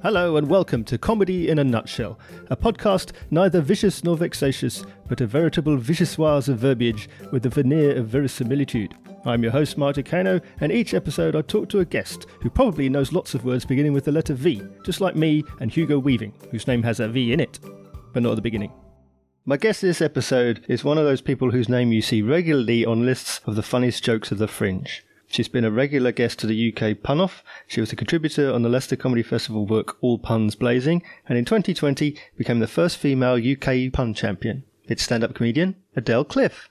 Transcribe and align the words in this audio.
Hello 0.00 0.36
and 0.36 0.48
welcome 0.48 0.84
to 0.84 0.96
Comedy 0.96 1.48
in 1.48 1.58
a 1.58 1.64
Nutshell, 1.64 2.20
a 2.50 2.56
podcast 2.56 3.10
neither 3.32 3.60
vicious 3.60 4.04
nor 4.04 4.16
vexatious, 4.16 4.84
but 5.08 5.20
a 5.20 5.26
veritable 5.26 5.76
vichyssoise 5.76 6.48
of 6.48 6.58
verbiage 6.58 7.08
with 7.32 7.44
a 7.46 7.48
veneer 7.48 7.96
of 7.96 8.06
verisimilitude. 8.06 8.94
I'm 9.24 9.42
your 9.42 9.50
host, 9.50 9.76
Marty 9.76 10.04
Kano, 10.04 10.40
and 10.60 10.70
each 10.70 10.94
episode 10.94 11.34
I 11.34 11.42
talk 11.42 11.68
to 11.70 11.80
a 11.80 11.84
guest 11.84 12.26
who 12.40 12.48
probably 12.48 12.88
knows 12.88 13.12
lots 13.12 13.34
of 13.34 13.44
words 13.44 13.64
beginning 13.64 13.92
with 13.92 14.04
the 14.04 14.12
letter 14.12 14.34
V, 14.34 14.62
just 14.84 15.00
like 15.00 15.16
me 15.16 15.42
and 15.58 15.68
Hugo 15.68 15.98
Weaving, 15.98 16.32
whose 16.52 16.68
name 16.68 16.84
has 16.84 17.00
a 17.00 17.08
V 17.08 17.32
in 17.32 17.40
it, 17.40 17.58
but 18.12 18.22
not 18.22 18.30
at 18.30 18.36
the 18.36 18.42
beginning. 18.42 18.72
My 19.46 19.56
guest 19.56 19.82
this 19.82 20.00
episode 20.00 20.64
is 20.68 20.84
one 20.84 20.98
of 20.98 21.06
those 21.06 21.22
people 21.22 21.50
whose 21.50 21.68
name 21.68 21.90
you 21.90 22.02
see 22.02 22.22
regularly 22.22 22.86
on 22.86 23.04
lists 23.04 23.40
of 23.46 23.56
the 23.56 23.64
funniest 23.64 24.04
jokes 24.04 24.30
of 24.30 24.38
the 24.38 24.46
fringe. 24.46 25.02
She's 25.30 25.46
been 25.46 25.64
a 25.64 25.70
regular 25.70 26.10
guest 26.10 26.38
to 26.38 26.46
the 26.46 26.72
UK 26.72 27.02
Pun 27.02 27.20
Off. 27.20 27.44
She 27.66 27.80
was 27.80 27.92
a 27.92 27.96
contributor 27.96 28.50
on 28.52 28.62
the 28.62 28.70
Leicester 28.70 28.96
Comedy 28.96 29.22
Festival 29.22 29.66
book 29.66 29.98
All 30.00 30.18
Puns 30.18 30.54
Blazing, 30.54 31.02
and 31.28 31.36
in 31.36 31.44
2020 31.44 32.16
became 32.36 32.60
the 32.60 32.66
first 32.66 32.96
female 32.96 33.34
UK 33.34 33.92
pun 33.92 34.14
champion. 34.14 34.64
It's 34.84 35.02
stand-up 35.02 35.34
comedian 35.34 35.76
Adele 35.94 36.24
Cliff. 36.24 36.70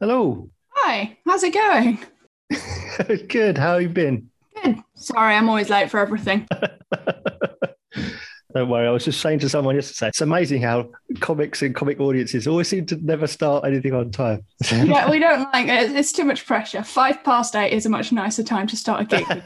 Hello. 0.00 0.48
Hi, 0.76 1.18
how's 1.26 1.42
it 1.42 1.52
going? 1.52 1.98
Good. 3.28 3.58
How 3.58 3.74
have 3.74 3.82
you 3.82 3.90
been? 3.90 4.30
Good. 4.62 4.78
Sorry, 4.94 5.34
I'm 5.34 5.50
always 5.50 5.68
late 5.68 5.90
for 5.90 6.00
everything. 6.00 6.48
Don't 8.56 8.70
worry. 8.70 8.88
I 8.88 8.90
was 8.90 9.04
just 9.04 9.20
saying 9.20 9.40
to 9.40 9.50
someone 9.50 9.74
yesterday, 9.74 10.08
it's 10.08 10.22
amazing 10.22 10.62
how 10.62 10.88
comics 11.20 11.60
and 11.60 11.74
comic 11.74 12.00
audiences 12.00 12.46
always 12.46 12.68
seem 12.68 12.86
to 12.86 12.96
never 13.04 13.26
start 13.26 13.66
anything 13.66 13.92
on 13.92 14.10
time. 14.10 14.46
yeah, 14.72 15.10
we 15.10 15.18
don't 15.18 15.42
like 15.52 15.68
it. 15.68 15.94
It's 15.94 16.10
too 16.10 16.24
much 16.24 16.46
pressure. 16.46 16.82
Five 16.82 17.22
past 17.22 17.54
eight 17.54 17.74
is 17.74 17.84
a 17.84 17.90
much 17.90 18.12
nicer 18.12 18.42
time 18.42 18.66
to 18.68 18.74
start 18.74 19.02
a 19.02 19.04
gig. 19.04 19.26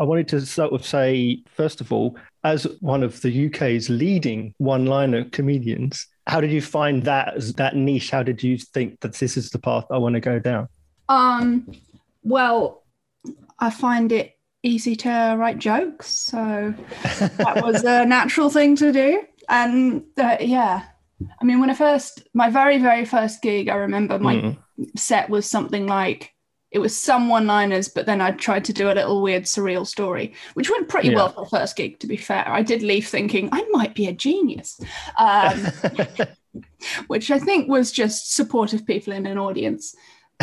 I 0.00 0.04
wanted 0.04 0.26
to 0.28 0.44
sort 0.44 0.72
of 0.72 0.84
say, 0.84 1.44
first 1.46 1.80
of 1.80 1.92
all, 1.92 2.18
as 2.42 2.64
one 2.80 3.04
of 3.04 3.22
the 3.22 3.46
UK's 3.46 3.88
leading 3.88 4.52
one-liner 4.58 5.26
comedians, 5.30 6.04
how 6.26 6.40
did 6.40 6.50
you 6.50 6.60
find 6.60 7.04
that 7.04 7.36
as 7.36 7.52
that 7.54 7.76
niche? 7.76 8.10
How 8.10 8.24
did 8.24 8.42
you 8.42 8.58
think 8.58 8.98
that 9.00 9.14
this 9.14 9.36
is 9.36 9.50
the 9.50 9.60
path 9.60 9.84
I 9.92 9.98
want 9.98 10.14
to 10.14 10.20
go 10.20 10.40
down? 10.40 10.66
Um, 11.08 11.70
well, 12.24 12.82
I 13.60 13.70
find 13.70 14.10
it 14.10 14.36
easy 14.62 14.96
to 14.96 15.36
write 15.38 15.58
jokes. 15.58 16.08
So 16.08 16.74
that 17.18 17.62
was 17.62 17.84
a 17.84 18.04
natural 18.04 18.50
thing 18.50 18.76
to 18.76 18.92
do. 18.92 19.22
And 19.48 20.04
uh, 20.16 20.36
yeah, 20.40 20.84
I 21.40 21.44
mean, 21.44 21.60
when 21.60 21.70
I 21.70 21.74
first, 21.74 22.28
my 22.34 22.50
very, 22.50 22.78
very 22.78 23.04
first 23.04 23.42
gig, 23.42 23.68
I 23.68 23.76
remember 23.76 24.18
my 24.18 24.34
mm. 24.34 24.58
set 24.96 25.30
was 25.30 25.48
something 25.48 25.86
like, 25.86 26.32
it 26.70 26.80
was 26.80 26.98
some 26.98 27.28
one 27.28 27.46
liners, 27.46 27.88
but 27.88 28.04
then 28.04 28.20
I 28.20 28.32
tried 28.32 28.64
to 28.66 28.74
do 28.74 28.90
a 28.90 28.92
little 28.92 29.22
weird 29.22 29.44
surreal 29.44 29.86
story, 29.86 30.34
which 30.52 30.70
went 30.70 30.88
pretty 30.88 31.08
yeah. 31.08 31.14
well 31.14 31.30
for 31.30 31.44
the 31.44 31.50
first 31.50 31.76
gig, 31.76 31.98
to 32.00 32.06
be 32.06 32.18
fair. 32.18 32.46
I 32.46 32.62
did 32.62 32.82
leave 32.82 33.08
thinking 33.08 33.48
I 33.52 33.66
might 33.70 33.94
be 33.94 34.06
a 34.06 34.12
genius, 34.12 34.78
um, 35.18 35.58
which 37.06 37.30
I 37.30 37.38
think 37.38 37.70
was 37.70 37.90
just 37.90 38.34
supportive 38.34 38.86
people 38.86 39.14
in 39.14 39.24
an 39.24 39.38
audience. 39.38 39.94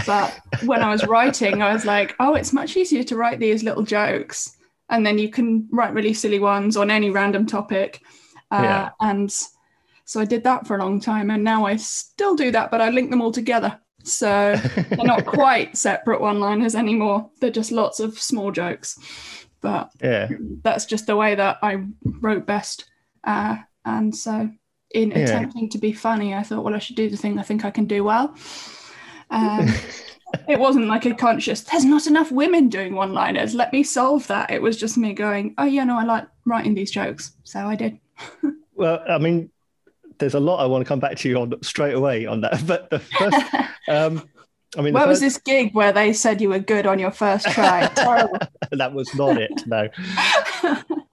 But 0.06 0.40
when 0.66 0.82
I 0.82 0.92
was 0.92 1.06
writing, 1.06 1.62
I 1.62 1.74
was 1.74 1.86
like, 1.86 2.16
oh, 2.20 2.36
it's 2.36 2.54
much 2.54 2.76
easier 2.76 3.04
to 3.04 3.16
write 3.16 3.40
these 3.40 3.64
little 3.64 3.84
jokes. 3.84 4.58
And 4.90 5.06
then 5.06 5.18
you 5.18 5.30
can 5.30 5.68
write 5.72 5.94
really 5.94 6.14
silly 6.14 6.40
ones 6.40 6.78
on 6.78 6.92
any 6.92 7.10
random 7.10 7.46
topic. 7.46 8.02
Uh, 8.52 8.62
yeah. 8.62 8.90
And 9.00 9.32
so 10.04 10.20
I 10.20 10.26
did 10.26 10.44
that 10.44 10.68
for 10.68 10.76
a 10.76 10.84
long 10.84 11.00
time. 11.00 11.32
And 11.32 11.44
now 11.44 11.66
I 11.66 11.78
still 11.78 12.36
do 12.36 12.52
that, 12.52 12.72
but 12.72 12.82
I 12.82 12.90
link 12.90 13.10
them 13.10 13.22
all 13.22 13.32
together. 13.32 13.80
So 14.04 14.56
they're 14.90 14.98
not 15.04 15.26
quite 15.26 15.78
separate 15.78 16.22
one 16.22 16.40
liners 16.40 16.76
anymore. 16.76 17.30
They're 17.40 17.50
just 17.50 17.72
lots 17.72 18.00
of 18.00 18.20
small 18.20 18.52
jokes. 18.52 19.00
But 19.62 19.90
yeah. 20.02 20.30
that's 20.62 20.86
just 20.86 21.08
the 21.08 21.16
way 21.16 21.34
that 21.34 21.58
I 21.64 21.86
wrote 22.04 22.46
best. 22.46 22.86
Uh, 23.24 23.58
and 23.84 24.16
so 24.16 24.50
in 24.92 25.12
yeah. 25.12 25.18
attempting 25.20 25.70
to 25.70 25.80
be 25.80 25.92
funny, 25.92 26.36
I 26.36 26.44
thought, 26.44 26.64
well, 26.64 26.76
I 26.76 26.80
should 26.80 26.96
do 26.96 27.10
the 27.10 27.18
thing 27.18 27.40
I 27.40 27.44
think 27.44 27.66
I 27.66 27.72
can 27.72 27.86
do 27.86 28.04
well. 28.04 28.36
Um, 29.30 29.74
it 30.48 30.60
wasn't 30.60 30.88
like 30.88 31.06
a 31.06 31.14
conscious, 31.14 31.62
there's 31.62 31.86
not 31.86 32.08
enough 32.08 32.32
women 32.32 32.70
doing 32.70 32.96
one 32.96 33.14
liners. 33.14 33.54
Let 33.54 33.72
me 33.74 33.84
solve 33.84 34.28
that. 34.28 34.52
It 34.52 34.62
was 34.62 34.78
just 34.78 34.98
me 34.98 35.14
going, 35.14 35.54
oh, 35.58 35.66
yeah, 35.66 35.84
no, 35.84 35.98
I 35.98 36.04
like 36.04 36.28
writing 36.46 36.76
these 36.76 36.92
jokes. 36.92 37.34
So 37.44 37.60
I 37.60 37.76
did. 37.76 38.00
well, 38.76 39.04
I 39.08 39.18
mean, 39.18 39.50
there's 40.18 40.34
a 40.34 40.40
lot 40.40 40.64
I 40.64 40.66
want 40.66 40.84
to 40.84 40.88
come 40.88 41.00
back 41.00 41.18
to 41.18 41.30
you 41.30 41.40
on 41.40 41.54
straight 41.62 41.94
away 41.94 42.26
on 42.26 42.42
that. 42.42 42.66
But 42.66 42.90
the 42.90 43.00
first, 43.00 43.38
um, 43.88 44.28
I 44.78 44.82
mean, 44.82 44.94
where 44.94 45.04
first... 45.04 45.10
was 45.10 45.20
this 45.22 45.38
gig 45.38 45.74
where 45.74 45.92
they 45.92 46.14
said 46.14 46.42
you 46.42 46.50
were 46.50 46.60
good 46.60 46.86
on 46.86 47.00
your 47.00 47.12
first 47.12 47.48
try? 47.48 47.88
that 48.72 48.94
was 48.94 49.14
not 49.16 49.38
it. 49.38 49.52
No, 49.68 49.90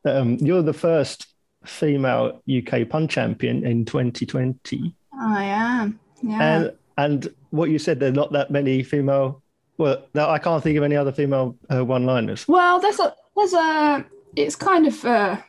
um, 0.05 0.37
you're 0.41 0.63
the 0.63 0.73
first 0.73 1.27
female 1.65 2.43
UK 2.51 2.89
pun 2.89 3.09
champion 3.09 3.65
in 3.65 3.85
2020. 3.85 4.95
I 5.21 5.45
am. 5.45 6.01
Yeah. 6.23 6.43
And 6.43 6.73
and 6.97 7.33
what 7.51 7.71
you 7.71 7.79
said, 7.79 8.01
there 8.01 8.09
are 8.09 8.13
not 8.13 8.33
that 8.33 8.51
many 8.51 8.83
female. 8.83 9.43
Well, 9.79 10.07
no, 10.15 10.29
I 10.29 10.39
can't 10.39 10.63
think 10.63 10.77
of 10.77 10.85
any 10.85 10.97
other 10.97 11.13
female 11.13 11.57
uh, 11.73 11.85
one-liners. 11.85 12.47
Well, 12.47 12.81
there's 12.81 13.01
a 13.01 13.15
there's 13.37 13.55
a 13.55 14.05
it's 14.37 14.57
kind 14.57 14.87
of 14.87 15.05
a 15.05 15.45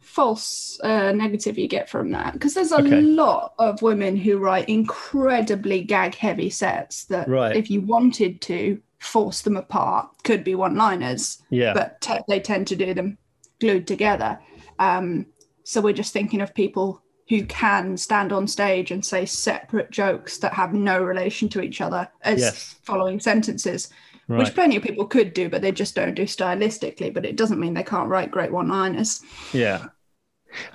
false 0.00 0.78
uh, 0.84 1.12
negative 1.12 1.58
you 1.58 1.66
get 1.66 1.88
from 1.88 2.10
that 2.12 2.34
because 2.34 2.54
there's 2.54 2.72
a 2.72 2.80
okay. 2.80 3.00
lot 3.00 3.54
of 3.58 3.82
women 3.82 4.16
who 4.16 4.38
write 4.38 4.68
incredibly 4.68 5.82
gag-heavy 5.82 6.50
sets 6.50 7.06
that, 7.06 7.28
right. 7.28 7.56
if 7.56 7.68
you 7.70 7.80
wanted 7.80 8.40
to 8.40 8.80
force 9.00 9.42
them 9.42 9.56
apart, 9.56 10.08
could 10.22 10.44
be 10.44 10.54
one-liners. 10.54 11.42
Yeah, 11.50 11.74
but 11.74 12.00
te- 12.00 12.24
they 12.28 12.40
tend 12.40 12.68
to 12.68 12.76
do 12.76 12.94
them 12.94 13.18
glued 13.60 13.86
together. 13.86 14.38
Um, 14.78 15.26
so 15.64 15.80
we're 15.80 15.94
just 15.94 16.12
thinking 16.12 16.40
of 16.40 16.54
people 16.54 17.02
who 17.28 17.44
can 17.46 17.96
stand 17.96 18.32
on 18.32 18.46
stage 18.46 18.90
and 18.90 19.04
say 19.04 19.24
separate 19.24 19.90
jokes 19.90 20.38
that 20.38 20.52
have 20.52 20.74
no 20.74 21.02
relation 21.02 21.48
to 21.48 21.62
each 21.62 21.80
other 21.80 22.08
as 22.22 22.40
yes. 22.40 22.76
following 22.82 23.18
sentences, 23.18 23.88
right. 24.28 24.38
which 24.38 24.54
plenty 24.54 24.76
of 24.76 24.82
people 24.82 25.06
could 25.06 25.32
do, 25.32 25.48
but 25.48 25.62
they 25.62 25.72
just 25.72 25.94
don't 25.94 26.14
do 26.14 26.24
stylistically. 26.24 27.12
But 27.12 27.24
it 27.24 27.36
doesn't 27.36 27.60
mean 27.60 27.74
they 27.74 27.82
can't 27.82 28.10
write 28.10 28.30
great 28.30 28.52
one-liners. 28.52 29.22
Yeah, 29.52 29.86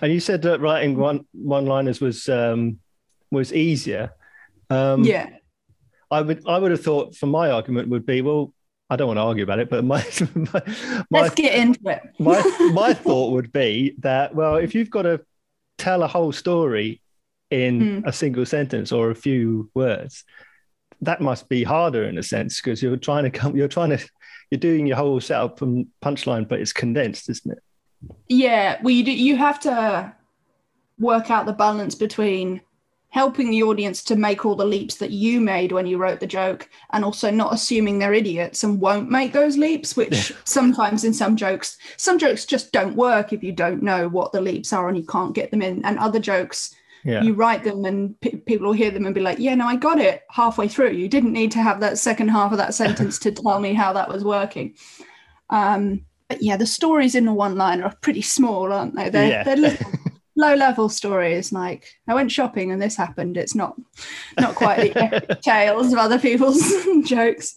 and 0.02 0.12
you 0.12 0.20
said 0.20 0.42
that 0.44 0.60
writing 0.60 0.98
one 0.98 1.26
one-liners 1.34 2.02
was 2.02 2.28
um, 2.30 2.80
was 3.32 3.54
easier. 3.54 4.12
Um, 4.72 5.04
yeah, 5.04 5.30
I 6.10 6.22
would 6.22 6.48
I 6.48 6.58
would 6.58 6.72
have 6.72 6.84
thought 6.84 7.16
for 7.16 7.28
my 7.28 7.52
argument 7.52 7.90
would 7.90 8.06
be 8.06 8.22
well. 8.22 8.54
I 8.92 8.96
don't 8.96 9.06
want 9.06 9.18
to 9.18 9.22
argue 9.22 9.44
about 9.44 9.60
it, 9.60 9.70
but 9.70 9.84
my, 9.86 10.04
my, 10.34 10.64
my 11.12 11.22
let's 11.22 11.36
get 11.36 11.54
into 11.54 11.80
it. 11.90 12.02
my 12.18 12.42
my 12.74 12.94
thought 12.96 13.34
would 13.34 13.52
be 13.52 13.94
that 14.00 14.34
well, 14.34 14.56
if 14.56 14.74
you've 14.74 14.90
got 14.90 15.06
a 15.06 15.22
tell 15.80 16.04
a 16.04 16.08
whole 16.08 16.32
story 16.32 17.02
in 17.50 17.80
mm. 17.80 18.08
a 18.08 18.14
single 18.14 18.46
sentence 18.46 18.92
or 18.92 19.10
a 19.10 19.16
few 19.16 19.70
words 19.74 20.24
that 21.02 21.22
must 21.22 21.48
be 21.50 21.64
harder 21.64 22.04
in 22.04 22.18
a 22.18 22.24
sense 22.24 22.58
because 22.58 22.84
you're 22.84 22.98
trying 22.98 23.24
to 23.24 23.30
come 23.30 23.56
you're 23.56 23.68
trying 23.68 23.90
to 23.90 24.00
you're 24.52 24.60
doing 24.60 24.86
your 24.86 24.98
whole 24.98 25.20
setup 25.20 25.62
and 25.62 25.88
punchline 26.04 26.48
but 26.48 26.60
it's 26.60 26.74
condensed 26.74 27.30
isn't 27.30 27.52
it 27.52 27.64
yeah 28.28 28.78
well 28.84 28.94
you 28.94 29.04
do 29.04 29.12
you 29.12 29.36
have 29.36 29.60
to 29.60 30.14
work 31.00 31.32
out 31.32 31.46
the 31.46 31.54
balance 31.54 31.96
between 31.96 32.62
helping 33.12 33.50
the 33.50 33.64
audience 33.64 34.04
to 34.04 34.16
make 34.16 34.46
all 34.46 34.56
the 34.56 34.66
leaps 34.66 34.96
that 34.96 35.12
you 35.12 35.42
made 35.42 35.72
when 35.72 35.88
you 35.88 35.98
wrote 35.98 36.20
the 36.20 36.28
joke 36.28 36.70
and 36.92 37.04
also 37.04 37.32
not 37.32 37.54
assuming 37.54 37.98
they're 37.98 38.14
idiots 38.14 38.64
and 38.64 38.80
won't 38.80 39.10
make 39.10 39.34
those 39.34 39.58
leaps 39.58 39.96
which 39.96 40.32
sometimes 40.44 41.04
in 41.04 41.14
some 41.14 41.36
jokes 41.36 41.78
some 41.98 42.20
jokes 42.20 42.46
just 42.46 42.72
don't 42.72 42.96
work 42.96 43.34
if 43.34 43.44
you 43.44 43.52
don't 43.52 43.82
know 43.82 44.08
what 44.08 44.32
the 44.32 44.42
leaps 44.42 44.72
are 44.72 44.88
and 44.88 44.98
you 44.98 45.06
can't 45.06 45.34
get 45.34 45.50
them 45.50 45.62
in. 45.62 45.84
And 45.86 45.98
other 45.98 46.20
jokes 46.20 46.76
yeah. 47.04 47.22
you 47.24 47.34
write 47.34 47.64
them 47.64 47.86
and 47.86 48.20
p- 48.22 48.38
people 48.38 48.68
will 48.68 48.74
hear 48.74 48.92
them 48.92 49.06
and 49.06 49.16
be 49.16 49.22
like 49.22 49.40
yeah 49.40 49.56
no 49.56 49.66
i 49.66 49.76
got 49.76 50.00
it 50.00 50.24
halfway 50.30 50.68
through. 50.68 50.92
You 50.92 51.08
didn't 51.08 51.34
need 51.34 51.52
to 51.54 51.64
have 51.64 51.80
that 51.80 51.98
second 51.98 52.28
half 52.28 52.52
of 52.52 52.58
that 52.60 52.76
sentence 52.76 53.18
to 53.20 53.32
tell 53.32 53.60
me 53.60 53.74
how 53.74 53.94
that 53.94 54.10
was 54.10 54.24
working. 54.24 54.76
Um, 55.50 56.06
but 56.28 56.44
yeah 56.44 56.58
the 56.58 56.68
stories 56.68 57.16
in 57.16 57.26
the 57.26 57.34
one 57.34 57.56
liner 57.56 57.86
are 57.86 57.96
pretty 58.02 58.22
small 58.22 58.72
aren't 58.72 58.96
they? 58.96 59.10
They're, 59.10 59.30
yeah. 59.30 59.44
they're 59.44 59.58
little 59.58 59.92
low 60.40 60.56
level 60.56 60.88
stories 60.88 61.52
like 61.52 61.86
I 62.08 62.14
went 62.16 62.32
shopping 62.32 62.72
and 62.72 62.82
this 62.82 62.96
happened. 62.96 63.38
It's 63.38 63.54
not 63.54 63.76
not 64.40 64.56
quite 64.56 64.94
the 64.94 65.38
tales 65.44 65.92
of 65.92 66.00
other 66.00 66.18
people's 66.18 66.64
jokes. 67.04 67.56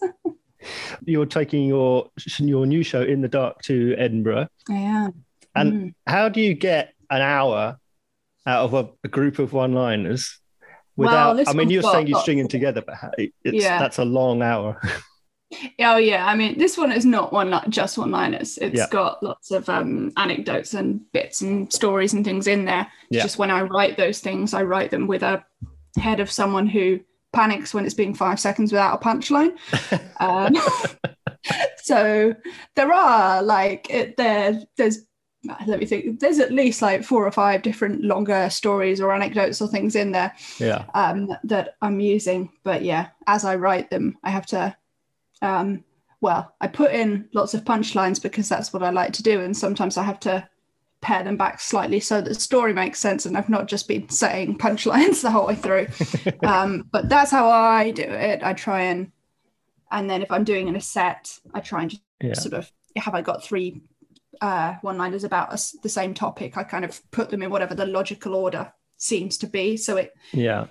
You're 1.05 1.27
taking 1.27 1.67
your 1.67 2.11
your 2.39 2.67
new 2.67 2.83
show 2.83 3.03
in 3.03 3.23
the 3.23 3.29
dark 3.29 3.63
to 3.63 3.95
Edinburgh. 3.97 4.49
I 4.69 4.75
am. 4.75 5.25
And 5.55 5.73
mm. 5.73 5.95
how 6.07 6.29
do 6.29 6.41
you 6.41 6.55
get 6.55 6.93
an 7.11 7.23
hour 7.23 7.79
out 8.47 8.65
of 8.65 8.75
a, 8.75 8.89
a 9.05 9.09
group 9.09 9.39
of 9.39 9.53
one-liners 9.53 10.41
without? 10.97 11.37
Well, 11.37 11.45
I 11.47 11.53
mean, 11.53 11.71
you're 11.71 11.83
saying 11.83 12.07
you're 12.07 12.21
stringing 12.21 12.49
together, 12.49 12.83
but 12.83 12.97
it's, 13.19 13.33
yeah. 13.45 13.79
that's 13.79 13.99
a 13.99 14.05
long 14.05 14.43
hour. 14.43 14.81
Oh 15.81 15.97
yeah, 15.97 16.27
I 16.27 16.35
mean 16.35 16.59
this 16.59 16.79
one 16.79 16.93
is 16.93 17.05
not 17.05 17.33
one 17.33 17.51
like 17.51 17.69
just 17.69 17.99
one 17.99 18.11
liners. 18.11 18.59
It's 18.59 18.79
yeah. 18.79 18.89
got 18.91 19.23
lots 19.23 19.51
of 19.51 19.69
um, 19.69 20.13
anecdotes 20.17 20.75
and 20.75 21.01
bits 21.13 21.41
and 21.41 21.73
stories 21.73 22.13
and 22.15 22.25
things 22.25 22.47
in 22.47 22.65
there. 22.65 22.87
Yeah. 23.11 23.23
Just 23.23 23.39
when 23.39 23.51
I 23.51 23.63
write 23.63 23.97
those 23.97 24.21
things, 24.21 24.55
I 24.55 24.63
write 24.63 24.91
them 24.91 25.07
with 25.07 25.23
a 25.23 25.45
head 25.99 26.21
of 26.21 26.31
someone 26.31 26.67
who 26.67 27.01
panics 27.33 27.73
when 27.73 27.85
it's 27.85 27.95
being 27.95 28.15
five 28.15 28.39
seconds 28.39 28.73
without 28.73 29.01
a 29.01 29.05
punchline. 29.05 29.57
um, 30.21 30.55
so 31.83 32.35
there 32.77 32.93
are 32.93 33.43
like 33.43 33.91
it, 33.91 34.17
there 34.17 34.63
there's 34.77 35.05
let 35.67 35.81
me 35.81 35.87
think 35.87 36.21
there's 36.21 36.39
at 36.39 36.53
least 36.53 36.83
like 36.83 37.03
four 37.03 37.27
or 37.27 37.31
five 37.33 37.63
different 37.63 38.05
longer 38.05 38.49
stories 38.49 39.01
or 39.01 39.13
anecdotes 39.13 39.61
or 39.61 39.69
things 39.69 39.97
in 39.97 40.13
there 40.13 40.33
Yeah. 40.59 40.85
um, 40.95 41.35
that 41.45 41.75
I'm 41.83 41.99
using. 42.01 42.51
But 42.63 42.83
yeah, 42.83 43.09
as 43.27 43.45
I 43.45 43.57
write 43.57 43.91
them, 43.91 44.17
I 44.23 44.31
have 44.31 44.47
to, 44.47 44.77
um, 45.43 45.85
well, 46.21 46.55
I 46.61 46.69
put 46.69 46.93
in 46.93 47.29
lots 47.35 47.53
of 47.53 47.65
punchlines 47.65 48.23
because 48.23 48.49
that's 48.49 48.73
what 48.73 48.83
I 48.83 48.91
like 48.91 49.13
to 49.15 49.23
do. 49.23 49.41
And 49.41 49.57
sometimes 49.57 49.97
I 49.97 50.05
have 50.05 50.21
to 50.21 50.49
pare 51.01 51.25
them 51.25 51.37
back 51.37 51.59
slightly 51.61 51.99
so 51.99 52.21
the 52.21 52.33
story 52.33 52.73
makes 52.73 53.01
sense 53.01 53.27
and 53.27 53.37
I've 53.37 53.49
not 53.49 53.67
just 53.67 53.89
been 53.89 54.09
saying 54.09 54.57
punchlines 54.59 55.21
the 55.21 55.33
whole 55.33 55.49
way 55.49 55.57
through. 55.57 55.89
um, 56.49 56.89
but 56.93 57.09
that's 57.09 57.33
how 57.33 57.51
I 57.51 57.91
do 57.91 58.05
it. 58.05 58.41
I 58.45 58.53
try 58.53 58.83
and, 58.83 59.11
and 59.91 60.09
then 60.09 60.23
if 60.23 60.31
I'm 60.31 60.45
doing 60.45 60.69
in 60.69 60.77
a 60.77 60.81
set, 60.81 61.39
I 61.53 61.61
try 61.61 61.83
and 61.83 61.91
just 61.91 62.03
Yeah. 62.23 62.35
sort 62.35 62.55
of, 62.55 62.71
have 62.97 63.15
I 63.15 63.21
got 63.23 63.43
three 63.43 63.83
uh, 64.41 64.75
one 64.83 64.97
liners 64.97 65.25
about 65.25 65.51
us, 65.51 65.73
the 65.83 65.89
same 65.89 66.15
topic? 66.15 66.57
I 66.57 66.63
kind 66.63 66.85
of 66.85 67.01
put 67.11 67.31
them 67.31 67.43
in 67.43 67.51
whatever 67.51 67.75
the 67.75 67.87
logical 67.87 68.37
order 68.37 68.73
seems 68.97 69.39
to 69.39 69.49
be. 69.49 69.77
So 69.77 69.97
it, 69.97 70.15
Yeah. 70.33 70.67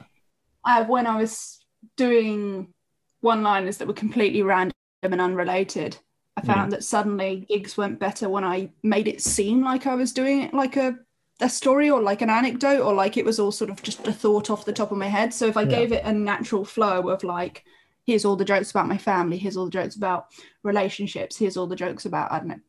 I, 0.64 0.84
when 0.84 1.08
I 1.08 1.18
was 1.20 1.60
doing 1.98 2.74
one 3.22 3.44
liners 3.44 3.78
that 3.78 3.88
were 3.88 3.94
completely 3.94 4.42
random 4.42 4.74
and 5.04 5.22
unrelated, 5.22 5.98
I 6.38 6.42
mm. 6.42 6.48
found 6.48 6.72
that 6.72 6.84
suddenly 6.84 7.46
gigs 7.50 7.78
went 7.78 8.00
better 8.00 8.30
when 8.30 8.44
I 8.44 8.72
made 8.84 9.08
it 9.08 9.22
seem 9.22 9.64
like 9.64 9.88
I 9.88 9.96
was 9.96 10.12
doing 10.12 10.42
it 10.44 10.54
like 10.54 10.78
a 10.78 10.98
a 11.40 11.50
story 11.50 11.90
or 11.90 12.02
like 12.02 12.22
an 12.22 12.30
anecdote 12.30 12.82
or 12.82 12.94
like 12.94 13.18
it 13.18 13.26
was 13.26 13.40
all 13.40 13.52
sort 13.52 13.72
of 13.72 13.82
just 13.82 14.08
a 14.08 14.14
thought 14.14 14.52
off 14.52 14.64
the 14.64 14.72
top 14.72 14.92
of 14.92 14.98
my 15.00 15.08
head. 15.08 15.34
So 15.34 15.48
if 15.48 15.58
I 15.58 15.64
Yeah. 15.64 15.70
gave 15.70 15.92
it 15.92 16.06
a 16.06 16.14
natural 16.14 16.64
flow 16.64 17.10
of 17.10 17.24
like, 17.24 17.64
here's 18.06 18.26
all 18.26 18.36
the 18.36 18.46
jokes 18.46 18.70
about 18.70 18.88
my 18.88 18.98
family, 18.98 19.40
here's 19.40 19.58
all 19.58 19.66
the 19.66 19.72
jokes 19.72 19.96
about 19.96 20.28
relationships, 20.62 21.38
here's 21.38 21.58
all 21.58 21.66
the 21.66 21.76
jokes 21.76 22.06
about 22.06 22.32
I 22.32 22.38
don't 22.38 22.48
know 22.50 22.60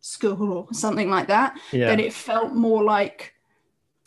school 0.00 0.52
or 0.52 0.72
something 0.72 1.10
like 1.10 1.28
that, 1.28 1.58
Yeah. 1.72 1.88
then 1.88 2.00
it 2.00 2.14
felt 2.14 2.54
more 2.54 2.82
like 2.82 3.34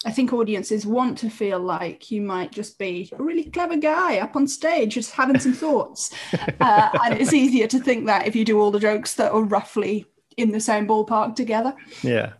I 0.05 0.11
think 0.11 0.33
audiences 0.33 0.85
want 0.85 1.17
to 1.19 1.29
feel 1.29 1.59
like 1.59 2.11
you 2.11 2.21
might 2.21 2.51
just 2.51 2.77
be 2.77 3.09
a 3.17 3.23
really 3.23 3.45
clever 3.45 3.77
guy 3.77 4.17
up 4.19 4.35
on 4.35 4.47
stage, 4.47 4.95
just 4.95 5.11
having 5.11 5.39
some 5.39 5.53
thoughts. 5.53 6.13
Uh, 6.59 6.89
and 7.03 7.19
it's 7.19 7.33
easier 7.33 7.67
to 7.67 7.79
think 7.79 8.05
that 8.05 8.25
if 8.25 8.35
you 8.35 8.45
do 8.45 8.59
all 8.59 8.71
the 8.71 8.79
jokes 8.79 9.15
that 9.15 9.31
are 9.31 9.41
roughly 9.43 10.05
in 10.37 10.51
the 10.51 10.59
same 10.59 10.87
ballpark 10.87 11.35
together. 11.35 11.73
Yeah. 12.01 12.33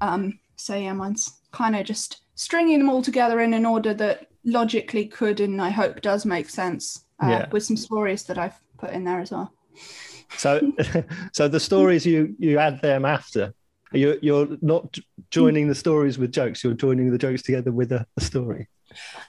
Um, 0.00 0.38
so 0.56 0.76
yeah, 0.76 0.92
mine's 0.92 1.40
kind 1.52 1.74
of 1.74 1.84
just 1.84 2.22
stringing 2.34 2.78
them 2.78 2.88
all 2.90 3.02
together 3.02 3.40
in 3.40 3.54
an 3.54 3.66
order 3.66 3.92
that 3.94 4.28
logically 4.44 5.06
could 5.06 5.40
and 5.40 5.60
I 5.60 5.70
hope 5.70 6.00
does 6.00 6.24
make 6.24 6.48
sense. 6.48 7.04
Uh, 7.22 7.28
Yeah. 7.28 7.48
With 7.50 7.64
some 7.64 7.76
stories 7.76 8.24
that 8.24 8.38
I've 8.38 8.60
put 8.78 8.90
in 8.90 9.04
there 9.04 9.20
as 9.20 9.30
well. 9.30 9.52
So, 10.36 10.72
so 11.32 11.48
the 11.48 11.60
stories 11.60 12.06
you 12.06 12.34
you 12.38 12.58
add 12.58 12.80
them 12.80 13.04
after. 13.04 13.52
You're 13.92 14.16
you're 14.22 14.48
not 14.62 14.98
joining 15.30 15.68
the 15.68 15.74
stories 15.74 16.18
with 16.18 16.32
jokes. 16.32 16.62
You're 16.62 16.74
joining 16.74 17.10
the 17.10 17.18
jokes 17.18 17.42
together 17.42 17.72
with 17.72 17.92
a, 17.92 18.06
a 18.16 18.20
story. 18.20 18.68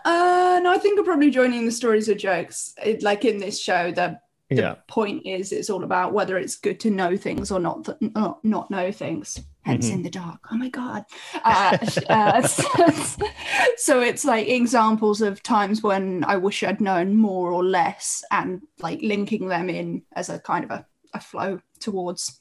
Uh, 0.05 0.59
no, 0.63 0.71
I 0.71 0.77
think 0.77 0.97
I'm 0.99 1.05
probably 1.05 1.29
joining 1.31 1.65
the 1.65 1.71
stories 1.71 2.07
with 2.07 2.17
jokes. 2.19 2.73
It, 2.83 3.03
like 3.03 3.25
in 3.25 3.37
this 3.39 3.59
show, 3.61 3.91
the 3.91 4.19
the 4.49 4.55
Yeah. 4.57 4.75
point 4.89 5.25
is 5.25 5.51
it's 5.53 5.69
all 5.69 5.83
about 5.85 6.11
whether 6.13 6.37
it's 6.37 6.57
good 6.57 6.79
to 6.81 6.89
know 6.89 7.15
things 7.15 7.51
or 7.51 7.59
not 7.59 7.87
not, 8.01 8.43
not 8.43 8.69
know 8.69 8.91
things 8.91 9.39
hence 9.63 9.87
Mhm. 9.89 9.93
in 9.93 10.01
the 10.03 10.09
dark 10.09 10.39
oh 10.51 10.57
my 10.57 10.67
god 10.69 11.05
uh, 11.45 11.77
uh, 12.09 12.41
so 13.77 14.01
it's 14.01 14.25
like 14.25 14.49
examples 14.49 15.21
of 15.21 15.41
times 15.43 15.81
when 15.83 16.23
i 16.25 16.35
wish 16.35 16.63
i'd 16.63 16.81
known 16.81 17.15
more 17.15 17.51
or 17.51 17.63
less 17.63 18.23
and 18.31 18.61
like 18.79 18.99
linking 19.01 19.47
them 19.47 19.69
in 19.69 20.01
as 20.17 20.27
a 20.29 20.39
kind 20.39 20.65
of 20.65 20.71
a, 20.71 20.85
a 21.13 21.19
flow 21.21 21.59
towards 21.79 22.40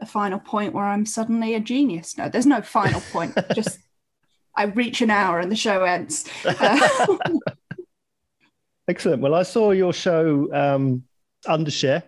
a 0.00 0.06
final 0.06 0.38
point 0.38 0.72
where 0.74 0.84
i'm 0.84 1.06
suddenly 1.06 1.54
a 1.54 1.60
genius 1.60 2.16
no 2.18 2.28
there's 2.28 2.46
no 2.46 2.60
final 2.60 3.00
point 3.12 3.34
just 3.54 3.78
i 4.56 4.64
reach 4.64 5.00
an 5.00 5.10
hour 5.10 5.40
and 5.40 5.50
the 5.50 5.56
show 5.56 5.82
ends 5.84 6.24
Uh, 6.44 7.16
Excellent. 8.88 9.20
Well, 9.20 9.34
I 9.34 9.42
saw 9.42 9.72
your 9.72 9.92
show 9.92 10.48
um, 10.54 11.02
Undershare 11.46 12.04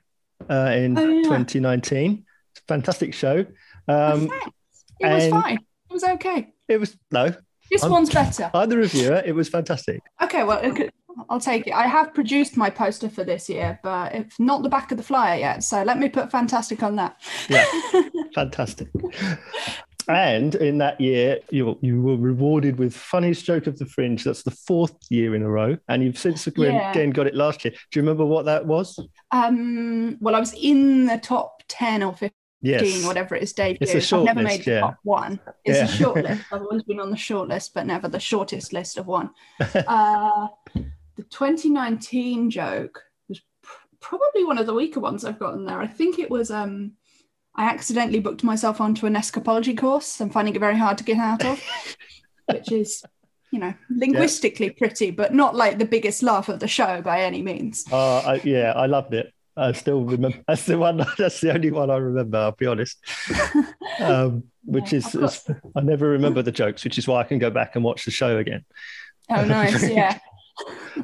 uh, 0.49 0.71
in 0.77 0.97
Oh, 0.97 1.09
yeah. 1.09 1.23
2019. 1.25 2.25
It's 2.53 2.61
a 2.61 2.65
fantastic 2.69 3.15
show. 3.15 3.45
Um, 3.89 4.31
it 5.01 5.07
was 5.09 5.29
fine 5.29 5.55
it 5.57 5.93
was 5.93 6.05
okay 6.05 6.53
it 6.69 6.79
was 6.79 6.97
no, 7.11 7.35
this 7.71 7.83
I'm- 7.83 7.91
one's 7.91 8.11
better 8.11 8.51
I'm 8.55 8.69
the 8.69 8.77
reviewer. 8.77 9.23
It 9.25 9.35
was 9.35 9.49
fantastic. 9.49 10.01
Okay, 10.23 10.45
well, 10.45 10.59
okay, 10.65 10.91
I'll 11.29 11.41
take 11.41 11.67
it. 11.67 11.73
I 11.73 11.87
have 11.87 12.15
produced 12.15 12.57
my 12.57 12.71
poster 12.71 13.09
for 13.09 13.25
this 13.25 13.49
year, 13.49 13.79
but 13.83 14.15
it's 14.15 14.39
not 14.39 14.63
the 14.63 14.69
back 14.69 14.91
of 14.93 14.99
the 14.99 15.03
flyer 15.05 15.39
yet. 15.39 15.63
So 15.65 15.83
let 15.83 15.99
me 15.99 16.09
put 16.09 16.31
fantastic 16.31 16.83
on 16.83 16.97
that. 16.97 17.17
Yeah, 17.49 17.65
fantastic. 18.35 18.89
And 20.09 20.55
in 20.55 20.79
that 20.79 20.99
year, 21.01 21.39
you 21.51 21.79
you 21.83 22.01
were 22.01 22.17
rewarded 22.17 22.79
with 22.79 22.97
funniest 22.97 23.45
joke 23.45 23.67
of 23.67 23.79
the 23.79 23.85
fringe. 23.85 24.25
That's 24.25 24.43
the 24.43 24.51
fourth 24.51 24.97
year 25.11 25.35
in 25.35 25.43
a 25.43 25.51
row, 25.51 25.77
and 25.89 26.03
you've 26.03 26.19
since 26.19 26.47
again, 26.47 26.75
Yeah. 26.77 26.91
again 26.91 27.11
got 27.11 27.27
it 27.27 27.35
last 27.35 27.63
year. 27.65 27.73
Do 27.73 27.99
you 27.99 28.03
remember 28.03 28.25
what 28.25 28.47
that 28.47 28.65
was? 28.65 28.99
Um, 29.33 30.17
well, 30.21 30.35
I 30.35 30.41
was 30.41 30.55
in 30.55 31.05
the 31.05 31.19
top 31.19 31.63
10 31.69 32.03
or 32.03 32.13
15, 32.15 32.31
Yes, 32.63 33.05
whatever 33.07 33.37
it 33.37 33.43
is, 33.43 33.53
debut. 33.53 33.79
It's 33.83 33.93
a 33.93 33.99
I've 33.99 34.03
short 34.05 34.25
never 34.25 34.43
list, 34.43 34.59
made 34.59 34.65
the 34.65 34.71
yeah. 34.73 34.81
top 34.81 34.97
one. 35.05 35.39
It's 35.65 35.79
Yeah. 35.79 35.85
a 35.85 35.89
short 35.89 36.25
list. 36.25 36.43
I've 36.53 36.63
always 36.63 36.83
been 36.85 37.01
on 37.01 37.11
the 37.11 37.17
short 37.17 37.49
list, 37.49 37.75
but 37.75 37.85
never 37.87 38.09
the 38.09 38.19
shortest 38.19 38.73
list 38.73 38.97
of 38.97 39.07
one. 39.07 39.31
uh, 39.75 40.47
the 41.19 41.25
2019 41.25 42.49
joke 42.49 43.03
was 43.29 43.41
pr- 43.61 43.87
probably 44.01 44.45
one 44.45 44.57
of 44.57 44.67
the 44.67 44.73
weaker 44.75 45.01
ones 45.01 45.25
I've 45.25 45.39
gotten 45.39 45.67
there. 45.67 45.81
I 45.81 45.89
think 45.89 46.21
it 46.21 46.31
was 46.31 46.51
um, 46.51 46.93
I 47.57 47.65
accidentally 47.65 48.21
booked 48.21 48.45
myself 48.45 48.81
onto 48.81 49.05
an 49.05 49.15
escapology 49.15 49.77
course. 49.77 50.21
I'm 50.21 50.31
finding 50.31 50.55
it 50.55 50.61
very 50.61 50.79
hard 50.79 50.97
to 50.99 51.05
get 51.05 51.19
out 51.19 51.45
of, 51.45 51.61
which 52.47 52.71
is, 52.71 53.03
you 53.51 53.59
know, 53.59 53.75
linguistically 53.91 54.71
pretty, 54.71 55.11
but 55.11 55.35
not 55.35 55.57
like 55.57 55.79
the 55.79 55.85
biggest 55.85 56.23
laugh 56.23 56.49
of 56.49 56.61
the 56.61 56.69
show 56.69 57.03
by 57.03 57.23
any 57.23 57.43
means. 57.43 57.85
Uh, 57.91 58.19
I, 58.19 58.35
yeah, 58.45 58.73
I 58.77 58.87
loved 58.87 59.13
it. 59.13 59.35
I 59.57 59.73
still 59.73 60.05
remember. 60.05 60.39
That's 60.47 60.67
the 60.67 60.79
one. 60.79 61.05
That's 61.19 61.41
the 61.41 61.53
only 61.53 61.73
one 61.73 61.91
I 61.91 61.97
remember. 61.97 62.39
I'll 62.39 62.53
be 62.53 62.67
honest. 62.67 62.97
Um, 64.01 64.45
which 64.65 64.93
Yeah, 64.93 64.99
is, 65.15 65.45
I 65.75 65.81
never 65.81 66.11
remember 66.11 66.41
the 66.41 66.53
jokes, 66.53 66.85
which 66.85 66.99
is 66.99 67.09
why 67.09 67.19
I 67.19 67.25
can 67.25 67.41
go 67.41 67.51
back 67.51 67.75
and 67.75 67.83
watch 67.83 68.05
the 68.05 68.13
show 68.13 68.39
again. 68.39 68.65
Oh, 69.29 69.45
nice. 69.45 69.91
Yeah. 69.91 70.21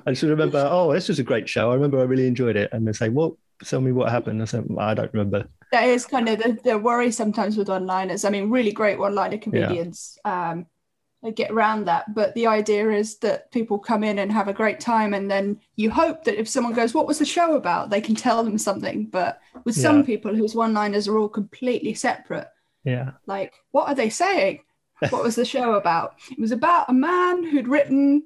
I 0.07 0.11
just 0.11 0.23
remember. 0.23 0.67
Oh, 0.71 0.93
this 0.93 1.09
was 1.09 1.19
a 1.19 1.25
great 1.25 1.49
show. 1.49 1.71
I 1.71 1.75
remember 1.75 1.99
I 2.01 2.05
really 2.05 2.27
enjoyed 2.27 2.57
it. 2.57 2.71
And 2.73 2.87
they 2.87 2.93
say, 2.93 3.09
"What? 3.09 3.35
Tell 3.65 3.81
me 3.81 3.93
what 3.93 4.11
happened." 4.11 4.43
I 4.43 4.47
said, 4.47 4.67
"I 4.79 4.95
don't 4.95 5.13
remember." 5.13 5.49
that 5.73 5.89
is 5.89 6.07
kind 6.07 6.29
of 6.29 6.39
the, 6.39 6.57
the 6.63 6.79
worry 6.79 7.11
sometimes 7.11 7.57
with 7.57 7.69
one-liners. 7.69 8.25
I 8.25 8.31
mean, 8.31 8.49
really 8.49 8.71
great 8.71 8.97
one-liner 8.97 9.39
comedians 9.39 10.17
um, 10.25 10.67
they 11.21 11.33
get 11.33 11.51
around 11.51 11.87
that, 11.87 12.15
but 12.15 12.33
the 12.35 12.47
idea 12.47 12.91
is 12.91 13.19
that 13.19 13.51
people 13.51 13.79
come 13.79 14.05
in 14.05 14.19
and 14.21 14.31
have 14.31 14.47
a 14.47 14.53
great 14.53 14.79
time, 14.79 15.15
and 15.15 15.29
then 15.31 15.59
you 15.75 15.91
hope 15.91 16.23
that 16.25 16.39
if 16.39 16.49
someone 16.49 16.75
goes, 16.75 16.93
"What 16.95 17.07
was 17.07 17.19
the 17.19 17.25
show 17.25 17.57
about?" 17.57 17.91
they 17.91 18.01
can 18.01 18.15
tell 18.15 18.45
them 18.45 18.59
something. 18.59 19.07
But 19.07 19.41
with 19.65 19.75
some 19.75 19.99
Yeah. 20.01 20.05
people 20.05 20.35
whose 20.35 20.55
one-liners 20.55 21.09
are 21.09 21.17
all 21.19 21.29
completely 21.31 21.95
separate, 21.95 22.49
Yeah. 22.85 23.13
like, 23.27 23.55
what 23.73 23.89
are 23.89 23.95
they 23.95 24.11
saying? 24.11 24.61
What 25.11 25.25
was 25.25 25.35
the 25.35 25.45
show 25.45 25.75
about? 25.75 26.15
It 26.31 26.39
was 26.39 26.53
about 26.53 26.89
a 26.89 26.93
man 26.93 27.43
who'd 27.43 27.69
written 27.69 28.23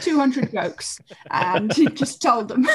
200 0.00 0.52
jokes, 0.52 0.98
and 1.30 1.72
he 1.72 1.86
just 1.86 2.20
told 2.22 2.48
them. 2.48 2.66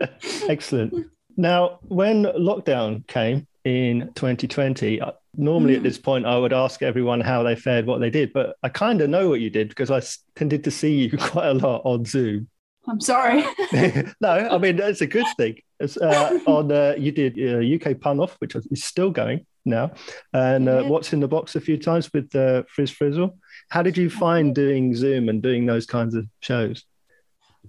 Excellent. 0.48 1.06
Now, 1.36 1.78
when 1.82 2.24
lockdown 2.24 3.06
came 3.06 3.46
in 3.64 4.10
2020, 4.14 5.00
uh, 5.00 5.12
normally 5.36 5.76
at 5.76 5.82
this 5.82 5.98
point 5.98 6.26
I 6.26 6.36
would 6.36 6.52
ask 6.52 6.82
everyone 6.82 7.20
how 7.20 7.42
they 7.42 7.56
fared, 7.56 7.86
what 7.86 8.00
they 8.00 8.10
did, 8.10 8.32
but 8.32 8.56
I 8.62 8.68
kind 8.68 9.00
of 9.00 9.10
know 9.10 9.28
what 9.28 9.40
you 9.40 9.50
did 9.50 9.68
because 9.68 9.90
I 9.90 10.02
tended 10.34 10.64
to 10.64 10.70
see 10.70 10.94
you 10.96 11.16
quite 11.18 11.48
a 11.48 11.54
lot 11.54 11.82
on 11.84 12.04
Zoom. 12.04 12.48
I'm 12.88 13.00
sorry. 13.00 13.44
no, 14.20 14.48
I 14.50 14.58
mean 14.58 14.76
that's 14.76 15.00
a 15.02 15.06
good 15.06 15.26
thing. 15.36 15.58
It's, 15.78 15.96
uh, 15.96 16.38
on 16.46 16.72
uh, 16.72 16.94
you 16.98 17.12
did 17.12 17.38
uh, 17.38 17.90
UK 17.92 18.00
pun 18.00 18.20
off, 18.20 18.36
which 18.40 18.54
is 18.54 18.84
still 18.84 19.10
going 19.10 19.46
now, 19.64 19.92
and 20.32 20.68
uh, 20.68 20.80
Yeah. 20.82 20.88
what's 20.88 21.12
in 21.12 21.20
the 21.20 21.28
box 21.28 21.54
a 21.56 21.60
few 21.60 21.76
times 21.78 22.10
with 22.12 22.34
uh, 22.34 22.64
Frizz 22.68 22.90
Frizzle. 22.90 23.38
How 23.70 23.82
did 23.82 23.96
you 23.96 24.10
find 24.10 24.54
doing 24.54 24.94
Zoom 24.94 25.28
and 25.28 25.40
doing 25.40 25.64
those 25.64 25.86
kinds 25.86 26.14
of 26.14 26.26
shows? 26.40 26.84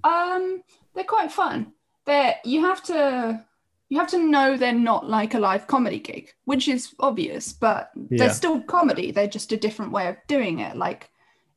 Um, 0.04 0.64
they're 0.96 1.04
quite 1.04 1.32
fun. 1.32 1.74
They're 2.06 2.36
you 2.44 2.62
have 2.66 2.84
to 2.86 3.46
you 3.90 4.00
have 4.00 4.08
to 4.10 4.18
know 4.18 4.58
they're 4.58 4.74
not 4.74 5.08
like 5.08 5.34
a 5.36 5.40
live 5.40 5.68
comedy 5.68 6.00
gig, 6.00 6.34
which 6.46 6.68
is 6.68 6.94
obvious, 7.00 7.54
but 7.54 7.92
Yeah. 7.96 8.18
they're 8.18 8.34
still 8.34 8.62
comedy. 8.62 9.12
They're 9.12 9.28
just 9.28 9.52
a 9.52 9.58
different 9.58 9.92
way 9.92 10.08
of 10.08 10.18
doing 10.28 10.60
it. 10.60 10.76
Like 10.76 11.10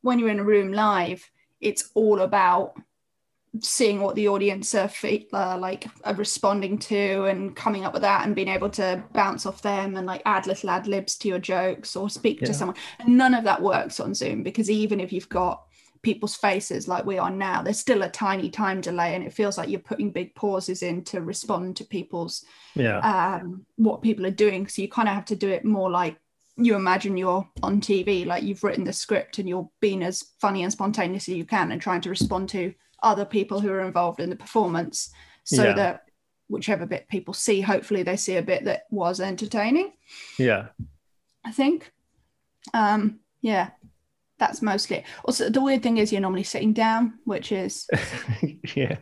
when 0.03 0.19
you're 0.19 0.29
in 0.29 0.41
a 0.41 0.45
room 0.45 0.73
live, 0.73 1.29
it's 1.61 1.91
all 1.95 2.21
about 2.21 2.75
seeing 3.61 4.01
what 4.01 4.17
the 4.17 4.29
audience 4.29 4.75
are 4.75 4.91
uh, 5.33 5.57
like 5.59 5.87
are 6.05 6.15
responding 6.15 6.79
to 6.79 7.25
and 7.25 7.55
coming 7.55 7.85
up 7.85 7.93
with 7.93 8.03
that 8.03 8.27
and 8.27 8.35
being 8.35 8.49
able 8.49 8.71
to 8.71 9.03
bounce 9.13 9.47
off 9.47 9.63
them 9.63 9.97
and 9.97 10.07
like 10.07 10.23
add 10.27 10.47
little 10.47 10.71
ad 10.71 10.87
libs 10.87 11.17
to 11.17 11.29
your 11.29 11.39
jokes 11.39 11.95
or 11.95 12.11
speak 12.11 12.41
Yeah. 12.41 12.47
to 12.49 12.55
someone. 12.55 12.77
And 12.99 13.17
none 13.17 13.35
of 13.35 13.45
that 13.45 13.63
works 13.63 14.01
on 14.01 14.15
zoom 14.15 14.43
because 14.43 14.71
even 14.71 14.99
if 14.99 15.13
you've 15.13 15.29
got 15.29 15.65
people's 16.03 16.35
faces 16.37 16.87
like 16.87 17.07
we 17.07 17.17
are 17.17 17.31
now 17.31 17.63
there's 17.63 17.79
still 17.79 18.03
a 18.03 18.11
tiny 18.11 18.51
time 18.51 18.81
delay 18.83 19.15
and 19.15 19.25
it 19.25 19.33
feels 19.33 19.57
like 19.57 19.71
you're 19.71 19.81
putting 19.81 20.11
big 20.11 20.35
pauses 20.35 20.83
in 20.83 21.03
to 21.03 21.23
respond 21.23 21.77
to 21.77 21.85
people's 21.85 22.45
yeah. 22.75 22.99
um 22.99 23.65
what 23.77 24.03
people 24.03 24.27
are 24.27 24.31
doing. 24.31 24.67
So 24.67 24.83
you 24.83 24.89
kind 24.89 25.09
of 25.09 25.15
have 25.15 25.25
to 25.27 25.37
do 25.37 25.49
it 25.49 25.65
more 25.65 25.91
like 25.91 26.19
you 26.57 26.77
imagine 26.77 27.17
you're 27.17 27.49
on 27.63 27.81
tv 27.81 28.25
like 28.27 28.43
you've 28.45 28.63
written 28.63 28.85
the 28.85 28.93
script 28.93 29.39
and 29.39 29.49
you're 29.49 29.69
being 29.81 30.03
as 30.05 30.23
funny 30.41 30.63
and 30.63 30.71
spontaneous 30.73 31.29
as 31.29 31.35
you 31.35 31.45
can 31.45 31.73
and 31.73 31.81
trying 31.81 32.01
to 32.01 32.11
respond 32.11 32.49
to 32.49 32.73
other 33.05 33.25
people 33.25 33.61
who 33.61 33.71
are 33.71 33.81
involved 33.81 34.21
in 34.21 34.31
the 34.31 34.37
performance 34.37 35.11
so 35.45 35.63
Yeah. 35.63 35.75
that 35.75 36.05
whichever 36.49 36.87
bit 36.87 37.09
people 37.09 37.35
see 37.35 37.61
hopefully 37.61 38.03
they 38.03 38.17
see 38.17 38.37
a 38.37 38.43
bit 38.43 38.65
that 38.65 38.83
was 38.91 39.21
entertaining 39.21 39.93
yeah 40.39 40.69
I 41.45 41.53
think. 41.53 41.93
Um, 42.73 43.21
yeah, 43.43 43.71
that's 44.39 44.63
mostly 44.63 44.97
it. 44.99 45.05
Also, 45.25 45.51
the 45.51 45.61
weird 45.61 45.83
thing 45.83 45.99
is 45.99 46.11
you're 46.11 46.23
normally 46.23 46.43
sitting 46.43 46.73
down, 46.73 47.19
which 47.25 47.53
is 47.53 47.87
yeah 48.75 48.97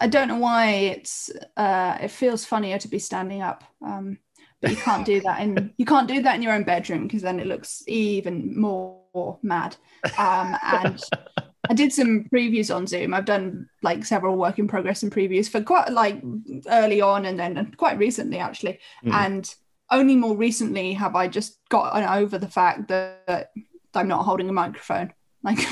I 0.00 0.06
don't 0.06 0.28
know 0.28 0.38
why 0.38 0.66
it's 0.70 1.30
uh, 1.56 1.98
it 2.00 2.10
feels 2.10 2.44
funnier 2.46 2.78
to 2.78 2.88
be 2.88 2.98
standing 2.98 3.42
up. 3.42 3.64
Um, 3.84 4.18
but 4.62 4.70
you 4.70 4.78
can't 4.78 5.04
do 5.04 5.20
that 5.20 5.40
in 5.42 5.74
you 5.76 5.84
can't 5.84 6.08
do 6.08 6.22
that 6.22 6.36
in 6.36 6.42
your 6.42 6.54
own 6.54 6.64
bedroom 6.64 7.02
because 7.06 7.20
then 7.20 7.38
it 7.38 7.46
looks 7.46 7.82
even 7.86 8.58
more 8.58 9.38
mad. 9.42 9.76
Um, 10.16 10.56
and 10.62 11.02
I 11.68 11.74
did 11.74 11.92
some 11.92 12.24
previews 12.32 12.74
on 12.74 12.86
Zoom. 12.86 13.14
I've 13.14 13.24
done 13.24 13.68
like 13.82 14.04
several 14.04 14.36
work 14.36 14.58
in 14.58 14.68
progress 14.68 15.02
and 15.02 15.12
previews 15.12 15.48
for 15.48 15.62
quite 15.62 15.90
like 15.90 16.22
early 16.68 17.00
on 17.00 17.24
and 17.24 17.38
then 17.38 17.74
quite 17.76 17.98
recently 17.98 18.38
actually. 18.38 18.78
Mm. 19.04 19.12
And 19.12 19.54
only 19.90 20.16
more 20.16 20.36
recently 20.36 20.92
have 20.94 21.16
I 21.16 21.28
just 21.28 21.58
gotten 21.68 22.04
over 22.04 22.38
the 22.38 22.48
fact 22.48 22.88
that 22.88 23.50
I'm 23.94 24.08
not 24.08 24.24
holding 24.24 24.48
a 24.48 24.52
microphone. 24.52 25.12
Like 25.42 25.58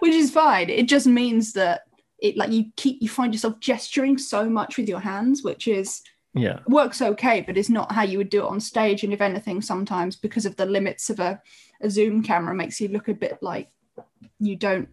which 0.00 0.14
is 0.14 0.30
fine. 0.30 0.70
It 0.70 0.88
just 0.88 1.06
means 1.06 1.52
that 1.52 1.82
it 2.20 2.36
like 2.36 2.50
you 2.50 2.66
keep 2.76 3.00
you 3.00 3.08
find 3.08 3.32
yourself 3.32 3.60
gesturing 3.60 4.18
so 4.18 4.48
much 4.48 4.76
with 4.76 4.88
your 4.88 5.00
hands, 5.00 5.42
which 5.42 5.68
is 5.68 6.02
yeah 6.34 6.60
works 6.66 7.00
okay, 7.00 7.40
but 7.40 7.56
it's 7.56 7.70
not 7.70 7.92
how 7.92 8.02
you 8.02 8.18
would 8.18 8.30
do 8.30 8.44
it 8.44 8.48
on 8.48 8.60
stage. 8.60 9.02
And 9.04 9.12
if 9.12 9.20
anything, 9.20 9.62
sometimes 9.62 10.16
because 10.16 10.46
of 10.46 10.56
the 10.56 10.66
limits 10.66 11.10
of 11.10 11.20
a, 11.20 11.40
a 11.80 11.90
Zoom 11.90 12.22
camera, 12.22 12.54
makes 12.54 12.80
you 12.80 12.88
look 12.88 13.08
a 13.08 13.14
bit 13.14 13.38
like 13.42 13.70
you 14.38 14.56
don't 14.56 14.88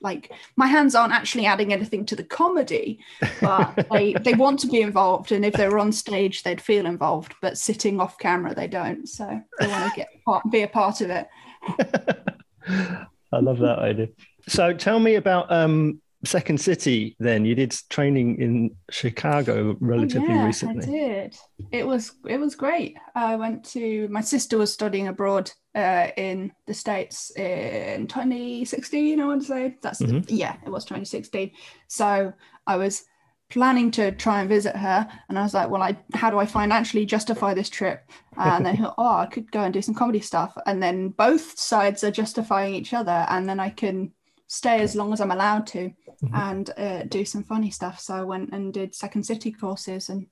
like 0.00 0.30
my 0.56 0.66
hands 0.66 0.94
aren't 0.94 1.12
actually 1.12 1.46
adding 1.46 1.72
anything 1.72 2.04
to 2.06 2.16
the 2.16 2.24
comedy, 2.24 3.00
but 3.40 3.86
they 3.92 4.12
they 4.14 4.34
want 4.34 4.60
to 4.60 4.68
be 4.68 4.80
involved. 4.80 5.32
And 5.32 5.44
if 5.44 5.54
they 5.54 5.68
were 5.68 5.78
on 5.78 5.92
stage, 5.92 6.42
they'd 6.42 6.60
feel 6.60 6.86
involved, 6.86 7.34
but 7.42 7.58
sitting 7.58 8.00
off 8.00 8.18
camera, 8.18 8.54
they 8.54 8.68
don't. 8.68 9.08
So 9.08 9.40
they 9.58 9.66
want 9.66 9.92
to 9.92 9.96
get 9.96 10.08
part, 10.24 10.50
be 10.50 10.62
a 10.62 10.68
part 10.68 11.00
of 11.00 11.10
it. 11.10 11.28
I 13.32 13.40
love 13.40 13.58
that 13.58 13.78
idea. 13.78 14.08
So 14.48 14.72
tell 14.72 15.00
me 15.00 15.16
about 15.16 15.50
um, 15.50 16.00
Second 16.24 16.60
City. 16.60 17.14
Then 17.18 17.44
you 17.44 17.54
did 17.54 17.74
training 17.90 18.40
in 18.40 18.76
Chicago 18.90 19.76
relatively 19.80 20.28
Oh, 20.28 20.34
yeah, 20.34 20.46
recently. 20.46 20.82
I 20.84 20.90
did. 20.90 21.36
It 21.72 21.86
was 21.86 22.12
it 22.28 22.38
was 22.38 22.54
great. 22.54 22.96
I 23.14 23.36
went 23.36 23.64
to 23.72 24.08
my 24.08 24.20
sister 24.22 24.58
was 24.58 24.72
studying 24.72 25.08
abroad 25.08 25.50
uh, 25.74 26.08
in 26.16 26.52
the 26.66 26.74
states 26.74 27.30
in 27.36 28.06
2016. 28.06 29.20
I 29.20 29.26
want 29.26 29.42
to 29.42 29.46
say 29.48 29.76
that's 29.82 29.98
the- 29.98 30.06
Mhm. 30.06 30.24
yeah, 30.28 30.56
it 30.64 30.70
was 30.70 30.84
2016. 30.84 31.50
So 31.88 32.32
I 32.66 32.76
was 32.76 33.04
planning 33.48 33.92
to 33.92 34.10
try 34.10 34.40
and 34.40 34.48
visit 34.48 34.74
her, 34.74 35.06
and 35.28 35.38
I 35.38 35.42
was 35.42 35.54
like, 35.54 35.70
well, 35.70 35.82
I 35.82 35.96
how 36.14 36.30
do 36.30 36.38
I 36.38 36.46
financially 36.46 37.06
justify 37.06 37.54
this 37.54 37.70
trip? 37.70 38.00
And 38.36 38.66
then 38.66 38.84
oh, 38.98 39.16
I 39.18 39.26
could 39.26 39.52
go 39.52 39.60
and 39.60 39.72
do 39.72 39.82
some 39.82 39.94
comedy 39.94 40.20
stuff, 40.20 40.56
and 40.66 40.82
then 40.82 41.10
both 41.10 41.56
sides 41.58 42.02
are 42.02 42.10
justifying 42.10 42.74
each 42.74 42.92
other, 42.92 43.24
and 43.28 43.48
then 43.48 43.60
I 43.60 43.70
can 43.70 44.12
stay 44.48 44.80
as 44.80 44.94
long 44.94 45.12
as 45.12 45.20
I'm 45.20 45.30
allowed 45.32 45.66
to 45.68 45.90
Mhm. 46.22 46.34
and 46.34 46.70
uh, 46.78 47.02
do 47.08 47.24
some 47.24 47.42
funny 47.44 47.70
stuff. 47.70 48.00
So 48.00 48.14
I 48.14 48.22
went 48.22 48.50
and 48.52 48.72
did 48.72 48.94
Second 48.94 49.24
City 49.24 49.52
courses 49.52 50.08
and 50.08 50.26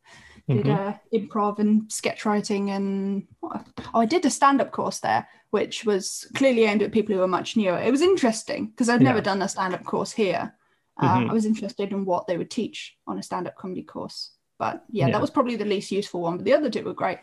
did 0.49 0.65
Mhm. 0.67 0.79
uh, 0.79 0.95
improv 1.13 1.59
and 1.59 1.91
sketch 1.93 2.25
writing 2.25 2.71
and 2.71 3.27
oh, 3.43 3.61
I 3.95 4.07
did 4.07 4.25
a 4.25 4.31
stand-up 4.31 4.71
course 4.73 5.01
there, 5.01 5.27
which 5.51 5.85
was 5.85 6.27
clearly 6.35 6.65
aimed 6.65 6.83
at 6.83 6.93
people 6.93 7.15
who 7.15 7.21
were 7.21 7.29
much 7.29 7.57
newer. 7.57 7.79
It 7.79 7.91
was 7.91 8.03
interesting 8.03 8.67
because 8.69 8.89
I'd 8.89 9.03
never 9.03 9.21
done 9.21 9.43
a 9.43 9.49
stand-up 9.49 9.85
course 9.85 10.13
here. 10.13 10.55
Um, 10.97 11.25
Mhm. 11.27 11.31
I 11.31 11.33
was 11.33 11.45
interested 11.45 11.91
in 11.93 12.05
what 12.05 12.27
they 12.27 12.39
would 12.39 12.51
teach 12.51 12.97
on 13.07 13.19
a 13.19 13.23
stand-up 13.23 13.57
comedy 13.57 13.83
course. 13.83 14.31
But 14.59 14.85
yeah, 14.91 15.07
Yeah. 15.09 15.13
that 15.15 15.21
was 15.21 15.31
probably 15.31 15.57
the 15.57 15.65
least 15.65 15.91
useful 15.91 16.21
one. 16.23 16.37
But 16.37 16.45
the 16.45 16.55
other 16.55 16.71
two 16.71 16.85
were 16.85 16.95
great. 16.95 17.19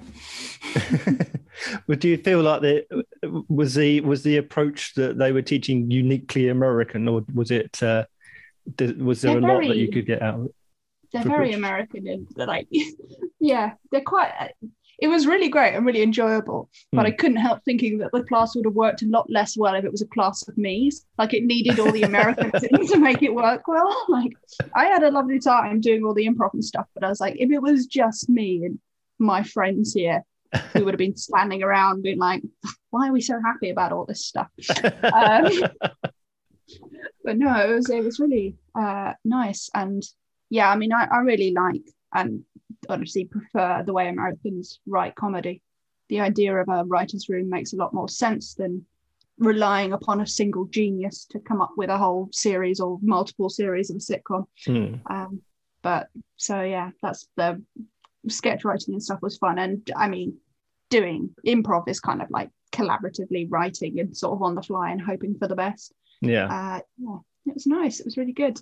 but 1.87 1.99
do 1.99 2.09
you 2.09 2.17
feel 2.17 2.41
like 2.41 2.61
the 2.61 3.05
was 3.23 3.75
the 3.75 4.01
was 4.01 4.23
the 4.23 4.37
approach 4.37 4.93
that 4.95 5.17
they 5.17 5.31
were 5.31 5.41
teaching 5.41 5.91
uniquely 5.91 6.49
American, 6.49 7.07
or 7.07 7.23
was 7.33 7.51
it 7.51 7.81
uh, 7.83 8.05
was 8.97 9.21
there 9.21 9.33
They're 9.33 9.39
a 9.39 9.41
lot 9.41 9.67
that 9.67 9.77
you 9.77 9.89
could 9.89 10.05
get 10.05 10.21
out 10.21 10.39
of 10.39 10.45
it? 10.47 10.55
they're 11.13 11.23
very 11.25 11.53
British. 11.53 11.55
American 11.55 12.27
they're 12.35 12.47
like, 12.47 12.67
yeah, 13.39 13.73
they're 13.91 14.01
quite. 14.01 14.51
It 14.99 15.07
was 15.07 15.25
really 15.25 15.49
great 15.49 15.73
and 15.75 15.85
really 15.85 16.03
enjoyable, 16.03 16.69
but 16.93 17.01
Hmm. 17.01 17.07
I 17.07 17.11
couldn't 17.11 17.37
help 17.37 17.63
thinking 17.65 17.97
that 17.99 18.11
the 18.13 18.23
class 18.23 18.55
would 18.55 18.65
have 18.65 18.75
worked 18.75 19.01
a 19.01 19.07
lot 19.07 19.29
less 19.29 19.57
well 19.57 19.73
if 19.75 19.83
it 19.83 19.91
was 19.91 20.01
a 20.03 20.07
class 20.07 20.47
of 20.47 20.57
me's. 20.57 21.05
Like 21.17 21.33
it 21.33 21.43
needed 21.43 21.79
all 21.79 21.91
the 21.91 22.03
Americans 22.03 22.63
in 22.71 22.87
to 22.87 22.99
make 22.99 23.23
it 23.23 23.33
work 23.33 23.67
well. 23.67 23.95
Like 24.09 24.31
I 24.75 24.85
had 24.85 25.03
a 25.03 25.11
lovely 25.11 25.39
time 25.39 25.81
doing 25.81 26.03
all 26.05 26.13
the 26.13 26.27
improv 26.27 26.53
and 26.53 26.63
stuff, 26.63 26.87
but 26.93 27.03
I 27.03 27.09
was 27.09 27.19
like, 27.19 27.35
if 27.39 27.51
it 27.51 27.61
was 27.61 27.87
just 27.87 28.29
me 28.29 28.63
and 28.65 28.79
my 29.19 29.43
friends 29.43 29.93
here, 29.93 30.23
we 30.75 30.81
would 30.81 30.93
have 30.93 30.99
been 30.99 31.15
standing 31.15 31.63
around 31.63 32.03
being 32.03 32.19
like, 32.19 32.43
why 32.89 33.07
are 33.07 33.13
we 33.13 33.21
so 33.21 33.39
happy 33.43 33.69
about 33.69 33.91
all 33.91 34.05
this 34.05 34.25
stuff? 34.25 34.49
Um, 35.03 35.51
but 37.23 37.37
no, 37.37 37.55
it 37.55 37.73
was 37.73 37.89
it 37.89 38.03
was 38.03 38.19
really 38.19 38.55
uh, 38.75 39.13
nice, 39.23 39.69
and 39.73 40.03
yeah, 40.49 40.69
I 40.69 40.75
mean, 40.75 40.93
I, 40.93 41.07
I 41.11 41.19
really 41.19 41.51
like 41.51 41.83
and 42.13 42.43
honestly 42.89 43.25
prefer 43.25 43.83
the 43.85 43.93
way 43.93 44.09
Americans 44.09 44.79
write 44.85 45.15
comedy. 45.15 45.61
The 46.09 46.19
idea 46.19 46.55
of 46.55 46.67
a 46.67 46.83
writer's 46.83 47.29
room 47.29 47.49
makes 47.49 47.73
a 47.73 47.77
lot 47.77 47.93
more 47.93 48.09
sense 48.09 48.53
than 48.55 48.85
relying 49.37 49.93
upon 49.93 50.21
a 50.21 50.27
single 50.27 50.65
genius 50.65 51.25
to 51.31 51.39
come 51.39 51.61
up 51.61 51.71
with 51.77 51.89
a 51.89 51.97
whole 51.97 52.29
series 52.31 52.79
or 52.79 52.99
multiple 53.01 53.49
series 53.49 53.89
of 53.89 53.95
a 53.95 53.99
sitcom. 53.99 54.45
Hmm. 54.65 54.95
Um, 55.09 55.41
but 55.81 56.09
so 56.37 56.61
yeah, 56.61 56.91
that's 57.01 57.27
the 57.37 57.61
sketch 58.27 58.63
writing 58.63 58.93
and 58.93 59.03
stuff 59.03 59.21
was 59.21 59.37
fun. 59.37 59.59
And 59.59 59.89
I 59.95 60.07
mean, 60.07 60.37
doing 60.89 61.31
improv 61.45 61.87
is 61.87 61.99
kind 61.99 62.21
of 62.21 62.29
like 62.29 62.49
collaboratively 62.71 63.47
writing 63.49 63.99
and 63.99 64.15
sort 64.15 64.33
of 64.33 64.41
on 64.41 64.55
the 64.55 64.63
fly 64.63 64.91
and 64.91 65.01
hoping 65.01 65.35
for 65.37 65.47
the 65.47 65.55
best. 65.55 65.93
Yeah, 66.21 66.45
Uh, 66.45 66.79
yeah, 66.97 67.17
it 67.47 67.53
was 67.55 67.67
nice. 67.67 67.99
It 67.99 68.05
was 68.05 68.17
really 68.17 68.33
good. 68.33 68.59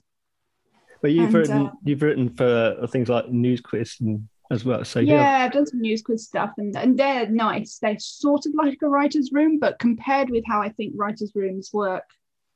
but 1.01 1.11
you've 1.11 1.25
and, 1.25 1.33
written 1.35 1.67
uh, 1.67 1.71
you've 1.83 2.01
written 2.01 2.29
for 2.29 2.87
things 2.87 3.09
like 3.09 3.29
News 3.29 3.61
Quiz 3.61 3.97
and 3.99 4.27
as 4.51 4.65
well. 4.65 4.83
So 4.83 4.99
yeah, 4.99 5.15
yeah, 5.15 5.45
I've 5.45 5.51
done 5.51 5.65
some 5.65 5.81
news 5.81 6.01
quiz 6.01 6.25
stuff 6.25 6.51
and, 6.57 6.75
and 6.75 6.97
they're 6.97 7.29
nice. 7.29 7.77
They're 7.79 7.99
sort 7.99 8.45
of 8.45 8.53
like 8.55 8.79
a 8.81 8.89
writer's 8.89 9.31
room, 9.31 9.59
but 9.59 9.79
compared 9.79 10.29
with 10.29 10.43
how 10.47 10.61
I 10.61 10.69
think 10.69 10.93
writer's 10.95 11.31
rooms 11.35 11.69
work 11.71 12.05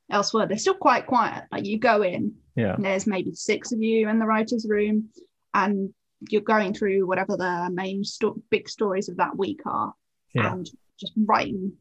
elsewhere, 0.09 0.47
they're 0.47 0.57
still 0.57 0.73
quite 0.73 1.05
quiet. 1.05 1.45
Like 1.51 1.65
you 1.65 1.77
go 1.77 2.01
in, 2.01 2.35
yeah, 2.55 2.75
there's 2.79 3.07
maybe 3.07 3.33
six 3.33 3.71
of 3.71 3.81
you 3.81 4.09
in 4.09 4.19
the 4.19 4.25
writer's 4.25 4.65
room, 4.67 5.09
and 5.53 5.93
you're 6.29 6.41
going 6.41 6.73
through 6.73 7.05
whatever 7.07 7.35
the 7.37 7.69
main 7.71 8.03
sto- 8.03 8.41
big 8.49 8.69
stories 8.69 9.09
of 9.09 9.17
that 9.17 9.37
week 9.37 9.61
are, 9.65 9.93
yeah, 10.33 10.51
and 10.53 10.69
just 10.99 11.13
writing 11.25 11.73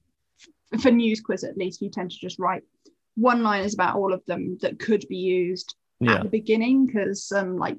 for 0.80 0.90
news 0.90 1.20
quiz 1.20 1.44
at 1.44 1.56
least 1.58 1.82
you 1.82 1.90
tend 1.90 2.10
to 2.10 2.16
just 2.18 2.38
write 2.38 2.62
one 3.16 3.42
liners 3.42 3.74
about 3.74 3.94
all 3.96 4.12
of 4.12 4.24
them 4.26 4.56
that 4.62 4.78
could 4.78 5.04
be 5.08 5.16
used 5.18 5.74
yeah, 6.00 6.14
at 6.14 6.22
the 6.22 6.28
beginning 6.30 6.86
because 6.86 7.30
um 7.32 7.58
like 7.58 7.76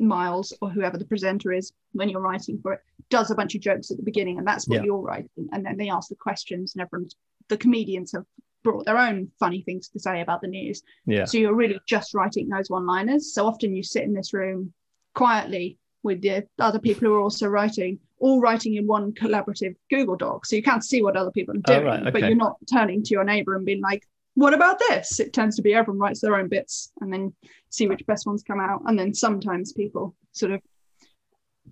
miles 0.00 0.52
or 0.60 0.68
whoever 0.68 0.98
the 0.98 1.04
presenter 1.04 1.52
is 1.52 1.72
when 1.92 2.08
you're 2.08 2.20
writing 2.20 2.58
for 2.60 2.72
it 2.72 2.80
does 3.08 3.30
a 3.30 3.34
bunch 3.34 3.54
of 3.54 3.60
jokes 3.60 3.90
at 3.92 3.96
the 3.96 4.02
beginning 4.02 4.38
and 4.38 4.46
that's 4.46 4.66
what 4.66 4.78
Yeah. 4.78 4.84
you're 4.84 4.98
writing. 5.00 5.48
And 5.52 5.64
then 5.64 5.76
they 5.76 5.88
ask 5.90 6.08
the 6.08 6.16
questions 6.16 6.74
and 6.74 6.82
everyone's 6.82 7.14
the 7.48 7.56
comedians 7.56 8.10
have 8.12 8.24
brought 8.64 8.86
their 8.86 8.98
own 8.98 9.30
funny 9.38 9.62
things 9.62 9.88
to 9.90 10.00
say 10.00 10.20
about 10.20 10.40
the 10.40 10.48
news. 10.48 10.82
Yeah, 11.06 11.24
so 11.26 11.38
you're 11.38 11.54
really 11.54 11.78
just 11.86 12.14
writing 12.14 12.48
those 12.48 12.70
one 12.70 12.86
liners 12.86 13.32
so 13.34 13.46
often 13.46 13.76
you 13.76 13.82
sit 13.84 14.02
in 14.02 14.14
this 14.14 14.32
room 14.32 14.72
quietly 15.14 15.78
with 16.02 16.20
the 16.22 16.44
other 16.58 16.78
people 16.78 17.06
who 17.08 17.14
are 17.14 17.20
also 17.20 17.46
writing 17.46 17.98
all 18.18 18.40
writing 18.40 18.74
in 18.76 18.86
one 18.86 19.12
collaborative 19.12 19.74
google 19.90 20.16
doc. 20.16 20.46
So 20.46 20.54
you 20.56 20.62
can't 20.62 20.84
see 20.84 21.02
what 21.02 21.16
other 21.16 21.30
people 21.32 21.54
are 21.56 21.60
Oh, 21.66 21.72
doing 21.80 21.84
right, 21.84 22.12
but 22.12 22.20
you're 22.22 22.34
not 22.36 22.56
turning 22.72 23.02
to 23.02 23.10
your 23.10 23.24
neighbor 23.24 23.54
and 23.56 23.66
being 23.66 23.80
like 23.82 24.06
what 24.34 24.54
about 24.54 24.78
this? 24.78 25.20
It 25.20 25.34
tends 25.34 25.56
to 25.56 25.62
be 25.62 25.74
everyone 25.74 25.98
writes 26.00 26.20
their 26.20 26.36
own 26.36 26.48
bits 26.48 26.90
and 27.02 27.12
then 27.12 27.34
see 27.68 27.86
which 27.86 28.06
best 28.06 28.26
ones 28.26 28.42
come 28.42 28.60
out. 28.60 28.80
And 28.86 28.98
then 28.98 29.12
sometimes 29.12 29.74
people 29.74 30.14
sort 30.32 30.52
of 30.52 30.62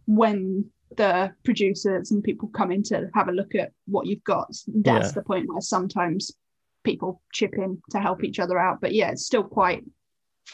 when 0.07 0.67
the 0.97 1.33
producers 1.45 2.11
and 2.11 2.23
people 2.23 2.49
come 2.49 2.71
in 2.71 2.83
to 2.83 3.09
have 3.15 3.29
a 3.29 3.33
look 3.33 3.55
at 3.55 3.73
what 3.87 4.07
you've 4.07 4.25
got 4.25 4.49
that's 4.67 5.09
Yeah. 5.09 5.13
the 5.13 5.23
point 5.23 5.49
where 5.49 5.61
sometimes 5.61 6.33
people 6.85 7.23
chip 7.33 7.55
in 7.55 7.81
to 7.91 7.99
help 7.99 8.25
each 8.25 8.39
other 8.41 8.59
out. 8.59 8.81
But 8.81 8.93
yeah 8.93 9.11
it's 9.13 9.25
still 9.25 9.45
quite 9.45 9.85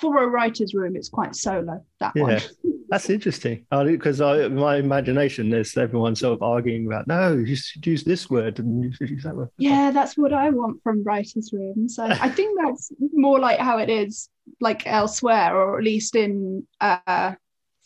for 0.00 0.22
a 0.22 0.26
writer's 0.26 0.74
room 0.74 0.96
it's 0.96 1.08
quite 1.08 1.34
solo 1.34 1.84
that 2.00 2.14
one 2.14 2.32
yeah. 2.32 2.40
That's 2.88 3.10
interesting. 3.10 3.66
Because 3.70 4.20
I, 4.20 4.48
my 4.48 4.76
imagination, 4.76 5.50
there's 5.50 5.76
everyone 5.76 6.14
sort 6.14 6.34
of 6.34 6.42
arguing 6.42 6.86
about, 6.86 7.08
no, 7.08 7.32
you 7.32 7.56
should 7.56 7.86
use 7.86 8.04
this 8.04 8.30
word 8.30 8.58
and 8.58 8.84
you 8.84 8.92
should 8.92 9.10
use 9.10 9.24
that 9.24 9.34
word. 9.34 9.48
Yeah, 9.58 9.90
that's 9.90 10.16
what 10.16 10.32
I 10.32 10.50
want 10.50 10.82
from 10.82 11.02
writers' 11.02 11.50
rooms. 11.52 11.98
I, 11.98 12.10
I 12.12 12.28
think 12.28 12.58
that's 12.64 12.92
more 13.12 13.40
like 13.40 13.58
how 13.58 13.78
it 13.78 13.90
is, 13.90 14.28
like 14.60 14.86
elsewhere, 14.86 15.56
or 15.56 15.78
at 15.78 15.84
least 15.84 16.14
in 16.14 16.66
uh, 16.80 17.32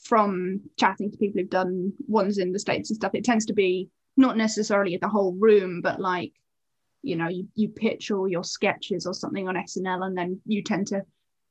from 0.02 0.60
chatting 0.78 1.10
to 1.10 1.16
people 1.16 1.40
who've 1.40 1.50
done 1.50 1.92
ones 2.06 2.38
in 2.38 2.52
the 2.52 2.58
states 2.58 2.90
and 2.90 2.96
stuff. 2.96 3.14
It 3.14 3.24
tends 3.24 3.46
to 3.46 3.54
be 3.54 3.88
not 4.16 4.36
necessarily 4.36 4.98
the 4.98 5.08
whole 5.08 5.34
room, 5.38 5.80
but 5.80 6.00
like 6.00 6.32
you 7.02 7.16
know, 7.16 7.28
you, 7.28 7.48
you 7.54 7.70
pitch 7.70 8.10
all 8.10 8.28
your 8.28 8.44
sketches 8.44 9.06
or 9.06 9.14
something 9.14 9.48
on 9.48 9.54
SNL, 9.54 10.06
and 10.06 10.18
then 10.18 10.38
you 10.44 10.62
tend 10.62 10.88
to 10.88 11.02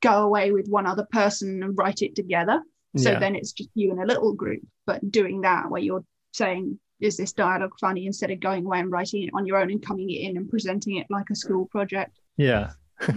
go 0.01 0.23
away 0.23 0.51
with 0.51 0.67
one 0.67 0.85
other 0.85 1.07
person 1.11 1.63
and 1.63 1.77
write 1.77 2.01
it 2.01 2.15
together. 2.15 2.61
So 2.97 3.11
yeah. 3.11 3.19
then 3.19 3.35
it's 3.35 3.51
just 3.51 3.69
you 3.75 3.91
in 3.91 3.99
a 3.99 4.05
little 4.05 4.33
group, 4.33 4.61
but 4.87 5.11
doing 5.11 5.41
that 5.41 5.69
where 5.69 5.81
you're 5.81 6.03
saying, 6.33 6.79
is 6.99 7.17
this 7.17 7.33
dialogue 7.33 7.73
funny 7.79 8.07
instead 8.07 8.31
of 8.31 8.39
going 8.39 8.65
away 8.65 8.79
and 8.79 8.91
writing 8.91 9.23
it 9.23 9.29
on 9.33 9.45
your 9.45 9.57
own 9.57 9.71
and 9.71 9.85
coming 9.85 10.09
in 10.09 10.37
and 10.37 10.49
presenting 10.49 10.97
it 10.97 11.07
like 11.09 11.29
a 11.29 11.35
school 11.35 11.65
project. 11.67 12.19
Yeah. 12.35 12.71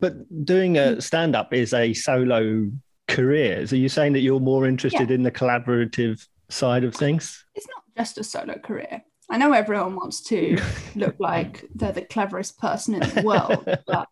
but 0.00 0.44
doing 0.44 0.78
a 0.78 0.80
mm. 0.80 1.02
stand 1.02 1.36
up 1.36 1.52
is 1.52 1.74
a 1.74 1.92
solo 1.92 2.70
career. 3.08 3.66
So 3.66 3.76
you're 3.76 3.88
saying 3.88 4.14
that 4.14 4.20
you're 4.20 4.40
more 4.40 4.66
interested 4.66 5.10
yeah. 5.10 5.14
in 5.16 5.22
the 5.22 5.32
collaborative 5.32 6.26
side 6.48 6.84
of 6.84 6.94
things? 6.94 7.44
It's 7.54 7.66
not 7.68 7.84
just 7.96 8.18
a 8.18 8.24
solo 8.24 8.58
career. 8.58 9.02
I 9.28 9.38
know 9.38 9.52
everyone 9.52 9.94
wants 9.96 10.22
to 10.24 10.58
look 10.96 11.16
like 11.20 11.64
they're 11.74 11.92
the 11.92 12.02
cleverest 12.02 12.58
person 12.58 12.94
in 12.94 13.00
the 13.00 13.22
world, 13.22 13.64
but 13.86 14.08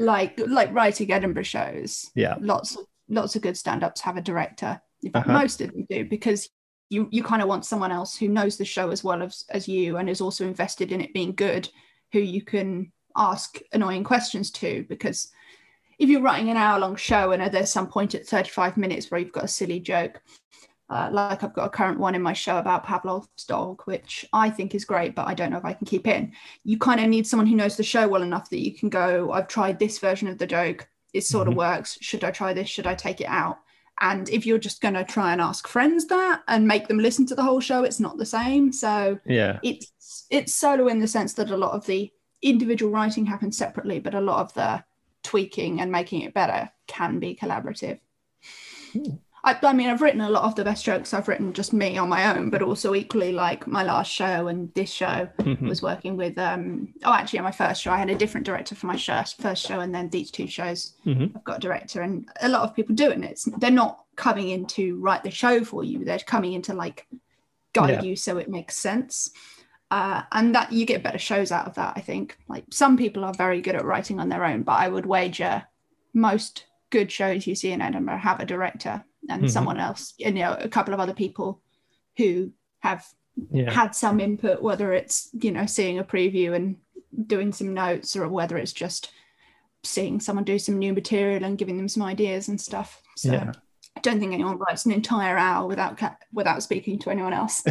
like 0.00 0.40
like 0.46 0.72
writing 0.72 1.12
Edinburgh 1.12 1.44
shows. 1.44 2.10
Yeah. 2.14 2.36
Lots 2.40 2.76
of 2.76 2.86
lots 3.08 3.36
of 3.36 3.42
good 3.42 3.56
stand-ups 3.56 4.00
have 4.00 4.16
a 4.16 4.22
director. 4.22 4.80
Uh-huh. 5.14 5.32
most 5.32 5.62
of 5.62 5.72
them 5.72 5.86
do 5.88 6.04
because 6.04 6.50
you 6.90 7.08
you 7.10 7.22
kind 7.22 7.40
of 7.40 7.48
want 7.48 7.64
someone 7.64 7.90
else 7.90 8.16
who 8.16 8.28
knows 8.28 8.58
the 8.58 8.66
show 8.66 8.90
as 8.90 9.02
well 9.02 9.22
as, 9.22 9.46
as 9.48 9.66
you 9.66 9.96
and 9.96 10.10
is 10.10 10.20
also 10.20 10.46
invested 10.46 10.92
in 10.92 11.00
it 11.00 11.14
being 11.14 11.34
good, 11.34 11.68
who 12.12 12.18
you 12.18 12.42
can 12.42 12.92
ask 13.16 13.58
annoying 13.72 14.04
questions 14.04 14.50
to 14.50 14.84
because 14.88 15.32
if 15.98 16.08
you're 16.08 16.22
writing 16.22 16.50
an 16.50 16.56
hour 16.56 16.78
long 16.78 16.96
show 16.96 17.32
and 17.32 17.52
there's 17.52 17.70
some 17.70 17.86
point 17.86 18.14
at 18.14 18.26
35 18.26 18.76
minutes 18.76 19.10
where 19.10 19.20
you've 19.20 19.32
got 19.32 19.44
a 19.44 19.48
silly 19.48 19.80
joke 19.80 20.22
uh, 20.90 21.08
like 21.12 21.44
I've 21.44 21.54
got 21.54 21.66
a 21.66 21.70
current 21.70 22.00
one 22.00 22.16
in 22.16 22.22
my 22.22 22.32
show 22.32 22.58
about 22.58 22.84
Pavlov's 22.84 23.44
dog, 23.46 23.82
which 23.84 24.26
I 24.32 24.50
think 24.50 24.74
is 24.74 24.84
great, 24.84 25.14
but 25.14 25.28
I 25.28 25.34
don't 25.34 25.50
know 25.50 25.58
if 25.58 25.64
I 25.64 25.72
can 25.72 25.86
keep 25.86 26.08
in. 26.08 26.32
You 26.64 26.78
kind 26.78 27.00
of 27.00 27.08
need 27.08 27.28
someone 27.28 27.46
who 27.46 27.54
knows 27.54 27.76
the 27.76 27.84
show 27.84 28.08
well 28.08 28.22
enough 28.22 28.50
that 28.50 28.58
you 28.58 28.74
can 28.74 28.88
go, 28.88 29.30
I've 29.30 29.46
tried 29.46 29.78
this 29.78 30.00
version 30.00 30.26
of 30.26 30.38
the 30.38 30.48
joke. 30.48 30.88
It 31.12 31.22
sort 31.22 31.44
mm-hmm. 31.44 31.52
of 31.52 31.58
works. 31.58 31.96
Should 32.00 32.24
I 32.24 32.32
try 32.32 32.52
this? 32.52 32.68
Should 32.68 32.88
I 32.88 32.96
take 32.96 33.20
it 33.20 33.28
out? 33.28 33.58
And 34.00 34.28
if 34.30 34.46
you're 34.46 34.58
just 34.58 34.80
going 34.80 34.94
to 34.94 35.04
try 35.04 35.30
and 35.30 35.40
ask 35.40 35.68
friends 35.68 36.06
that 36.06 36.42
and 36.48 36.66
make 36.66 36.88
them 36.88 36.98
listen 36.98 37.26
to 37.26 37.34
the 37.34 37.42
whole 37.42 37.60
show, 37.60 37.84
it's 37.84 38.00
not 38.00 38.16
the 38.18 38.26
same. 38.26 38.72
So 38.72 39.20
yeah, 39.26 39.60
it's 39.62 40.26
it's 40.30 40.54
solo 40.54 40.88
in 40.88 41.00
the 41.00 41.06
sense 41.06 41.34
that 41.34 41.50
a 41.50 41.56
lot 41.56 41.72
of 41.72 41.84
the 41.86 42.10
individual 42.42 42.90
writing 42.90 43.26
happens 43.26 43.58
separately, 43.58 44.00
but 44.00 44.14
a 44.14 44.20
lot 44.20 44.40
of 44.40 44.54
the 44.54 44.82
tweaking 45.22 45.80
and 45.80 45.92
making 45.92 46.22
it 46.22 46.32
better 46.32 46.70
can 46.86 47.18
be 47.18 47.36
collaborative. 47.36 48.00
Hmm. 48.92 49.16
I, 49.42 49.58
I, 49.62 49.72
mean, 49.72 49.88
I've 49.88 50.02
written 50.02 50.20
a 50.20 50.28
lot 50.28 50.44
of 50.44 50.54
the 50.54 50.64
best 50.64 50.84
jokes 50.84 51.14
I've 51.14 51.28
written 51.28 51.52
just 51.52 51.72
me 51.72 51.96
on 51.96 52.08
my 52.08 52.36
own, 52.36 52.50
but 52.50 52.62
also 52.62 52.94
equally 52.94 53.32
like 53.32 53.66
my 53.66 53.82
last 53.82 54.10
show 54.10 54.48
and 54.48 54.72
this 54.74 54.90
show 54.90 55.28
mm-hmm. 55.38 55.66
was 55.66 55.80
working 55.80 56.16
with. 56.16 56.38
Um, 56.38 56.92
oh, 57.04 57.12
actually, 57.12 57.38
on 57.38 57.44
my 57.44 57.50
first 57.50 57.82
show, 57.82 57.90
I 57.90 57.96
had 57.96 58.10
a 58.10 58.14
different 58.14 58.46
director 58.46 58.74
for 58.74 58.86
my 58.86 58.98
first 58.98 59.40
first 59.40 59.66
show, 59.66 59.80
and 59.80 59.94
then 59.94 60.10
these 60.10 60.30
two 60.30 60.46
shows, 60.46 60.94
mm-hmm. 61.06 61.36
I've 61.36 61.44
got 61.44 61.58
a 61.58 61.60
director, 61.60 62.02
and 62.02 62.28
a 62.42 62.48
lot 62.48 62.62
of 62.62 62.74
people 62.74 62.94
do 62.94 63.10
it. 63.10 63.24
It's 63.24 63.44
they're 63.58 63.70
not 63.70 64.04
coming 64.16 64.50
in 64.50 64.66
to 64.66 64.96
write 65.00 65.22
the 65.22 65.30
show 65.30 65.64
for 65.64 65.84
you; 65.84 66.04
they're 66.04 66.18
coming 66.18 66.52
in 66.52 66.62
to 66.62 66.74
like 66.74 67.06
guide 67.72 67.90
yeah. 67.90 68.02
you 68.02 68.16
so 68.16 68.36
it 68.36 68.50
makes 68.50 68.76
sense. 68.76 69.30
Uh, 69.92 70.22
and 70.32 70.54
that 70.54 70.70
you 70.70 70.86
get 70.86 71.02
better 71.02 71.18
shows 71.18 71.50
out 71.50 71.66
of 71.66 71.74
that. 71.76 71.94
I 71.96 72.00
think. 72.00 72.36
Like 72.46 72.64
some 72.70 72.98
people 72.98 73.24
are 73.24 73.34
very 73.34 73.62
good 73.62 73.74
at 73.74 73.84
writing 73.84 74.20
on 74.20 74.28
their 74.28 74.44
own, 74.44 74.64
but 74.64 74.78
I 74.78 74.88
would 74.88 75.06
wager 75.06 75.64
most 76.12 76.66
good 76.90 77.10
shows 77.10 77.46
you 77.46 77.54
see 77.54 77.70
in 77.70 77.80
Edinburgh 77.80 78.18
have 78.18 78.40
a 78.40 78.44
director 78.44 79.04
and 79.28 79.42
mm-hmm. 79.42 79.48
someone 79.48 79.78
else, 79.78 80.14
you 80.18 80.32
know, 80.32 80.56
a 80.58 80.68
couple 80.68 80.94
of 80.94 81.00
other 81.00 81.14
people 81.14 81.60
who 82.16 82.52
have 82.80 83.04
yeah. 83.50 83.70
had 83.70 83.94
some 83.94 84.20
input, 84.20 84.62
whether 84.62 84.92
it's, 84.92 85.30
you 85.32 85.52
know, 85.52 85.66
seeing 85.66 85.98
a 85.98 86.04
preview 86.04 86.54
and 86.54 86.76
doing 87.26 87.52
some 87.52 87.74
notes 87.74 88.16
or 88.16 88.28
whether 88.28 88.56
it's 88.56 88.72
just 88.72 89.12
seeing 89.82 90.20
someone 90.20 90.44
do 90.44 90.58
some 90.58 90.78
new 90.78 90.92
material 90.92 91.44
and 91.44 91.58
giving 91.58 91.76
them 91.76 91.88
some 91.88 92.02
ideas 92.02 92.48
and 92.48 92.60
stuff. 92.60 93.02
So 93.16 93.32
yeah. 93.32 93.52
I 93.96 94.00
don't 94.00 94.20
think 94.20 94.32
anyone 94.32 94.58
writes 94.58 94.86
an 94.86 94.92
entire 94.92 95.36
hour 95.36 95.66
without 95.66 96.00
without 96.32 96.62
speaking 96.62 96.98
to 97.00 97.10
anyone 97.10 97.32
else. 97.32 97.64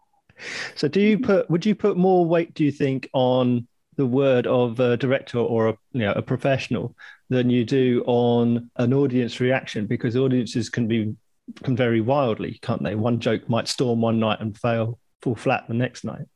so 0.74 0.88
do 0.88 1.00
you 1.00 1.18
put 1.18 1.50
would 1.50 1.66
you 1.66 1.74
put 1.74 1.96
more 1.96 2.24
weight 2.24 2.54
do 2.54 2.64
you 2.64 2.72
think 2.72 3.08
on 3.12 3.66
the 3.96 4.06
word 4.06 4.46
of 4.46 4.80
a 4.80 4.96
director 4.96 5.38
or 5.38 5.68
a 5.68 5.78
you 5.92 6.00
know 6.00 6.12
a 6.12 6.22
professional 6.22 6.96
than 7.28 7.50
you 7.50 7.64
do 7.64 8.02
on 8.06 8.70
an 8.76 8.92
audience 8.92 9.40
reaction 9.40 9.86
because 9.86 10.16
audiences 10.16 10.68
can 10.68 10.86
be 10.86 11.14
can 11.62 11.76
vary 11.76 12.00
wildly, 12.00 12.58
can't 12.62 12.82
they? 12.82 12.94
One 12.94 13.20
joke 13.20 13.48
might 13.48 13.68
storm 13.68 14.00
one 14.00 14.18
night 14.20 14.40
and 14.40 14.56
fail 14.56 14.98
fall 15.20 15.34
flat 15.34 15.66
the 15.68 15.74
next 15.74 16.04
night. 16.04 16.26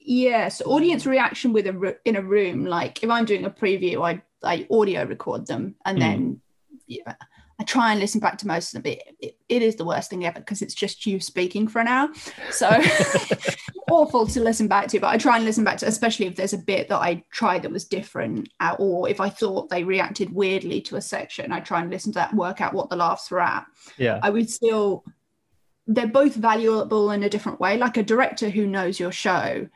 Yes, 0.00 0.62
audience 0.64 1.06
reaction 1.06 1.52
with 1.52 1.66
a 1.66 1.96
in 2.04 2.16
a 2.16 2.22
room. 2.22 2.64
Like 2.64 3.02
if 3.02 3.10
I'm 3.10 3.24
doing 3.24 3.44
a 3.44 3.50
preview, 3.50 4.04
I 4.04 4.22
I 4.42 4.66
audio 4.70 5.04
record 5.04 5.46
them 5.46 5.74
and 5.84 5.98
mm. 5.98 6.00
then 6.00 6.40
yeah, 6.86 7.14
I 7.58 7.64
try 7.64 7.90
and 7.90 8.00
listen 8.00 8.20
back 8.20 8.36
to 8.38 8.46
most 8.46 8.74
of 8.74 8.82
them. 8.82 8.92
It, 8.92 9.16
it, 9.20 9.36
it 9.48 9.62
is 9.62 9.76
the 9.76 9.84
worst 9.84 10.10
thing 10.10 10.26
ever 10.26 10.40
because 10.40 10.60
it's 10.60 10.74
just 10.74 11.06
you 11.06 11.20
speaking 11.20 11.68
for 11.68 11.80
an 11.80 11.88
hour. 11.88 12.08
So 12.50 12.68
awful 13.90 14.26
to 14.26 14.40
listen 14.40 14.68
back 14.68 14.88
to. 14.88 15.00
But 15.00 15.08
I 15.08 15.16
try 15.16 15.36
and 15.36 15.44
listen 15.44 15.64
back 15.64 15.78
to, 15.78 15.86
especially 15.86 16.26
if 16.26 16.36
there's 16.36 16.52
a 16.52 16.58
bit 16.58 16.88
that 16.88 16.98
I 16.98 17.24
tried 17.30 17.62
that 17.62 17.72
was 17.72 17.84
different, 17.84 18.50
uh, 18.60 18.76
or 18.78 19.08
if 19.08 19.20
I 19.20 19.30
thought 19.30 19.70
they 19.70 19.84
reacted 19.84 20.32
weirdly 20.32 20.80
to 20.82 20.96
a 20.96 21.00
section, 21.00 21.52
I 21.52 21.60
try 21.60 21.80
and 21.80 21.90
listen 21.90 22.12
to 22.12 22.18
that, 22.18 22.34
work 22.34 22.60
out 22.60 22.74
what 22.74 22.90
the 22.90 22.96
laughs 22.96 23.30
were 23.30 23.40
at. 23.40 23.64
Yeah. 23.96 24.20
I 24.22 24.30
would 24.30 24.50
still, 24.50 25.04
they're 25.86 26.06
both 26.06 26.34
valuable 26.34 27.10
in 27.10 27.22
a 27.22 27.30
different 27.30 27.60
way. 27.60 27.78
Like 27.78 27.96
a 27.96 28.02
director 28.02 28.50
who 28.50 28.66
knows 28.66 29.00
your 29.00 29.12
show 29.12 29.68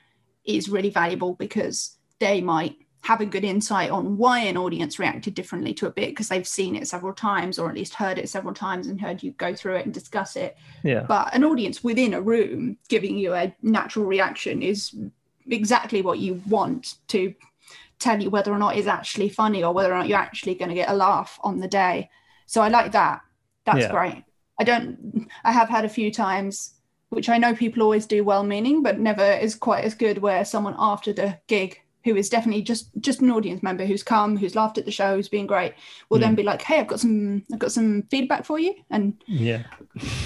is 0.44 0.68
really 0.68 0.90
valuable 0.90 1.34
because 1.34 1.96
they 2.18 2.40
might 2.40 2.76
have 3.02 3.20
a 3.20 3.26
good 3.26 3.44
insight 3.44 3.90
on 3.90 4.16
why 4.18 4.40
an 4.40 4.56
audience 4.56 4.98
reacted 4.98 5.34
differently 5.34 5.72
to 5.72 5.86
a 5.86 5.90
bit 5.90 6.10
because 6.10 6.28
they've 6.28 6.46
seen 6.46 6.76
it 6.76 6.86
several 6.86 7.14
times 7.14 7.58
or 7.58 7.68
at 7.68 7.74
least 7.74 7.94
heard 7.94 8.18
it 8.18 8.28
several 8.28 8.52
times 8.52 8.88
and 8.88 9.00
heard 9.00 9.22
you 9.22 9.32
go 9.32 9.54
through 9.54 9.76
it 9.76 9.84
and 9.86 9.94
discuss 9.94 10.36
it. 10.36 10.56
Yeah. 10.82 11.04
But 11.08 11.34
an 11.34 11.44
audience 11.44 11.82
within 11.82 12.12
a 12.12 12.20
room 12.20 12.76
giving 12.88 13.16
you 13.16 13.34
a 13.34 13.54
natural 13.62 14.04
reaction 14.04 14.62
is 14.62 14.94
exactly 15.48 16.02
what 16.02 16.18
you 16.18 16.42
want 16.46 16.96
to 17.08 17.34
tell 17.98 18.20
you 18.20 18.30
whether 18.30 18.52
or 18.52 18.58
not 18.58 18.76
it's 18.76 18.86
actually 18.86 19.28
funny 19.28 19.64
or 19.64 19.72
whether 19.72 19.92
or 19.92 19.98
not 19.98 20.08
you're 20.08 20.18
actually 20.18 20.54
going 20.54 20.68
to 20.68 20.74
get 20.74 20.90
a 20.90 20.94
laugh 20.94 21.38
on 21.42 21.58
the 21.58 21.68
day. 21.68 22.10
So 22.46 22.60
I 22.60 22.68
like 22.68 22.92
that. 22.92 23.22
That's 23.64 23.80
yeah. 23.80 23.90
great. 23.90 24.24
I 24.58 24.64
don't 24.64 25.28
I 25.42 25.52
have 25.52 25.70
had 25.70 25.86
a 25.86 25.88
few 25.88 26.12
times 26.12 26.74
which 27.08 27.28
I 27.28 27.38
know 27.38 27.54
people 27.54 27.82
always 27.82 28.06
do 28.06 28.22
well 28.24 28.44
meaning 28.44 28.82
but 28.82 28.98
never 28.98 29.24
is 29.24 29.54
quite 29.54 29.84
as 29.84 29.94
good 29.94 30.18
where 30.18 30.44
someone 30.44 30.76
after 30.78 31.14
the 31.14 31.38
gig 31.46 31.80
who 32.04 32.16
is 32.16 32.28
definitely 32.28 32.62
just 32.62 32.90
just 33.00 33.20
an 33.20 33.30
audience 33.30 33.62
member 33.62 33.84
who's 33.84 34.02
come, 34.02 34.36
who's 34.36 34.54
laughed 34.54 34.78
at 34.78 34.84
the 34.84 34.90
show, 34.90 35.16
who's 35.16 35.28
been 35.28 35.46
great, 35.46 35.74
will 36.08 36.18
mm. 36.18 36.22
then 36.22 36.34
be 36.34 36.42
like, 36.42 36.62
"Hey, 36.62 36.80
I've 36.80 36.86
got 36.86 37.00
some 37.00 37.44
I've 37.52 37.58
got 37.58 37.72
some 37.72 38.04
feedback 38.10 38.44
for 38.44 38.58
you." 38.58 38.74
And 38.90 39.22
yeah, 39.26 39.64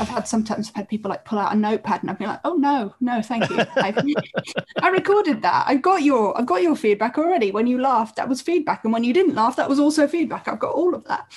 I've 0.01 0.09
had 0.09 0.29
sometimes 0.29 0.69
I've 0.69 0.77
had 0.77 0.89
people 0.89 1.09
like 1.09 1.25
pull 1.25 1.39
out 1.39 1.53
a 1.53 1.57
notepad 1.57 2.03
and 2.03 2.11
I've 2.11 2.19
been 2.19 2.29
like, 2.29 2.41
"Oh 2.45 2.55
no, 2.55 2.95
no, 3.01 3.23
thank 3.23 3.49
you. 3.51 3.59
i 3.77 4.89
recorded 4.93 5.43
that. 5.43 5.65
I've 5.67 5.83
got 5.83 6.03
your 6.03 6.37
I've 6.39 6.47
got 6.47 6.63
your 6.63 6.77
feedback 6.77 7.19
already. 7.19 7.51
When 7.51 7.67
you 7.67 7.81
laughed, 7.81 8.17
that 8.17 8.29
was 8.29 8.41
feedback, 8.41 8.85
and 8.85 8.93
when 8.93 9.05
you 9.05 9.13
didn't 9.13 9.35
laugh, 9.35 9.57
that 9.57 9.69
was 9.69 9.81
also 9.81 10.07
feedback. 10.07 10.49
I've 10.49 10.61
got 10.61 10.75
all 10.75 10.95
of 10.95 11.05
that." 11.05 11.33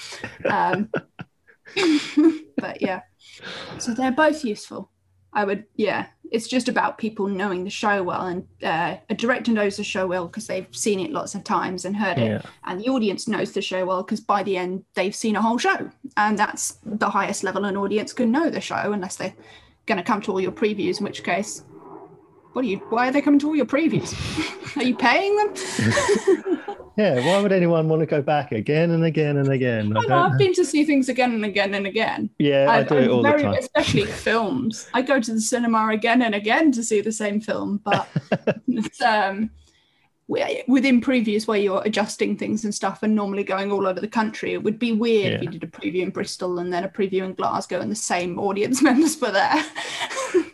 Um, 0.45 0.89
but 2.57 2.81
yeah, 2.81 3.01
so 3.77 3.93
they're 3.93 4.11
both 4.11 4.43
useful. 4.43 4.91
I 5.33 5.45
would, 5.45 5.65
yeah, 5.75 6.07
it's 6.31 6.47
just 6.47 6.67
about 6.67 6.97
people 6.97 7.27
knowing 7.27 7.63
the 7.63 7.69
show 7.69 8.03
well. 8.03 8.21
And 8.21 8.47
uh, 8.63 8.97
a 9.09 9.15
director 9.15 9.51
knows 9.51 9.77
the 9.77 9.83
show 9.83 10.07
well 10.07 10.27
because 10.27 10.47
they've 10.47 10.67
seen 10.71 10.99
it 10.99 11.11
lots 11.11 11.35
of 11.35 11.43
times 11.43 11.85
and 11.85 11.95
heard 11.95 12.17
it. 12.17 12.45
And 12.65 12.79
the 12.79 12.89
audience 12.89 13.27
knows 13.27 13.51
the 13.51 13.61
show 13.61 13.85
well 13.85 14.03
because 14.03 14.19
by 14.19 14.43
the 14.43 14.57
end, 14.57 14.83
they've 14.95 15.15
seen 15.15 15.35
a 15.35 15.41
whole 15.41 15.57
show. 15.57 15.89
And 16.15 16.37
that's 16.37 16.79
the 16.83 17.09
highest 17.09 17.43
level 17.43 17.65
an 17.65 17.77
audience 17.77 18.13
can 18.13 18.31
know 18.31 18.49
the 18.49 18.61
show 18.61 18.91
unless 18.91 19.15
they're 19.15 19.35
going 19.85 19.97
to 19.97 20.03
come 20.03 20.21
to 20.21 20.31
all 20.31 20.41
your 20.41 20.51
previews, 20.51 20.99
in 20.99 21.05
which 21.05 21.23
case, 21.23 21.63
what 22.57 22.65
are 22.65 22.69
you, 22.69 22.77
why 22.89 23.07
are 23.07 23.11
they 23.11 23.21
coming 23.21 23.39
to 23.39 23.45
all 23.45 23.55
your 23.55 23.67
previews? 23.67 24.17
are 24.77 24.83
you 24.83 24.95
paying 24.95 25.35
them? 25.37 25.53
Yeah, 26.97 27.23
why 27.27 27.39
would 27.43 27.51
anyone 27.51 27.87
want 27.89 27.99
to 27.99 28.07
go 28.07 28.23
back 28.23 28.51
again 28.51 28.89
and 28.89 29.05
again 29.05 29.37
and 29.37 29.49
again? 29.49 29.95
I 29.95 30.01
I've 30.11 30.39
been 30.39 30.55
to 30.55 30.65
see 30.65 30.83
things 30.83 31.09
again 31.09 31.31
and 31.31 31.45
again 31.45 31.75
and 31.75 31.85
again. 31.85 32.31
Yeah, 32.39 32.65
I, 32.67 32.79
I 32.79 32.83
do 32.85 32.97
it 32.97 33.09
all 33.09 33.21
very, 33.21 33.43
the 33.43 33.49
time. 33.49 33.53
Especially 33.53 34.05
films. 34.25 34.89
I 34.95 35.03
go 35.03 35.19
to 35.19 35.33
the 35.35 35.39
cinema 35.39 35.89
again 35.89 36.23
and 36.23 36.33
again 36.33 36.71
to 36.71 36.83
see 36.83 37.01
the 37.01 37.11
same 37.11 37.39
film, 37.39 37.81
but 37.85 38.09
um, 39.05 39.51
within 40.27 40.99
previews 40.99 41.47
where 41.47 41.59
you're 41.59 41.81
adjusting 41.85 42.35
things 42.35 42.65
and 42.65 42.75
stuff 42.75 43.01
and 43.01 43.15
normally 43.15 43.43
going 43.43 43.71
all 43.71 43.87
over 43.87 44.01
the 44.01 44.07
country 44.07 44.53
it 44.53 44.61
would 44.61 44.77
be 44.77 44.91
weird 44.91 45.31
yeah. 45.31 45.37
if 45.37 45.43
you 45.43 45.49
did 45.49 45.63
a 45.63 45.67
preview 45.67 46.01
in 46.01 46.09
bristol 46.09 46.59
and 46.59 46.71
then 46.71 46.83
a 46.83 46.89
preview 46.89 47.23
in 47.23 47.33
glasgow 47.33 47.79
and 47.79 47.89
the 47.89 47.95
same 47.95 48.37
audience 48.37 48.81
members 48.89 49.19
were 49.19 49.31
there. 49.31 49.63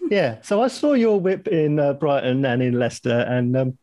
Yeah 0.10 0.38
so 0.44 0.62
i 0.62 0.68
saw 0.68 0.94
your 0.94 1.20
whip 1.20 1.48
in 1.48 1.80
uh, 1.80 1.94
brighton 1.94 2.46
and 2.46 2.62
in 2.62 2.78
leicester 2.78 3.22
and 3.22 3.58
um, 3.58 3.78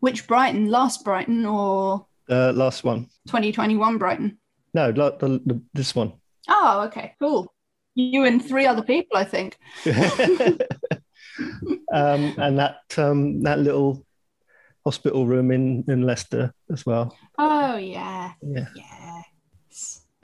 which 0.00 0.26
brighton? 0.26 0.68
Last 0.68 1.02
brighton 1.02 1.46
or? 1.46 2.06
Uh, 2.28 2.52
last 2.52 2.84
one. 2.84 3.04
2021 3.28 3.96
brighton? 3.96 4.38
No 4.74 4.92
the, 4.92 5.40
the, 5.46 5.62
this 5.72 5.94
one. 5.94 6.12
Oh 6.48 6.82
okay 6.88 7.14
cool. 7.20 7.54
You 7.94 8.24
and 8.24 8.44
three 8.44 8.66
other 8.66 8.82
people 8.82 9.16
i 9.16 9.24
think. 9.24 9.56
Um, 11.92 12.34
and 12.38 12.58
that 12.58 12.80
um, 12.96 13.42
that 13.42 13.58
little 13.58 14.04
hospital 14.84 15.26
room 15.26 15.50
in 15.50 15.84
in 15.88 16.02
Leicester 16.02 16.52
as 16.70 16.84
well. 16.86 17.16
Oh 17.38 17.76
yeah, 17.76 18.32
yeah, 18.42 18.66
yeah. 18.74 19.22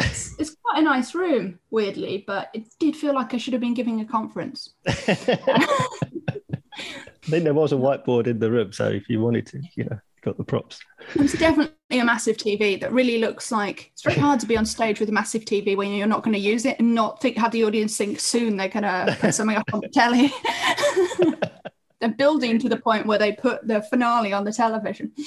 It's, 0.00 0.36
it's, 0.38 0.56
quite 0.62 0.80
a 0.80 0.82
nice 0.82 1.12
room, 1.14 1.58
weirdly, 1.70 2.22
but 2.24 2.50
it 2.54 2.68
did 2.78 2.94
feel 2.94 3.14
like 3.14 3.34
I 3.34 3.38
should 3.38 3.52
have 3.52 3.60
been 3.60 3.74
giving 3.74 4.00
a 4.00 4.04
conference. 4.04 4.74
I 4.86 4.96
think 7.22 7.44
there 7.44 7.54
was 7.54 7.72
a 7.72 7.76
whiteboard 7.76 8.28
in 8.28 8.38
the 8.38 8.50
room, 8.50 8.72
so 8.72 8.88
if 8.88 9.08
you 9.08 9.20
wanted 9.20 9.46
to, 9.46 9.60
you 9.74 9.84
know, 9.84 9.98
got 10.22 10.36
the 10.36 10.44
props. 10.44 10.80
It's 11.14 11.32
definitely 11.32 11.98
a 11.98 12.04
massive 12.04 12.36
TV 12.36 12.80
that 12.80 12.92
really 12.92 13.18
looks 13.18 13.50
like 13.50 13.90
it's 13.92 14.02
very 14.02 14.18
hard 14.18 14.40
to 14.40 14.46
be 14.46 14.56
on 14.56 14.66
stage 14.66 15.00
with 15.00 15.08
a 15.08 15.12
massive 15.12 15.44
TV 15.44 15.76
when 15.76 15.92
you're 15.92 16.06
not 16.06 16.22
going 16.22 16.34
to 16.34 16.40
use 16.40 16.64
it 16.64 16.78
and 16.78 16.94
not 16.94 17.20
think 17.20 17.36
have 17.36 17.52
the 17.52 17.64
audience 17.64 17.96
think 17.96 18.20
soon 18.20 18.56
they're 18.56 18.68
going 18.68 18.82
to 18.82 19.16
put 19.20 19.34
something 19.34 19.56
up 19.56 19.72
on 19.72 19.80
the 19.80 19.88
telly. 19.88 20.32
they're 22.00 22.10
building 22.10 22.58
to 22.60 22.68
the 22.68 22.76
point 22.76 23.06
where 23.06 23.18
they 23.18 23.32
put 23.32 23.66
the 23.66 23.82
finale 23.82 24.32
on 24.32 24.44
the 24.44 24.52
television. 24.52 25.12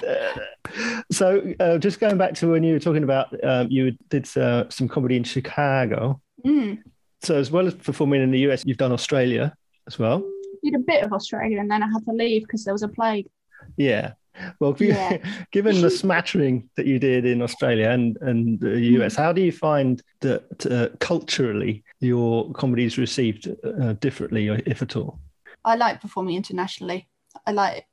so, 1.10 1.54
uh, 1.60 1.78
just 1.78 2.00
going 2.00 2.16
back 2.18 2.34
to 2.34 2.50
when 2.50 2.62
you 2.62 2.74
were 2.74 2.80
talking 2.80 3.02
about 3.02 3.32
um, 3.44 3.68
you 3.70 3.92
did 4.08 4.28
uh, 4.36 4.68
some 4.68 4.88
comedy 4.88 5.16
in 5.16 5.24
Chicago. 5.24 6.20
Mm. 6.44 6.82
So, 7.22 7.36
as 7.36 7.50
well 7.50 7.66
as 7.66 7.74
performing 7.74 8.22
in 8.22 8.30
the 8.30 8.40
US, 8.50 8.64
you've 8.64 8.78
done 8.78 8.92
Australia 8.92 9.54
as 9.86 9.98
well. 9.98 10.22
Did 10.62 10.74
a 10.74 10.78
bit 10.78 11.02
of 11.02 11.12
Australia, 11.12 11.58
and 11.58 11.70
then 11.70 11.82
I 11.82 11.86
had 11.86 12.04
to 12.06 12.12
leave 12.12 12.42
because 12.42 12.64
there 12.64 12.74
was 12.74 12.82
a 12.82 12.88
plague. 12.88 13.28
Yeah. 13.76 14.12
Well, 14.60 14.74
yeah. 14.78 15.18
given 15.52 15.82
the 15.82 15.90
smattering 15.90 16.70
that 16.76 16.86
you 16.86 16.98
did 16.98 17.26
in 17.26 17.42
Australia 17.42 17.90
and, 17.90 18.16
and 18.22 18.58
the 18.60 18.80
US, 18.80 19.14
mm. 19.14 19.18
how 19.18 19.32
do 19.32 19.42
you 19.42 19.52
find 19.52 20.02
that 20.20 20.66
uh, 20.66 20.96
culturally 21.00 21.84
your 22.02 22.50
comedy 22.52 22.84
is 22.84 22.98
received 22.98 23.48
uh, 23.64 23.94
differently, 23.94 24.48
if 24.66 24.82
at 24.82 24.96
all? 24.96 25.20
I 25.64 25.76
like 25.76 26.00
performing 26.00 26.36
internationally. 26.36 27.08
I 27.46 27.52
like 27.52 27.86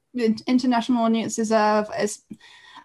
international 0.47 1.03
audiences 1.03 1.51
are 1.51 1.87
as 1.95 2.23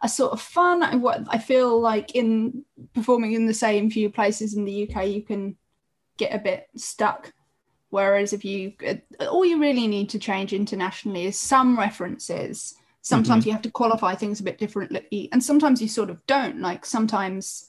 a 0.02 0.08
sort 0.08 0.32
of 0.32 0.40
fun. 0.40 1.00
What 1.00 1.24
I 1.28 1.38
feel 1.38 1.80
like 1.80 2.14
in 2.14 2.64
performing 2.94 3.32
in 3.32 3.46
the 3.46 3.54
same 3.54 3.90
few 3.90 4.10
places 4.10 4.54
in 4.54 4.64
the 4.64 4.88
UK, 4.88 5.08
you 5.08 5.22
can 5.22 5.56
get 6.16 6.34
a 6.34 6.38
bit 6.38 6.68
stuck. 6.76 7.32
Whereas 7.90 8.32
if 8.32 8.44
you, 8.44 8.72
all 9.20 9.44
you 9.44 9.60
really 9.60 9.87
need 9.87 10.10
to 10.10 10.18
change 10.18 10.52
internationally 10.52 11.26
is 11.26 11.38
some 11.38 11.78
references 11.78 12.74
sometimes 13.04 13.42
mm-hmm. 13.42 13.50
you 13.50 13.52
have 13.52 13.62
to 13.62 13.70
qualify 13.70 14.14
things 14.14 14.40
a 14.40 14.42
bit 14.42 14.58
differently 14.58 15.28
and 15.30 15.44
sometimes 15.44 15.80
you 15.80 15.88
sort 15.88 16.10
of 16.10 16.26
don't 16.26 16.60
like 16.60 16.84
sometimes 16.84 17.68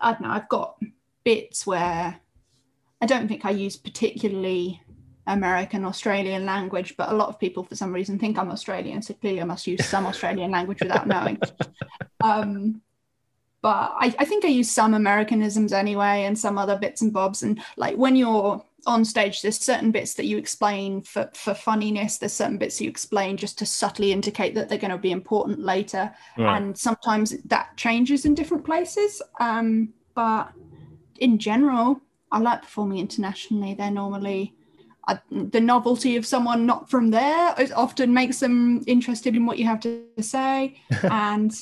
i 0.00 0.10
don't 0.10 0.22
know 0.22 0.30
i've 0.30 0.48
got 0.48 0.80
bits 1.22 1.66
where 1.66 2.18
i 3.00 3.06
don't 3.06 3.28
think 3.28 3.44
i 3.44 3.50
use 3.50 3.76
particularly 3.76 4.80
american 5.26 5.84
australian 5.84 6.46
language 6.46 6.96
but 6.96 7.10
a 7.10 7.14
lot 7.14 7.28
of 7.28 7.38
people 7.38 7.62
for 7.62 7.74
some 7.74 7.92
reason 7.92 8.18
think 8.18 8.38
i'm 8.38 8.50
australian 8.50 9.02
so 9.02 9.14
clearly 9.14 9.40
i 9.40 9.44
must 9.44 9.66
use 9.66 9.84
some 9.84 10.06
australian 10.06 10.50
language 10.50 10.80
without 10.80 11.06
knowing 11.06 11.38
um, 12.22 12.80
but 13.60 13.92
I, 13.98 14.14
I 14.18 14.24
think 14.24 14.44
i 14.44 14.48
use 14.48 14.70
some 14.70 14.94
americanisms 14.94 15.72
anyway 15.72 16.24
and 16.24 16.38
some 16.38 16.58
other 16.58 16.78
bits 16.78 17.02
and 17.02 17.12
bobs 17.12 17.42
and 17.42 17.60
like 17.76 17.96
when 17.96 18.16
you're 18.16 18.64
on 18.86 19.04
stage 19.04 19.42
there's 19.42 19.58
certain 19.58 19.90
bits 19.90 20.14
that 20.14 20.26
you 20.26 20.38
explain 20.38 21.02
for 21.02 21.30
for 21.34 21.54
funniness 21.54 22.18
there's 22.18 22.32
certain 22.32 22.58
bits 22.58 22.80
you 22.80 22.88
explain 22.88 23.36
just 23.36 23.58
to 23.58 23.66
subtly 23.66 24.12
indicate 24.12 24.54
that 24.54 24.68
they're 24.68 24.78
going 24.78 24.90
to 24.90 24.98
be 24.98 25.10
important 25.10 25.58
later 25.58 26.10
right. 26.38 26.56
and 26.56 26.76
sometimes 26.76 27.36
that 27.44 27.76
changes 27.76 28.24
in 28.24 28.34
different 28.34 28.64
places 28.64 29.20
um, 29.40 29.92
but 30.14 30.52
in 31.18 31.38
general 31.38 32.00
i 32.32 32.38
like 32.38 32.62
performing 32.62 32.98
internationally 32.98 33.74
they're 33.74 33.90
normally 33.90 34.54
I, 35.06 35.20
the 35.30 35.60
novelty 35.60 36.16
of 36.16 36.26
someone 36.26 36.66
not 36.66 36.90
from 36.90 37.10
there 37.10 37.54
often 37.74 38.12
makes 38.12 38.40
them 38.40 38.84
interested 38.86 39.34
in 39.34 39.46
what 39.46 39.58
you 39.58 39.64
have 39.64 39.80
to 39.80 40.04
say 40.20 40.80
and 41.02 41.52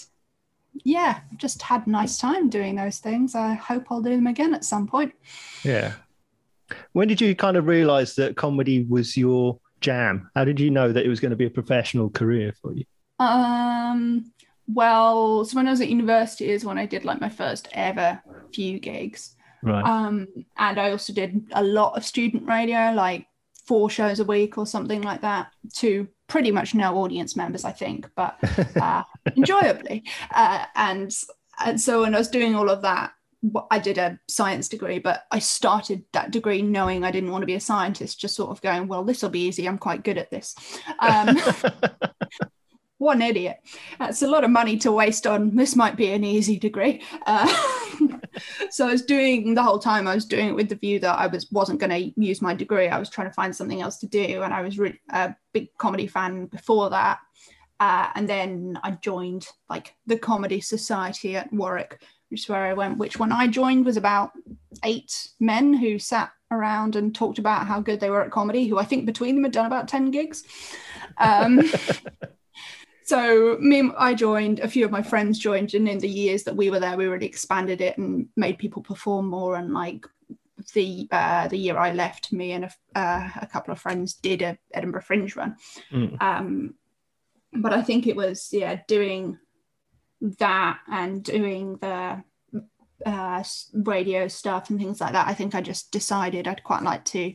yeah 0.85 1.20
just 1.37 1.62
had 1.62 1.87
a 1.87 1.90
nice 1.90 2.18
time 2.18 2.50
doing 2.50 2.74
those 2.74 2.98
things 2.98 3.35
i 3.35 3.55
hope 3.55 3.87
i'll 3.90 4.02
do 4.02 4.11
them 4.11 4.26
again 4.26 4.52
at 4.52 4.64
some 4.64 4.87
point 4.87 5.14
yeah 5.62 5.92
when 6.92 7.09
did 7.09 7.20
you 7.20 7.35
kind 7.35 7.57
of 7.57 7.66
realize 7.66 8.14
that 8.16 8.37
comedy 8.37 8.85
was 8.88 9.16
your 9.16 9.61
jam? 9.81 10.31
How 10.35 10.44
did 10.44 10.59
you 10.61 10.70
know 10.70 10.92
that 10.92 11.05
it 11.05 11.09
was 11.09 11.20
going 11.20 11.31
to 11.31 11.37
be 11.37 11.46
a 11.46 11.50
professional 11.50 12.11
career 12.11 12.52
for 12.61 12.72
you? 12.72 12.85
Um, 13.18 14.33
well, 14.66 15.44
so 15.44 15.57
when 15.57 15.68
I 15.68 15.70
was 15.70 15.81
at 15.81 15.88
university 15.88 16.50
is 16.50 16.64
when 16.64 16.79
I 16.79 16.87
did 16.87 17.05
like 17.05 17.20
my 17.20 17.29
first 17.29 17.68
ever 17.72 18.20
few 18.52 18.79
gigs. 18.79 19.36
Right. 19.62 19.85
Um, 19.85 20.29
and 20.57 20.79
I 20.79 20.90
also 20.90 21.12
did 21.12 21.49
a 21.53 21.62
lot 21.62 21.97
of 21.97 22.05
student 22.05 22.47
radio, 22.47 22.92
like 22.92 23.27
four 23.66 23.90
shows 23.90 24.21
a 24.21 24.25
week 24.25 24.59
or 24.59 24.66
something 24.66 25.03
like 25.03 25.23
that, 25.23 25.49
to 25.77 26.09
pretty 26.29 26.51
much 26.51 26.75
no 26.75 26.99
audience 26.99 27.37
members, 27.37 27.64
I 27.64 27.73
think, 27.73 28.09
but 28.16 28.37
uh, 28.81 29.03
enjoyably. 29.37 30.05
Uh, 30.35 30.64
and 30.75 31.11
and 31.64 31.81
so 31.81 32.03
when 32.03 32.14
I 32.14 32.19
was 32.19 32.29
doing 32.29 32.55
all 32.55 32.69
of 32.69 32.83
that, 32.83 33.12
I 33.71 33.79
did 33.79 33.99
a 33.99 34.19
science 34.29 34.69
degree, 34.69 34.99
but 34.99 35.25
I 35.31 35.38
started 35.38 36.05
that 36.12 36.31
degree 36.31 36.62
knowing 36.62 37.05
I 37.05 37.11
didn't 37.11 37.31
want 37.31 37.42
to 37.42 37.47
be 37.47 37.55
a 37.55 37.61
scientist, 37.61 38.21
just 38.21 38.35
sort 38.35 38.51
of 38.51 38.61
going, 38.62 38.88
well, 38.88 39.05
this 39.05 39.23
will 39.23 39.31
be 39.31 39.47
easy. 39.47 39.66
I'm 39.66 39.79
quite 39.79 40.05
good 40.05 40.19
at 40.19 40.31
this. 40.31 40.55
Um, 40.99 41.37
an 43.01 43.23
idiot. 43.23 43.59
That's 43.99 44.23
a 44.23 44.29
lot 44.29 44.45
of 44.45 44.51
money 44.51 44.77
to 44.79 44.93
waste 44.93 45.27
on 45.27 45.55
this 45.55 45.77
might 45.77 45.97
be 45.97 46.13
an 46.13 46.25
easy 46.25 46.59
degree. 46.59 47.03
Uh, 47.27 47.47
so 48.71 48.89
I 48.89 48.93
was 48.93 49.03
doing 49.03 49.55
the 49.55 49.63
whole 49.63 49.79
time, 49.79 50.09
I 50.09 50.15
was 50.15 50.25
doing 50.25 50.49
it 50.49 50.55
with 50.55 50.69
the 50.69 50.77
view 50.77 50.99
that 51.01 51.19
I 51.19 51.27
was, 51.27 51.51
wasn't 51.51 51.81
going 51.81 51.91
to 51.91 52.21
use 52.21 52.41
my 52.41 52.55
degree. 52.55 52.89
I 52.89 52.99
was 52.99 53.11
trying 53.11 53.29
to 53.29 53.35
find 53.35 53.55
something 53.55 53.81
else 53.81 53.99
to 53.99 54.07
do. 54.07 54.43
And 54.43 54.53
I 54.53 54.63
was 54.63 54.79
really 54.79 55.01
a 55.11 55.35
big 55.53 55.69
comedy 55.79 56.07
fan 56.07 56.47
before 56.47 56.91
that. 56.91 57.19
Uh, 57.79 58.09
and 58.15 58.29
then 58.29 58.79
I 58.83 58.93
joined 58.93 59.47
like 59.69 59.95
the 60.07 60.19
Comedy 60.19 60.61
Society 60.61 61.37
at 61.37 61.53
Warwick, 61.53 62.01
which 62.31 62.41
is 62.41 62.49
where 62.49 62.65
I 62.65 62.73
went, 62.73 62.99
which 62.99 63.19
when 63.19 63.33
I 63.33 63.47
joined 63.47 63.85
was 63.85 63.99
about 63.99 64.31
eight 64.83 65.29
men 65.41 65.75
who 65.75 65.99
sat 65.99 66.31
around 66.51 66.97
and 66.97 67.15
talked 67.15 67.39
about 67.39 67.67
how 67.67 67.81
good 67.81 68.01
they 68.01 68.11
were 68.11 68.23
at 68.23 68.31
comedy, 68.31 68.67
who 68.67 68.79
I 68.79 68.85
think 68.85 69.05
between 69.05 69.35
them 69.35 69.45
had 69.45 69.53
done 69.53 69.67
about 69.67 69.89
10 69.89 70.11
gigs. 70.11 70.45
Um, 71.19 71.61
so 73.07 73.57
me, 73.61 73.90
I 73.97 74.14
joined, 74.14 74.61
a 74.61 74.69
few 74.69 74.85
of 74.85 74.90
my 74.90 75.03
friends 75.03 75.38
joined, 75.38 75.75
and 75.75 75.88
in 75.88 75.99
the 75.99 76.09
years 76.09 76.42
that 76.45 76.57
we 76.57 76.71
were 76.71 76.81
there, 76.81 76.97
we 76.97 77.07
really 77.07 77.27
expanded 77.27 77.81
it 77.81 77.97
and 77.99 78.29
made 78.37 78.59
people 78.59 78.83
perform 78.83 79.29
more. 79.29 79.57
And 79.57 79.73
like 79.73 80.07
the 80.75 81.09
uh, 81.12 81.49
the 81.49 81.57
year 81.57 81.79
I 81.79 81.92
left, 81.92 82.33
me 82.33 82.53
and 82.53 82.64
a, 82.64 82.99
uh, 82.99 83.31
a 83.42 83.47
couple 83.47 83.73
of 83.73 83.81
friends 83.81 84.14
did 84.14 84.42
a 84.42 84.59
Edinburgh 84.75 85.03
Fringe 85.03 85.35
run. 85.37 85.57
Mm. 85.92 86.21
Um, 86.21 86.75
but 87.53 87.73
I 87.73 87.83
think 87.83 88.07
it 88.07 88.16
was 88.16 88.49
yeah 88.53 88.81
doing 88.88 89.38
that 90.21 90.81
and 90.90 91.23
doing 91.23 91.77
the 91.77 92.25
uh, 93.05 93.45
radio 93.73 94.27
stuff 94.29 94.71
and 94.71 94.79
things 94.79 95.01
like 95.01 95.12
that, 95.12 95.29
I 95.29 95.35
think 95.35 95.55
I 95.55 95.61
just 95.61 95.92
decided 95.92 96.49
I'd 96.49 96.64
quite 96.64 96.83
like 96.83 97.05
to 97.07 97.35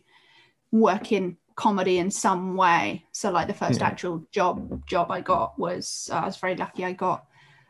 work 0.72 1.12
in 1.12 1.38
comedy 1.62 2.00
in 2.00 2.10
some 2.10 2.56
way. 2.56 3.06
So, 3.12 3.30
like 3.30 3.48
the 3.48 3.54
first 3.54 3.82
yeah. 3.82 3.88
actual 3.88 4.26
job 4.32 4.86
job 4.88 5.12
I 5.12 5.22
got 5.22 5.60
was 5.60 6.10
uh, 6.12 6.16
I 6.16 6.26
was 6.26 6.38
very 6.38 6.56
lucky. 6.56 6.84
I 6.84 6.92
got 6.92 7.26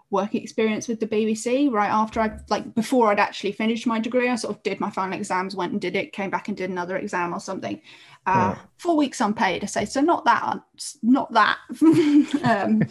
work 0.09 0.33
experience 0.33 0.87
with 0.87 0.99
the 0.99 1.07
BBC 1.07 1.71
right 1.71 1.89
after 1.89 2.19
I 2.21 2.37
like 2.49 2.73
before 2.73 3.11
I'd 3.11 3.19
actually 3.19 3.51
finished 3.51 3.85
my 3.85 3.99
degree. 3.99 4.29
I 4.29 4.35
sort 4.35 4.55
of 4.55 4.63
did 4.63 4.79
my 4.79 4.89
final 4.89 5.17
exams, 5.17 5.57
went 5.57 5.73
and 5.73 5.81
did 5.81 5.97
it, 5.97 6.13
came 6.13 6.29
back 6.29 6.47
and 6.47 6.55
did 6.55 6.69
another 6.69 6.95
exam 6.97 7.33
or 7.33 7.41
something. 7.41 7.81
Uh, 8.25 8.55
Four 8.77 8.95
weeks 8.95 9.19
unpaid, 9.19 9.63
I 9.63 9.67
say. 9.67 9.83
So 9.83 9.99
not 9.99 10.23
that, 10.23 10.59
not 11.03 11.33
that. 11.33 11.57
um, 12.43 12.83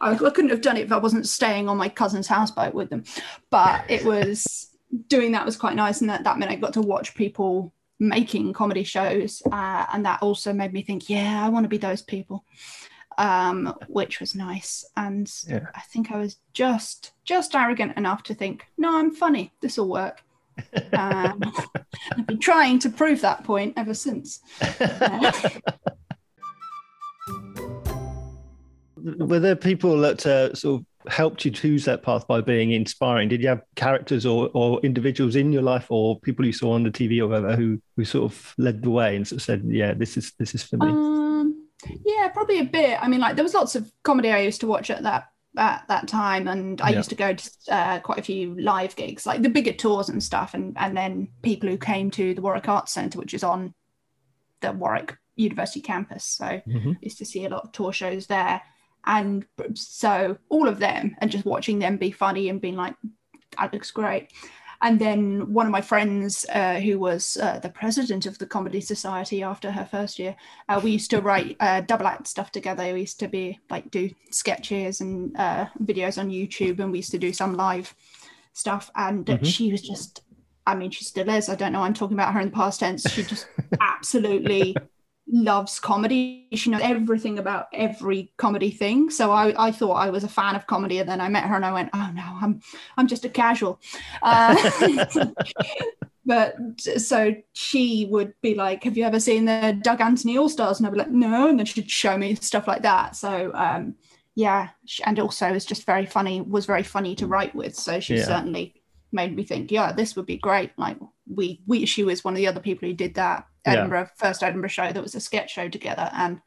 I, 0.00 0.12
I 0.12 0.30
couldn't 0.30 0.50
have 0.50 0.60
done 0.60 0.76
it 0.76 0.84
if 0.84 0.92
I 0.92 0.98
wasn't 0.98 1.26
staying 1.26 1.68
on 1.68 1.78
my 1.78 1.88
cousin's 1.88 2.26
houseboat 2.26 2.74
with 2.74 2.90
them. 2.90 3.04
But 3.48 3.90
it 3.90 4.04
was 4.04 4.68
doing 5.08 5.32
that 5.32 5.46
was 5.46 5.56
quite 5.56 5.76
nice, 5.76 6.02
and 6.02 6.10
that 6.10 6.24
that 6.24 6.38
meant 6.38 6.50
I 6.50 6.56
got 6.56 6.74
to 6.74 6.82
watch 6.82 7.14
people 7.14 7.72
making 8.02 8.52
comedy 8.52 8.84
shows, 8.84 9.42
uh, 9.50 9.86
and 9.92 10.04
that 10.04 10.22
also 10.22 10.52
made 10.52 10.72
me 10.72 10.82
think, 10.82 11.08
yeah, 11.08 11.44
I 11.44 11.48
want 11.48 11.64
to 11.64 11.68
be 11.68 11.78
those 11.78 12.02
people 12.02 12.44
um, 13.18 13.74
which 13.88 14.20
was 14.20 14.34
nice. 14.34 14.84
And 14.96 15.30
yeah. 15.46 15.66
I 15.74 15.80
think 15.80 16.10
I 16.10 16.18
was 16.18 16.36
just 16.52 17.12
just 17.24 17.54
arrogant 17.54 17.96
enough 17.96 18.22
to 18.24 18.34
think, 18.34 18.66
no, 18.76 18.98
I'm 18.98 19.14
funny. 19.14 19.52
This 19.60 19.78
will 19.78 19.88
work. 19.88 20.22
um, 20.92 21.40
I've 22.16 22.26
been 22.26 22.40
trying 22.40 22.78
to 22.80 22.90
prove 22.90 23.22
that 23.22 23.44
point 23.44 23.74
ever 23.76 23.94
since. 23.94 24.40
were 29.04 29.40
there 29.40 29.56
people 29.56 29.98
that 29.98 30.24
uh, 30.26 30.54
sort 30.54 30.80
of 30.80 30.86
helped 31.08 31.44
you 31.44 31.50
choose 31.50 31.84
that 31.84 32.02
path 32.02 32.26
by 32.26 32.40
being 32.40 32.72
inspiring? 32.72 33.28
Did 33.28 33.42
you 33.42 33.48
have 33.48 33.62
characters 33.76 34.26
or, 34.26 34.50
or 34.54 34.80
individuals 34.80 35.36
in 35.36 35.52
your 35.52 35.62
life 35.62 35.86
or 35.90 36.20
people 36.20 36.44
you 36.44 36.52
saw 36.52 36.72
on 36.72 36.82
the 36.82 36.90
TV 36.90 37.20
or 37.20 37.28
whatever 37.28 37.56
who, 37.56 37.80
who 37.96 38.04
sort 38.04 38.30
of 38.30 38.54
led 38.58 38.82
the 38.82 38.90
way 38.90 39.16
and 39.16 39.26
sort 39.26 39.38
of 39.38 39.42
said, 39.42 39.62
yeah, 39.66 39.94
this 39.94 40.16
is 40.16 40.32
this 40.38 40.54
is 40.54 40.62
for 40.62 40.76
me? 40.76 40.88
Um, 40.88 41.68
yeah, 42.04 42.28
probably 42.28 42.60
a 42.60 42.64
bit. 42.64 43.02
I 43.02 43.08
mean, 43.08 43.20
like 43.20 43.36
there 43.36 43.44
was 43.44 43.54
lots 43.54 43.74
of 43.74 43.90
comedy 44.02 44.30
I 44.30 44.40
used 44.40 44.60
to 44.60 44.66
watch 44.66 44.90
at 44.90 45.02
that 45.02 45.28
at 45.56 45.84
that 45.88 46.08
time, 46.08 46.48
and 46.48 46.80
I 46.80 46.90
yeah. 46.90 46.96
used 46.98 47.10
to 47.10 47.16
go 47.16 47.34
to 47.34 47.50
uh, 47.68 48.00
quite 48.00 48.18
a 48.18 48.22
few 48.22 48.58
live 48.60 48.96
gigs, 48.96 49.26
like 49.26 49.42
the 49.42 49.50
bigger 49.50 49.72
tours 49.72 50.08
and 50.08 50.22
stuff, 50.22 50.54
and 50.54 50.76
and 50.78 50.96
then 50.96 51.28
people 51.42 51.68
who 51.68 51.76
came 51.76 52.10
to 52.12 52.34
the 52.34 52.42
Warwick 52.42 52.68
Arts 52.68 52.92
Centre, 52.92 53.18
which 53.18 53.34
is 53.34 53.44
on 53.44 53.74
the 54.60 54.72
Warwick 54.72 55.16
University 55.36 55.80
campus. 55.80 56.24
So 56.24 56.44
mm-hmm. 56.44 56.92
used 57.00 57.18
to 57.18 57.24
see 57.24 57.44
a 57.44 57.48
lot 57.48 57.64
of 57.64 57.72
tour 57.72 57.92
shows 57.92 58.26
there 58.26 58.62
and 59.06 59.44
so 59.74 60.36
all 60.48 60.68
of 60.68 60.78
them 60.78 61.16
and 61.20 61.30
just 61.30 61.44
watching 61.44 61.78
them 61.78 61.96
be 61.96 62.10
funny 62.10 62.48
and 62.48 62.60
being 62.60 62.76
like 62.76 62.94
that 63.58 63.72
looks 63.72 63.90
great. 63.90 64.32
And 64.80 64.98
then 64.98 65.52
one 65.52 65.66
of 65.66 65.72
my 65.72 65.80
friends 65.80 66.44
uh, 66.52 66.80
who 66.80 66.98
was 66.98 67.36
uh, 67.36 67.60
the 67.60 67.68
president 67.68 68.26
of 68.26 68.38
the 68.38 68.46
comedy 68.46 68.80
society 68.80 69.42
after 69.42 69.70
her 69.70 69.84
first 69.84 70.18
year 70.18 70.34
uh, 70.68 70.80
we 70.82 70.90
used 70.90 71.10
to 71.10 71.20
write 71.20 71.56
uh, 71.60 71.82
double 71.82 72.06
act 72.06 72.26
stuff 72.26 72.50
together. 72.50 72.92
We 72.92 73.00
used 73.00 73.20
to 73.20 73.28
be 73.28 73.60
like 73.70 73.90
do 73.92 74.10
sketches 74.30 75.00
and 75.00 75.36
uh, 75.36 75.66
videos 75.84 76.18
on 76.18 76.30
youtube 76.30 76.80
and 76.80 76.90
we 76.90 76.98
used 76.98 77.12
to 77.12 77.18
do 77.18 77.32
some 77.32 77.54
live 77.54 77.94
stuff. 78.54 78.90
And 78.96 79.24
mm-hmm. 79.24 79.44
she 79.44 79.70
was 79.70 79.82
just 79.82 80.22
i 80.66 80.74
mean 80.74 80.90
she 80.90 81.04
still 81.04 81.28
is. 81.28 81.48
I 81.48 81.54
don't 81.54 81.72
know 81.72 81.82
i'm 81.82 81.94
talking 81.94 82.16
about 82.16 82.34
her 82.34 82.40
in 82.40 82.50
the 82.50 82.56
past 82.56 82.80
tense. 82.80 83.08
She 83.08 83.22
just 83.22 83.46
absolutely 83.80 84.76
loves 85.28 85.80
comedy. 85.80 86.48
She 86.52 86.70
knows 86.70 86.82
everything 86.82 87.38
about 87.38 87.68
every 87.72 88.32
comedy 88.36 88.70
thing. 88.70 89.10
So 89.10 89.30
I, 89.30 89.68
I 89.68 89.72
thought 89.72 89.94
I 89.94 90.10
was 90.10 90.24
a 90.24 90.28
fan 90.28 90.56
of 90.56 90.66
comedy, 90.66 90.98
and 90.98 91.08
then 91.08 91.20
I 91.20 91.28
met 91.28 91.44
her 91.44 91.56
and 91.56 91.64
I 91.64 91.72
went, 91.72 91.90
"Oh 91.92 92.10
no, 92.14 92.38
I'm 92.40 92.60
I'm 92.96 93.06
just 93.06 93.24
a 93.24 93.28
casual." 93.28 93.80
Uh, 94.22 94.96
but 96.26 96.56
so 96.78 97.34
she 97.52 98.06
would 98.10 98.34
be 98.42 98.54
like, 98.54 98.84
"Have 98.84 98.96
you 98.96 99.04
ever 99.04 99.20
seen 99.20 99.44
the 99.44 99.78
Doug 99.82 100.00
Anthony 100.00 100.38
All 100.38 100.48
Stars?" 100.48 100.78
And 100.78 100.86
I'd 100.86 100.92
be 100.92 100.98
like, 100.98 101.10
"No," 101.10 101.48
and 101.48 101.58
then 101.58 101.66
she'd 101.66 101.90
show 101.90 102.16
me 102.16 102.34
stuff 102.34 102.66
like 102.66 102.82
that. 102.82 103.16
So 103.16 103.52
um, 103.54 103.94
yeah, 104.34 104.70
and 105.04 105.18
also 105.18 105.52
was 105.52 105.64
just 105.64 105.86
very 105.86 106.06
funny. 106.06 106.40
Was 106.40 106.66
very 106.66 106.82
funny 106.82 107.14
to 107.16 107.26
write 107.26 107.54
with. 107.54 107.74
So 107.74 108.00
she 108.00 108.16
yeah. 108.16 108.24
certainly 108.24 108.82
made 109.12 109.36
me 109.36 109.44
think, 109.44 109.70
yeah, 109.70 109.92
this 109.92 110.16
would 110.16 110.26
be 110.26 110.38
great. 110.38 110.72
Like 110.76 110.98
we 111.32 111.62
we 111.66 111.86
she 111.86 112.04
was 112.04 112.24
one 112.24 112.34
of 112.34 112.38
the 112.38 112.46
other 112.46 112.60
people 112.60 112.88
who 112.88 112.94
did 112.94 113.14
that 113.14 113.46
Edinburgh 113.64 114.00
yeah. 114.00 114.08
first 114.16 114.42
Edinburgh 114.42 114.68
show 114.68 114.92
that 114.92 115.02
was 115.02 115.14
a 115.14 115.20
sketch 115.20 115.52
show 115.52 115.68
together, 115.68 116.10
and 116.12 116.40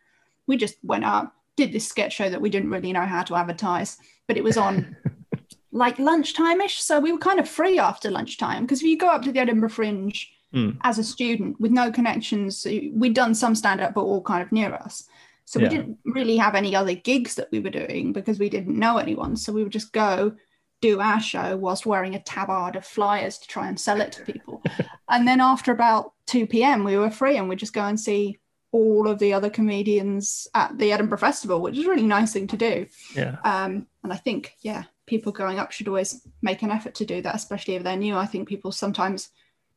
we 0.48 0.58
just 0.58 0.76
went 0.84 1.06
up, 1.06 1.34
did 1.56 1.72
this 1.72 1.88
sketch 1.88 2.14
show 2.14 2.30
that 2.30 2.42
we 2.42 2.50
didn't 2.50 2.70
really 2.70 2.94
know 2.94 3.06
how 3.06 3.24
to 3.24 3.36
advertise, 3.36 3.98
but 4.28 4.38
it 4.38 4.44
was 4.44 4.58
on 4.58 4.96
like 5.72 6.00
lunchtime-ish, 6.00 6.82
so 6.82 7.00
we 7.00 7.12
were 7.12 7.18
kind 7.18 7.40
of 7.40 7.50
free 7.50 7.80
after 7.80 8.12
lunchtime 8.12 8.64
because 8.64 8.82
if 8.82 8.88
you 8.88 8.98
go 8.98 9.10
up 9.10 9.24
to 9.24 9.32
the 9.32 9.40
Edinburgh 9.40 9.70
Fringe 9.70 10.32
mm. 10.54 10.78
as 10.84 10.98
a 10.98 11.04
student 11.04 11.60
with 11.60 11.72
no 11.72 11.92
connections, 11.92 12.66
we'd 12.94 13.14
done 13.14 13.36
some 13.36 13.56
stand-up, 13.56 13.94
but 13.94 14.02
all 14.02 14.22
kind 14.22 14.42
of 14.42 14.52
near 14.52 14.74
us. 14.74 15.08
So 15.46 15.60
yeah. 15.60 15.70
we 15.70 15.76
didn't 15.76 16.00
really 16.06 16.38
have 16.38 16.56
any 16.56 16.76
other 16.76 16.96
gigs 16.96 17.36
that 17.36 17.52
we 17.52 17.60
were 17.60 17.70
doing 17.70 18.14
because 18.14 18.40
we 18.40 18.50
didn't 18.50 18.80
know 18.80 18.98
anyone. 18.98 19.36
So 19.36 19.54
we 19.54 19.64
would 19.64 19.72
just 19.72 19.94
go 19.94 20.36
do 20.82 21.00
our 21.00 21.20
show 21.20 21.58
whilst 21.58 21.86
wearing 21.86 22.16
a 22.16 22.24
tabard 22.24 22.76
of 22.76 22.86
flyers 22.86 23.38
to 23.38 23.48
try 23.48 23.68
and 23.68 23.80
sell 23.80 24.02
it 24.02 24.12
to 24.12 24.24
people. 24.24 24.62
and 25.10 25.28
then 25.28 25.42
after 25.42 25.72
about 25.72 26.14
2 26.28 26.48
p.m., 26.48 26.84
we 26.84 26.98
were 26.98 27.10
free 27.10 27.38
and 27.38 27.50
we'd 27.50 27.60
just 27.60 27.74
go 27.74 27.84
and 27.84 28.00
see 28.00 28.40
all 28.72 29.08
of 29.08 29.20
the 29.20 29.34
other 29.34 29.50
comedians 29.50 30.48
at 30.54 30.78
the 30.78 30.92
Edinburgh 30.92 31.20
Festival, 31.20 31.62
which 31.62 31.78
is 31.78 31.86
a 31.86 31.90
really 31.90 32.04
nice 32.04 32.34
thing 32.34 32.48
to 32.48 32.58
do. 32.58 32.86
Yeah. 33.16 33.38
Um, 33.44 33.88
and 34.04 34.12
I 34.12 34.18
think, 34.18 34.56
yeah, 34.60 34.84
people 35.06 35.32
going 35.32 35.60
up 35.60 35.72
should 35.72 35.88
always 35.88 36.28
make 36.42 36.62
an 36.62 36.72
effort 36.72 36.96
to 36.96 37.06
do 37.06 37.22
that, 37.22 37.36
especially 37.36 37.76
if 37.76 37.84
they're 37.84 37.96
new. 37.96 38.18
I 38.18 38.26
think 38.26 38.50
people 38.50 38.72
sometimes 38.72 39.30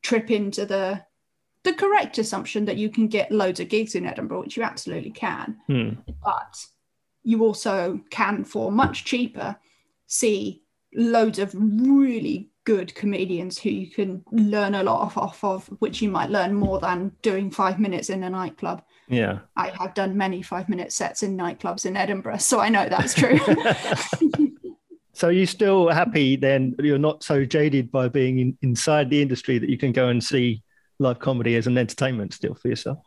trip 0.02 0.30
into 0.30 0.66
the 0.66 1.04
the 1.64 1.74
correct 1.74 2.18
assumption 2.18 2.64
that 2.64 2.76
you 2.76 2.88
can 2.88 3.08
get 3.08 3.32
loads 3.32 3.60
of 3.60 3.68
gigs 3.68 3.94
in 3.94 4.06
Edinburgh, 4.06 4.40
which 4.40 4.56
you 4.56 4.62
absolutely 4.62 5.10
can. 5.10 5.56
Hmm. 5.66 5.90
But 6.24 6.64
you 7.24 7.44
also 7.44 8.00
can, 8.10 8.44
for 8.44 8.70
much 8.72 9.04
cheaper, 9.04 9.56
see 10.06 10.62
loads 10.98 11.38
of 11.38 11.54
really 11.54 12.50
good 12.64 12.94
comedians 12.94 13.58
who 13.58 13.70
you 13.70 13.90
can 13.90 14.22
learn 14.30 14.74
a 14.74 14.82
lot 14.82 15.16
off 15.16 15.42
of, 15.42 15.66
which 15.78 16.02
you 16.02 16.10
might 16.10 16.28
learn 16.28 16.52
more 16.52 16.78
than 16.80 17.12
doing 17.22 17.50
five 17.50 17.78
minutes 17.78 18.10
in 18.10 18.24
a 18.24 18.30
nightclub. 18.30 18.82
Yeah. 19.08 19.38
I 19.56 19.68
have 19.68 19.94
done 19.94 20.18
many 20.18 20.42
five 20.42 20.68
minute 20.68 20.92
sets 20.92 21.22
in 21.22 21.36
nightclubs 21.36 21.86
in 21.86 21.96
Edinburgh, 21.96 22.38
so 22.38 22.60
I 22.60 22.68
know 22.68 22.86
that's 22.88 23.14
true. 23.14 23.38
so 25.14 25.30
you're 25.30 25.46
still 25.46 25.88
happy 25.88 26.36
then 26.36 26.76
you're 26.78 26.98
not 26.98 27.24
so 27.24 27.44
jaded 27.44 27.90
by 27.90 28.08
being 28.08 28.38
in, 28.38 28.58
inside 28.62 29.10
the 29.10 29.20
industry 29.22 29.58
that 29.58 29.68
you 29.68 29.78
can 29.78 29.90
go 29.90 30.08
and 30.08 30.22
see 30.22 30.62
live 30.98 31.18
comedy 31.18 31.56
as 31.56 31.66
an 31.66 31.78
entertainment 31.78 32.34
still 32.34 32.54
for 32.54 32.68
yourself? 32.68 32.98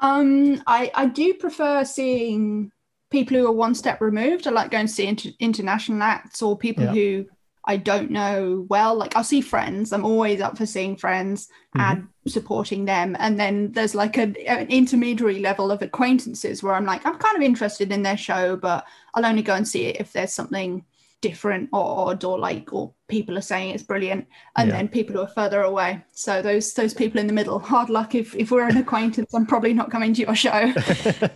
Um, 0.00 0.62
I, 0.66 0.90
I 0.94 1.06
do 1.06 1.34
prefer 1.34 1.84
seeing 1.84 2.72
people 3.10 3.36
who 3.36 3.46
are 3.46 3.52
one 3.52 3.74
step 3.74 4.00
removed. 4.00 4.46
I 4.46 4.50
like 4.50 4.70
going 4.70 4.86
to 4.86 4.92
see 4.92 5.06
inter- 5.06 5.30
international 5.38 6.02
acts 6.02 6.42
or 6.42 6.58
people 6.58 6.84
yeah. 6.84 6.92
who 6.92 7.26
I 7.66 7.76
don't 7.78 8.10
know 8.10 8.66
well. 8.68 8.94
Like 8.94 9.16
I'll 9.16 9.24
see 9.24 9.40
friends. 9.40 9.92
I'm 9.92 10.04
always 10.04 10.40
up 10.40 10.56
for 10.56 10.66
seeing 10.66 10.96
friends 10.96 11.48
mm-hmm. 11.76 11.80
and 11.80 12.08
supporting 12.26 12.84
them. 12.84 13.16
And 13.18 13.40
then 13.40 13.72
there's 13.72 13.94
like 13.94 14.18
a, 14.18 14.34
an 14.48 14.68
intermediary 14.68 15.40
level 15.40 15.70
of 15.70 15.82
acquaintances 15.82 16.62
where 16.62 16.74
I'm 16.74 16.84
like, 16.84 17.04
I'm 17.06 17.18
kind 17.18 17.36
of 17.36 17.42
interested 17.42 17.90
in 17.90 18.02
their 18.02 18.16
show, 18.16 18.56
but 18.56 18.86
I'll 19.14 19.26
only 19.26 19.42
go 19.42 19.54
and 19.54 19.66
see 19.66 19.86
it 19.86 20.00
if 20.00 20.12
there's 20.12 20.32
something 20.32 20.84
different 21.24 21.70
or 21.72 22.10
odd 22.10 22.22
or 22.22 22.38
like 22.38 22.70
or 22.74 22.92
people 23.08 23.38
are 23.38 23.40
saying 23.40 23.70
it's 23.70 23.82
brilliant 23.82 24.26
and 24.56 24.68
yeah. 24.68 24.76
then 24.76 24.86
people 24.86 25.14
who 25.14 25.22
are 25.22 25.26
further 25.26 25.62
away 25.62 26.04
so 26.12 26.42
those 26.42 26.74
those 26.74 26.92
people 26.92 27.18
in 27.18 27.26
the 27.26 27.32
middle 27.32 27.58
hard 27.58 27.88
luck 27.88 28.14
if 28.14 28.34
if 28.34 28.50
we're 28.50 28.68
an 28.68 28.76
acquaintance 28.76 29.32
i'm 29.32 29.46
probably 29.46 29.72
not 29.72 29.90
coming 29.90 30.12
to 30.12 30.20
your 30.20 30.34
show 30.34 30.70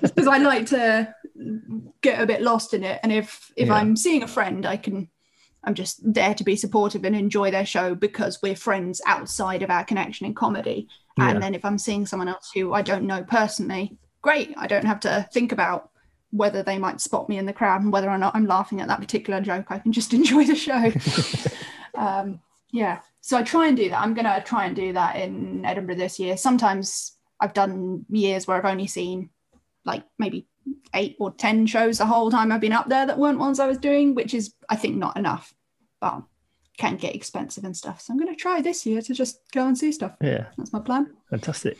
because 0.02 0.26
i 0.26 0.36
like 0.36 0.66
to 0.66 1.08
get 2.02 2.20
a 2.20 2.26
bit 2.26 2.42
lost 2.42 2.74
in 2.74 2.84
it 2.84 3.00
and 3.02 3.10
if 3.10 3.50
if 3.56 3.68
yeah. 3.68 3.76
i'm 3.76 3.96
seeing 3.96 4.22
a 4.22 4.28
friend 4.28 4.66
i 4.66 4.76
can 4.76 5.08
i'm 5.64 5.74
just 5.74 6.00
there 6.02 6.34
to 6.34 6.44
be 6.44 6.56
supportive 6.56 7.04
and 7.04 7.16
enjoy 7.16 7.50
their 7.50 7.66
show 7.66 7.94
because 7.94 8.40
we're 8.42 8.56
friends 8.56 9.00
outside 9.06 9.62
of 9.62 9.70
our 9.70 9.84
connection 9.84 10.26
in 10.26 10.34
comedy. 10.34 10.88
Yeah. 11.16 11.30
and 11.30 11.42
then 11.42 11.54
if 11.54 11.64
i'm 11.64 11.78
seeing 11.78 12.06
someone 12.06 12.28
else 12.28 12.50
who 12.54 12.72
i 12.72 12.82
don't 12.82 13.04
know 13.04 13.22
personally 13.24 13.98
great. 14.20 14.54
I 14.56 14.66
don't 14.66 14.84
have 14.84 15.00
to 15.00 15.28
think 15.32 15.52
about 15.52 15.90
whether 16.30 16.62
they 16.62 16.78
might 16.78 17.00
spot 17.00 17.28
me 17.28 17.38
in 17.38 17.46
the 17.46 17.52
crowd 17.52 17.82
and 17.82 17.92
whether 17.92 18.10
or 18.10 18.18
not 18.18 18.34
i'm 18.34 18.46
laughing 18.46 18.80
at 18.80 18.88
that 18.88 19.00
particular 19.00 19.40
joke. 19.40 19.66
I 19.70 19.78
can 19.78 19.92
just 19.92 20.12
enjoy 20.20 20.44
the 20.44 20.56
show. 20.56 20.92
Um, 21.94 22.38
yeah. 22.70 23.00
So 23.22 23.36
i 23.36 23.42
try 23.42 23.66
and 23.66 23.76
do 23.76 23.88
that. 23.88 24.00
I'm 24.00 24.14
going 24.14 24.24
to 24.24 24.40
try 24.46 24.66
and 24.66 24.76
do 24.76 24.92
that 24.92 25.16
in 25.16 25.64
edinburgh 25.64 25.96
this 25.96 26.20
year. 26.20 26.36
Sometimes 26.36 27.16
i've 27.40 27.54
done 27.54 28.04
years 28.08 28.46
where 28.46 28.56
i've 28.56 28.70
only 28.70 28.86
seen 28.86 29.30
like 29.84 30.04
maybe 30.18 30.46
eight 30.94 31.16
or 31.18 31.32
ten 31.32 31.66
shows 31.66 31.98
the 31.98 32.06
whole 32.06 32.30
time 32.30 32.52
I've 32.52 32.60
been 32.60 32.72
up 32.72 32.88
there 32.88 33.06
that 33.06 33.18
weren't 33.18 33.38
ones 33.38 33.60
I 33.60 33.66
was 33.66 33.78
doing, 33.78 34.14
which 34.14 34.34
is 34.34 34.54
I 34.68 34.76
think 34.76 34.96
not 34.96 35.16
enough. 35.16 35.52
But 36.00 36.22
can 36.78 36.96
get 36.96 37.14
expensive 37.14 37.64
and 37.64 37.76
stuff. 37.76 38.00
So 38.00 38.12
I'm 38.12 38.18
going 38.18 38.34
to 38.34 38.40
try 38.40 38.62
this 38.62 38.86
year 38.86 39.02
to 39.02 39.12
just 39.12 39.40
go 39.52 39.66
and 39.66 39.76
see 39.76 39.92
stuff. 39.92 40.12
Yeah, 40.22 40.46
that's 40.56 40.72
my 40.72 40.80
plan. 40.80 41.12
Fantastic. 41.28 41.76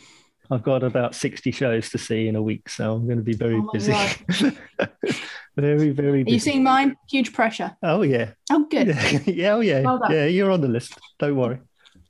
I've 0.51 0.63
got 0.63 0.83
about 0.83 1.15
60 1.15 1.51
shows 1.51 1.89
to 1.91 1.97
see 1.97 2.27
in 2.27 2.35
a 2.35 2.41
week, 2.41 2.69
so 2.69 2.95
I'm 2.95 3.05
going 3.05 3.17
to 3.17 3.23
be 3.23 3.33
very 3.33 3.55
oh 3.55 3.69
busy. 3.71 3.93
very, 5.55 5.91
very 5.91 6.23
busy. 6.23 6.31
Are 6.31 6.33
you 6.33 6.39
seeing 6.39 6.63
mine? 6.63 6.97
Huge 7.09 7.33
pressure. 7.33 7.75
Oh, 7.83 8.01
yeah. 8.01 8.31
Oh, 8.51 8.65
good. 8.69 8.87
yeah, 9.25 9.53
oh, 9.53 9.61
yeah. 9.61 9.81
Well 9.81 10.01
yeah, 10.09 10.25
you're 10.25 10.51
on 10.51 10.61
the 10.61 10.67
list. 10.67 10.99
Don't 11.19 11.35
worry. 11.35 11.59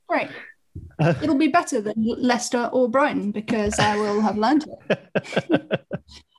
Great. 0.08 0.28
Uh, 0.98 1.14
It'll 1.22 1.36
be 1.36 1.48
better 1.48 1.80
than 1.80 1.94
Leicester 1.98 2.70
or 2.72 2.88
Brighton 2.88 3.30
because 3.30 3.78
I 3.78 3.96
will 3.96 4.20
have 4.20 4.38
learned 4.38 4.66
it. 4.88 5.86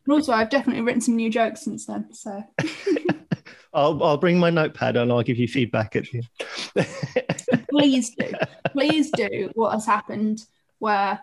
Also, 0.09 0.33
I've 0.33 0.49
definitely 0.49 0.81
written 0.81 1.01
some 1.01 1.15
new 1.15 1.29
jokes 1.29 1.61
since 1.61 1.85
then. 1.85 2.13
So 2.13 2.43
I'll, 3.73 4.03
I'll 4.03 4.17
bring 4.17 4.39
my 4.39 4.49
notepad 4.49 4.97
and 4.97 5.11
I'll 5.11 5.23
give 5.23 5.37
you 5.37 5.47
feedback 5.47 5.95
at 5.95 6.05
the 6.05 6.23
end. 6.75 7.67
Please 7.69 8.15
do. 8.15 8.31
Please 8.71 9.11
do 9.11 9.51
what 9.53 9.71
has 9.73 9.85
happened 9.85 10.43
where 10.79 11.21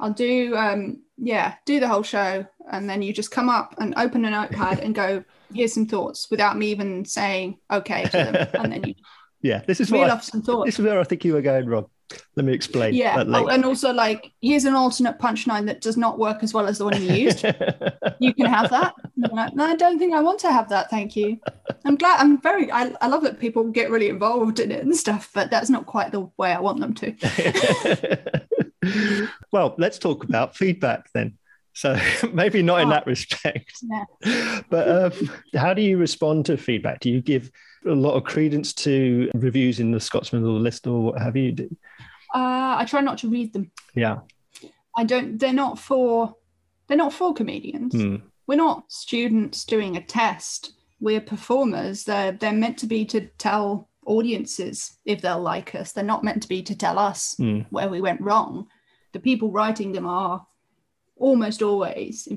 I'll 0.00 0.12
do, 0.12 0.56
um, 0.56 1.02
yeah, 1.18 1.54
do 1.66 1.78
the 1.78 1.88
whole 1.88 2.02
show. 2.02 2.46
And 2.70 2.88
then 2.88 3.02
you 3.02 3.12
just 3.12 3.30
come 3.30 3.48
up 3.48 3.74
and 3.78 3.94
open 3.96 4.24
a 4.24 4.30
notepad 4.30 4.80
and 4.80 4.94
go, 4.94 5.22
here's 5.52 5.74
some 5.74 5.86
thoughts 5.86 6.30
without 6.30 6.56
me 6.56 6.68
even 6.68 7.04
saying 7.04 7.58
okay 7.70 8.04
to 8.04 8.10
them. 8.10 8.48
And 8.54 8.72
then 8.72 8.84
you 8.84 8.94
yeah, 9.44 9.60
this 9.66 9.78
is 9.78 9.90
where 9.90 10.10
I, 10.10 10.18
some 10.20 10.40
thoughts. 10.40 10.68
This 10.68 10.78
is 10.78 10.86
where 10.86 10.98
I 10.98 11.04
think 11.04 11.22
you 11.22 11.34
were 11.34 11.42
going 11.42 11.66
wrong. 11.66 11.86
Let 12.36 12.46
me 12.46 12.52
explain. 12.52 12.94
Yeah, 12.94 13.24
oh, 13.26 13.48
and 13.48 13.64
also 13.64 13.92
like 13.92 14.32
here's 14.40 14.64
an 14.64 14.74
alternate 14.74 15.18
punchline 15.18 15.66
that 15.66 15.80
does 15.80 15.96
not 15.96 16.18
work 16.18 16.42
as 16.42 16.52
well 16.52 16.66
as 16.66 16.78
the 16.78 16.84
one 16.84 17.02
you 17.02 17.12
used. 17.12 17.44
you 18.20 18.34
can 18.34 18.46
have 18.46 18.70
that. 18.70 18.94
Like, 19.16 19.54
no, 19.54 19.64
I 19.64 19.76
don't 19.76 19.98
think 19.98 20.12
I 20.12 20.20
want 20.20 20.40
to 20.40 20.52
have 20.52 20.68
that. 20.68 20.90
Thank 20.90 21.16
you. 21.16 21.38
I'm 21.84 21.96
glad. 21.96 22.20
I'm 22.20 22.40
very. 22.40 22.70
I, 22.70 22.94
I 23.00 23.08
love 23.08 23.22
that 23.22 23.40
people 23.40 23.64
get 23.64 23.90
really 23.90 24.08
involved 24.08 24.60
in 24.60 24.70
it 24.70 24.84
and 24.84 24.94
stuff, 24.94 25.30
but 25.34 25.50
that's 25.50 25.70
not 25.70 25.86
quite 25.86 26.12
the 26.12 26.28
way 26.36 26.52
I 26.52 26.60
want 26.60 26.80
them 26.80 26.94
to. 26.94 29.28
well, 29.52 29.74
let's 29.78 29.98
talk 29.98 30.24
about 30.24 30.56
feedback 30.56 31.08
then. 31.14 31.38
So 31.74 31.98
maybe 32.32 32.62
not 32.62 32.80
in 32.80 32.88
that 32.90 33.06
respect. 33.06 33.72
Yeah. 33.82 34.62
But 34.70 34.88
um, 34.88 35.30
how 35.56 35.74
do 35.74 35.82
you 35.82 35.98
respond 35.98 36.46
to 36.46 36.56
feedback? 36.56 37.00
Do 37.00 37.10
you 37.10 37.20
give 37.20 37.50
a 37.86 37.94
lot 37.94 38.14
of 38.14 38.24
credence 38.24 38.72
to 38.74 39.30
reviews 39.34 39.80
in 39.80 39.90
the 39.90 40.00
Scotsman 40.00 40.42
or 40.42 40.54
the 40.54 40.60
list 40.60 40.86
or 40.86 41.00
what 41.02 41.20
have 41.22 41.36
you? 41.36 41.52
Do? 41.52 41.76
Uh, 42.34 42.76
I 42.78 42.84
try 42.88 43.00
not 43.00 43.18
to 43.18 43.28
read 43.28 43.52
them. 43.52 43.70
Yeah. 43.94 44.20
I 44.96 45.04
don't. 45.04 45.38
They're 45.38 45.52
not 45.52 45.78
for. 45.78 46.34
They're 46.86 46.96
not 46.96 47.12
for 47.12 47.32
comedians. 47.34 47.94
Hmm. 47.94 48.16
We're 48.46 48.56
not 48.56 48.84
students 48.92 49.64
doing 49.64 49.96
a 49.96 50.02
test. 50.02 50.74
We're 51.00 51.20
performers. 51.20 52.04
They're 52.04 52.32
they're 52.32 52.52
meant 52.52 52.78
to 52.78 52.86
be 52.86 53.04
to 53.06 53.26
tell 53.38 53.88
audiences 54.06 54.98
if 55.04 55.20
they'll 55.22 55.40
like 55.40 55.74
us. 55.74 55.92
They're 55.92 56.04
not 56.04 56.24
meant 56.24 56.42
to 56.42 56.48
be 56.48 56.62
to 56.62 56.74
tell 56.76 56.98
us 56.98 57.34
Hmm. 57.36 57.60
where 57.70 57.88
we 57.88 58.00
went 58.00 58.20
wrong. 58.20 58.66
The 59.12 59.20
people 59.20 59.50
writing 59.50 59.92
them 59.92 60.06
are 60.06 60.46
almost 61.16 61.62
always 61.62 62.28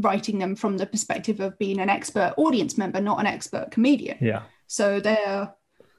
writing 0.00 0.38
them 0.38 0.56
from 0.56 0.76
the 0.76 0.86
perspective 0.86 1.38
of 1.40 1.56
being 1.58 1.78
an 1.78 1.88
expert 1.88 2.34
audience 2.36 2.76
member, 2.76 3.00
not 3.00 3.20
an 3.20 3.26
expert 3.26 3.70
comedian. 3.70 4.18
Yeah. 4.20 4.42
So 4.74 4.98
they're 4.98 5.54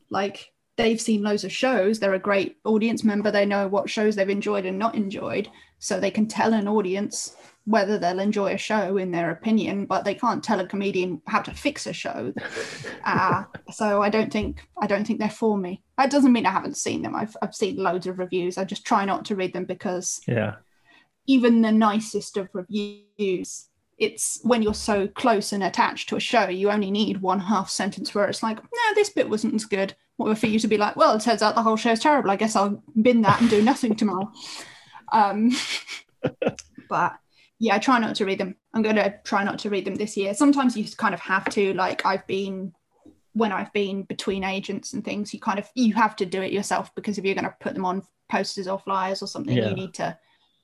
like 0.10 0.52
they've 0.76 1.00
seen 1.00 1.24
loads 1.24 1.46
of 1.46 1.52
shows. 1.54 2.00
They're 2.00 2.14
a 2.14 2.20
great 2.20 2.58
audience 2.66 3.06
member. 3.06 3.32
They 3.32 3.46
know 3.46 3.70
what 3.70 3.90
shows 3.90 4.18
they've 4.18 4.28
enjoyed 4.30 4.66
and 4.66 4.78
not 4.78 4.96
enjoyed. 4.96 5.50
So 5.80 5.98
they 5.98 6.12
can 6.12 6.28
tell 6.28 6.54
an 6.54 6.68
audience 6.68 7.38
whether 7.64 7.98
they'll 7.98 8.20
enjoy 8.20 8.54
a 8.54 8.58
show 8.58 8.98
in 8.98 9.12
their 9.12 9.32
opinion, 9.32 9.86
but 9.86 10.04
they 10.04 10.14
can't 10.14 10.44
tell 10.44 10.60
a 10.60 10.68
comedian 10.68 11.22
how 11.26 11.42
to 11.42 11.54
fix 11.54 11.88
a 11.88 11.94
show. 11.94 12.34
Uh, 13.08 13.44
so 13.72 14.02
I 14.02 14.10
don't 14.10 14.34
think 14.34 14.68
I 14.82 14.88
don't 14.88 15.06
think 15.06 15.20
they're 15.20 15.30
for 15.30 15.56
me. 15.60 15.84
That 15.96 16.10
doesn't 16.10 16.34
mean 16.34 16.48
I 16.48 16.52
haven't 16.52 16.76
seen 16.76 17.04
them. 17.04 17.16
I've 17.16 17.38
I've 17.40 17.54
seen 17.54 17.78
loads 17.78 18.08
of 18.08 18.18
reviews. 18.18 18.58
I 18.58 18.64
just 18.66 18.84
try 18.84 19.06
not 19.06 19.26
to 19.26 19.36
read 19.36 19.54
them 19.54 19.66
because 19.66 20.20
Yeah. 20.28 20.56
even 21.28 21.62
the 21.62 21.72
nicest 21.72 22.36
of 22.36 22.50
reviews 22.52 23.70
it's 23.98 24.40
when 24.44 24.62
you're 24.62 24.74
so 24.74 25.08
close 25.08 25.54
and 25.54 25.64
attached 25.64 26.10
to 26.10 26.16
a 26.18 26.20
show 26.20 26.50
you 26.50 26.70
only 26.70 26.92
need 26.92 27.22
one 27.22 27.40
half 27.40 27.70
sentence 27.70 28.14
where 28.14 28.28
it's 28.28 28.44
like 28.44 28.58
no 28.58 28.94
this 28.96 29.10
bit 29.10 29.30
wasn't 29.30 29.54
as 29.54 29.66
good. 29.66 29.96
Or 30.18 30.34
for 30.36 30.48
you 30.48 30.60
to 30.60 30.68
be 30.68 30.78
like 30.78 30.96
well 30.96 31.16
it 31.16 31.22
turns 31.22 31.42
out 31.42 31.56
the 31.56 31.64
whole 31.64 31.78
show's 31.78 32.00
terrible. 32.00 32.32
I 32.32 32.36
guess 32.36 32.56
i'll 32.56 32.84
bin 33.02 33.22
that 33.22 33.42
and 33.42 33.50
do 33.50 33.62
nothing 33.62 33.96
tomorrow. 33.96 34.32
Um 35.12 35.52
but 36.90 37.14
yeah 37.60 37.76
i 37.76 37.80
try 37.80 38.00
not 38.00 38.16
to 38.16 38.26
read 38.26 38.40
them. 38.40 38.56
I'm 38.74 38.82
going 38.82 38.98
to 38.98 39.14
try 39.24 39.44
not 39.44 39.60
to 39.60 39.70
read 39.70 39.86
them 39.86 39.96
this 39.96 40.18
year. 40.18 40.34
Sometimes 40.34 40.76
you 40.76 40.86
kind 40.98 41.14
of 41.14 41.20
have 41.22 41.46
to 41.50 41.74
like 41.74 42.06
i've 42.06 42.26
been 42.28 42.74
when 43.34 43.52
i've 43.52 43.72
been 43.74 44.04
between 44.04 44.44
agents 44.44 44.94
and 44.94 45.04
things 45.04 45.34
you 45.34 45.40
kind 45.40 45.60
of 45.60 45.70
you 45.76 45.94
have 45.94 46.16
to 46.18 46.26
do 46.26 46.42
it 46.42 46.54
yourself 46.54 46.94
because 46.96 47.18
if 47.18 47.26
you're 47.26 47.36
going 47.36 47.44
to 47.46 47.56
put 47.60 47.74
them 47.74 47.86
on 47.86 48.02
posters 48.32 48.68
or 48.68 48.80
flyers 48.80 49.22
or 49.22 49.28
something 49.28 49.56
Yeah. 49.58 49.70
you 49.70 49.76
need 49.76 49.94
to 49.96 50.18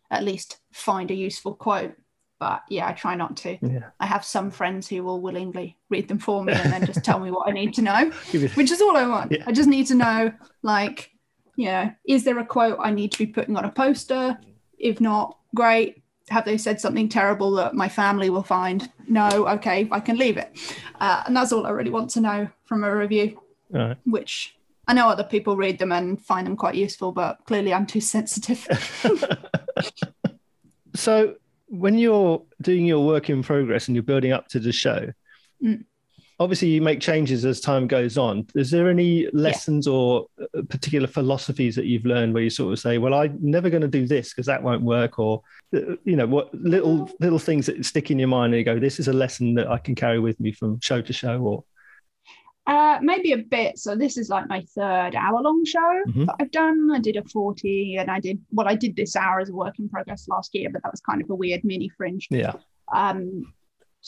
at 0.09 0.23
least 0.23 0.59
find 0.73 1.11
a 1.11 1.13
useful 1.13 1.53
quote 1.53 1.93
but 2.41 2.63
yeah 2.69 2.87
i 2.87 2.91
try 2.91 3.13
not 3.15 3.37
to. 3.37 3.57
Yeah. 3.61 3.91
i 3.99 4.05
have 4.05 4.25
some 4.25 4.49
friends 4.49 4.89
who 4.89 5.03
will 5.03 5.21
willingly 5.21 5.77
read 5.89 6.07
them 6.07 6.17
for 6.17 6.43
me 6.43 6.53
and 6.61 6.73
then 6.73 6.85
just 6.85 7.05
tell 7.05 7.19
me 7.19 7.29
what 7.29 7.47
i 7.47 7.51
need 7.51 7.73
to 7.75 7.83
know 7.83 8.09
which 8.55 8.71
is 8.71 8.81
all 8.81 8.97
i 8.97 9.07
want. 9.07 9.31
Yeah. 9.31 9.43
i 9.45 9.51
just 9.53 9.69
need 9.69 9.85
to 9.87 9.95
know 9.95 10.33
like 10.63 11.11
you 11.55 11.67
know 11.67 11.93
is 12.05 12.23
there 12.23 12.39
a 12.39 12.45
quote 12.45 12.77
i 12.81 12.89
need 12.91 13.11
to 13.13 13.19
be 13.19 13.27
putting 13.27 13.55
on 13.55 13.63
a 13.63 13.71
poster? 13.71 14.37
If 14.79 14.99
not 14.99 15.37
great. 15.53 16.01
Have 16.29 16.45
they 16.45 16.57
said 16.57 16.81
something 16.81 17.07
terrible 17.07 17.51
that 17.51 17.75
my 17.75 17.87
family 17.87 18.31
will 18.31 18.41
find? 18.41 18.89
No. 19.07 19.27
Okay 19.55 19.87
i 19.91 19.99
can 19.99 20.17
leave 20.17 20.37
it. 20.37 20.57
Uh, 20.99 21.21
and 21.25 21.37
that's 21.37 21.51
all 21.53 21.67
i 21.67 21.69
really 21.69 21.91
want 21.91 22.09
to 22.11 22.21
know 22.21 22.49
from 22.65 22.83
a 22.83 22.95
review 22.95 23.39
right. 23.69 23.97
which 24.05 24.57
i 24.87 24.93
know 24.93 25.07
other 25.07 25.23
people 25.23 25.55
read 25.55 25.77
them 25.77 25.91
and 25.91 26.19
find 26.19 26.47
them 26.47 26.57
quite 26.57 26.73
useful 26.73 27.11
but 27.11 27.37
clearly 27.45 27.71
i'm 27.71 27.85
too 27.85 28.01
sensitive. 28.01 28.67
So 30.95 31.35
when 31.71 31.97
you're 31.97 32.43
doing 32.61 32.85
your 32.85 33.05
work 33.05 33.29
in 33.29 33.41
progress 33.41 33.87
and 33.87 33.95
you're 33.95 34.03
building 34.03 34.33
up 34.33 34.47
to 34.49 34.59
the 34.59 34.73
show, 34.73 35.09
Mm. 35.63 35.85
obviously 36.39 36.67
you 36.67 36.81
make 36.81 36.99
changes 36.99 37.45
as 37.45 37.61
time 37.61 37.87
goes 37.87 38.17
on. 38.17 38.45
Is 38.55 38.71
there 38.71 38.89
any 38.89 39.27
lessons 39.31 39.87
or 39.87 40.25
uh, 40.41 40.63
particular 40.69 41.07
philosophies 41.07 41.75
that 41.75 41.85
you've 41.85 42.05
learned 42.05 42.33
where 42.33 42.43
you 42.43 42.49
sort 42.49 42.73
of 42.73 42.79
say, 42.79 42.97
"Well, 42.97 43.13
I'm 43.13 43.37
never 43.39 43.69
going 43.69 43.83
to 43.83 43.87
do 43.87 44.05
this 44.05 44.29
because 44.33 44.47
that 44.47 44.63
won't 44.63 44.81
work," 44.83 45.17
or 45.17 45.43
uh, 45.73 45.95
you 46.03 46.15
know, 46.17 46.27
what 46.27 46.53
little 46.53 47.09
little 47.19 47.39
things 47.39 47.67
that 47.67 47.85
stick 47.85 48.11
in 48.11 48.19
your 48.19 48.27
mind 48.27 48.53
and 48.53 48.59
you 48.59 48.65
go, 48.65 48.79
"This 48.79 48.99
is 48.99 49.07
a 49.07 49.13
lesson 49.13 49.53
that 49.53 49.69
I 49.69 49.77
can 49.77 49.95
carry 49.95 50.19
with 50.19 50.39
me 50.39 50.51
from 50.51 50.79
show 50.81 51.01
to 51.01 51.13
show," 51.13 51.39
or 51.41 51.63
Uh, 52.73 52.97
maybe 53.01 53.31
a 53.33 53.37
bit. 53.57 53.77
So 53.77 53.89
this 54.03 54.17
is 54.17 54.29
like 54.29 54.47
my 54.47 54.61
third 54.77 55.13
hour-long 55.23 55.65
show 55.65 55.91
Mhm. 56.07 56.25
that 56.27 56.35
I've 56.39 56.51
done. 56.51 56.89
I 56.97 56.99
did 57.07 57.17
a 57.17 57.23
forty, 57.37 57.97
and 57.99 58.09
I 58.09 58.19
did 58.27 58.37
well. 58.55 58.67
I 58.73 58.75
did 58.75 58.95
this 58.95 59.15
hour 59.15 59.39
as 59.41 59.49
a 59.49 59.53
work 59.63 59.77
in 59.79 59.89
progress 59.89 60.27
last 60.29 60.49
year, 60.55 60.69
but 60.73 60.81
that 60.83 60.93
was 60.93 61.01
kind 61.01 61.21
of 61.21 61.29
a 61.29 61.35
weird 61.35 61.63
mini 61.65 61.89
fringe. 61.97 62.27
yeah, 62.31 62.53
Um, 62.93 63.19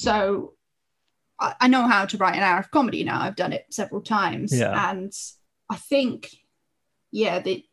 so 0.06 0.54
I, 1.40 1.56
I 1.64 1.68
know 1.68 1.84
how 1.94 2.06
to 2.06 2.18
write 2.18 2.36
an 2.38 2.44
hour 2.44 2.60
of 2.60 2.72
comedy 2.72 3.04
now. 3.04 3.20
I've 3.22 3.36
done 3.44 3.52
it 3.54 3.66
several 3.70 4.02
times, 4.02 4.58
Yeah. 4.58 4.92
and 4.92 5.12
I 5.70 5.76
think, 5.76 6.30
yeah, 7.12 7.40
the 7.40 7.66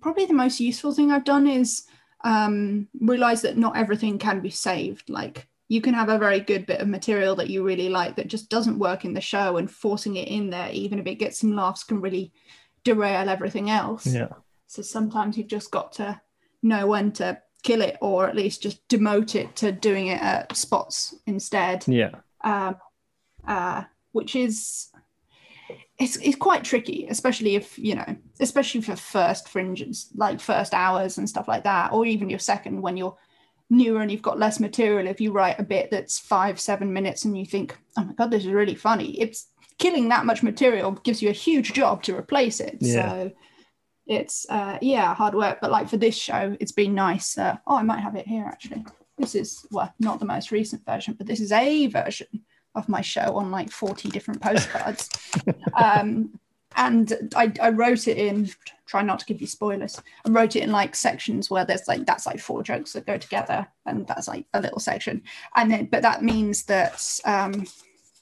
probably 0.00 0.26
the 0.26 0.34
most 0.44 0.60
useful 0.60 0.92
thing 0.92 1.10
I've 1.10 1.24
done 1.24 1.46
is 1.48 1.86
um, 2.22 2.86
realize 3.00 3.42
that 3.42 3.56
not 3.56 3.76
everything 3.76 4.18
can 4.18 4.40
be 4.40 4.50
saved. 4.50 5.10
Like 5.10 5.48
you 5.70 5.80
can 5.80 5.94
have 5.94 6.08
a 6.08 6.18
very 6.18 6.40
good 6.40 6.66
bit 6.66 6.80
of 6.80 6.88
material 6.88 7.36
that 7.36 7.48
you 7.48 7.62
really 7.62 7.88
like 7.88 8.16
that 8.16 8.26
just 8.26 8.50
doesn't 8.50 8.80
work 8.80 9.04
in 9.04 9.14
the 9.14 9.20
show, 9.20 9.56
and 9.56 9.70
forcing 9.70 10.16
it 10.16 10.26
in 10.26 10.50
there, 10.50 10.68
even 10.72 10.98
if 10.98 11.06
it 11.06 11.14
gets 11.14 11.38
some 11.38 11.54
laughs, 11.54 11.84
can 11.84 12.00
really 12.00 12.32
derail 12.82 13.28
everything 13.28 13.70
else. 13.70 14.04
yeah, 14.04 14.30
So 14.66 14.82
sometimes 14.82 15.38
you've 15.38 15.46
just 15.46 15.70
got 15.70 15.92
to 15.92 16.20
know 16.60 16.88
when 16.88 17.12
to 17.12 17.40
kill 17.62 17.82
it 17.82 17.96
or 18.00 18.28
at 18.28 18.34
least 18.34 18.64
just 18.64 18.86
demote 18.88 19.36
it 19.36 19.54
to 19.56 19.70
doing 19.70 20.08
it 20.08 20.20
at 20.20 20.56
spots 20.56 21.14
instead. 21.28 21.86
yeah, 21.86 22.16
Um, 22.42 22.76
uh, 23.46 23.84
which 24.10 24.34
is 24.34 24.88
it's, 26.00 26.16
it's 26.16 26.34
quite 26.34 26.64
tricky, 26.64 27.06
especially 27.08 27.54
if 27.54 27.78
you 27.78 27.94
know, 27.94 28.16
especially 28.40 28.80
for 28.80 28.96
first 28.96 29.48
fringes, 29.48 30.08
like 30.16 30.40
first 30.40 30.74
hours 30.74 31.16
and 31.16 31.28
stuff 31.28 31.46
like 31.46 31.62
that, 31.62 31.92
or 31.92 32.06
even 32.06 32.28
your 32.28 32.40
second 32.40 32.82
when 32.82 32.96
you're 32.96 33.16
newer 33.70 34.02
and 34.02 34.10
you've 34.10 34.22
got 34.22 34.38
less 34.38 34.60
material. 34.60 35.06
If 35.06 35.20
you 35.20 35.32
write 35.32 35.58
a 35.58 35.64
bit 35.64 35.90
that's 35.90 36.18
five, 36.18 36.60
seven 36.60 36.92
minutes 36.92 37.24
and 37.24 37.38
you 37.38 37.46
think, 37.46 37.76
oh 37.96 38.04
my 38.04 38.12
god, 38.12 38.30
this 38.30 38.44
is 38.44 38.50
really 38.50 38.74
funny, 38.74 39.18
it's 39.20 39.46
killing 39.78 40.08
that 40.10 40.26
much 40.26 40.42
material 40.42 40.92
gives 40.92 41.22
you 41.22 41.30
a 41.30 41.32
huge 41.32 41.72
job 41.72 42.02
to 42.02 42.16
replace 42.16 42.60
it. 42.60 42.76
Yeah. 42.80 43.08
So 43.08 43.32
it's 44.06 44.44
uh, 44.50 44.78
yeah 44.82 45.14
hard 45.14 45.34
work, 45.34 45.58
but 45.60 45.70
like 45.70 45.88
for 45.88 45.96
this 45.96 46.16
show, 46.16 46.56
it's 46.60 46.72
been 46.72 46.94
nice. 46.94 47.38
Uh, 47.38 47.56
oh, 47.66 47.76
I 47.76 47.82
might 47.82 48.00
have 48.00 48.16
it 48.16 48.26
here 48.26 48.44
actually. 48.44 48.84
This 49.18 49.34
is 49.34 49.66
well 49.70 49.92
not 49.98 50.18
the 50.18 50.26
most 50.26 50.50
recent 50.50 50.84
version, 50.84 51.14
but 51.14 51.26
this 51.26 51.40
is 51.40 51.52
a 51.52 51.86
version 51.86 52.26
of 52.74 52.88
my 52.88 53.00
show 53.00 53.36
on 53.36 53.50
like 53.50 53.70
40 53.70 54.10
different 54.10 54.40
postcards. 54.40 55.08
um, 55.74 56.38
and 56.76 57.30
I, 57.34 57.52
I 57.60 57.70
wrote 57.70 58.08
it 58.08 58.16
in, 58.16 58.50
try 58.86 59.02
not 59.02 59.20
to 59.20 59.26
give 59.26 59.40
you 59.40 59.46
spoilers. 59.46 60.00
I 60.26 60.30
wrote 60.30 60.56
it 60.56 60.62
in 60.62 60.72
like 60.72 60.94
sections 60.94 61.50
where 61.50 61.64
there's 61.64 61.88
like, 61.88 62.06
that's 62.06 62.26
like 62.26 62.40
four 62.40 62.62
jokes 62.62 62.92
that 62.92 63.06
go 63.06 63.18
together, 63.18 63.66
and 63.86 64.06
that's 64.06 64.28
like 64.28 64.46
a 64.54 64.60
little 64.60 64.78
section. 64.78 65.22
And 65.56 65.70
then, 65.70 65.86
but 65.86 66.02
that 66.02 66.22
means 66.22 66.64
that 66.64 67.20
um, 67.24 67.66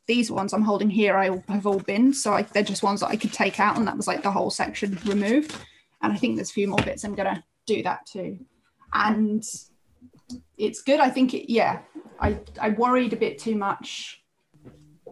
these 0.06 0.30
ones 0.30 0.52
I'm 0.52 0.62
holding 0.62 0.90
here, 0.90 1.16
I 1.16 1.42
have 1.48 1.66
all 1.66 1.80
been. 1.80 2.12
So 2.12 2.32
I, 2.32 2.42
they're 2.42 2.62
just 2.62 2.82
ones 2.82 3.00
that 3.00 3.08
I 3.08 3.16
could 3.16 3.32
take 3.32 3.60
out, 3.60 3.76
and 3.76 3.86
that 3.86 3.96
was 3.96 4.06
like 4.06 4.22
the 4.22 4.30
whole 4.30 4.50
section 4.50 4.98
removed. 5.04 5.54
And 6.02 6.12
I 6.12 6.16
think 6.16 6.36
there's 6.36 6.50
a 6.50 6.54
few 6.54 6.68
more 6.68 6.82
bits 6.84 7.04
I'm 7.04 7.16
to 7.16 7.42
do 7.66 7.82
that 7.82 8.06
too. 8.06 8.38
And 8.92 9.44
it's 10.56 10.82
good. 10.82 11.00
I 11.00 11.10
think 11.10 11.34
it, 11.34 11.52
yeah, 11.52 11.80
I, 12.20 12.38
I 12.60 12.70
worried 12.70 13.12
a 13.12 13.16
bit 13.16 13.38
too 13.38 13.56
much 13.56 14.22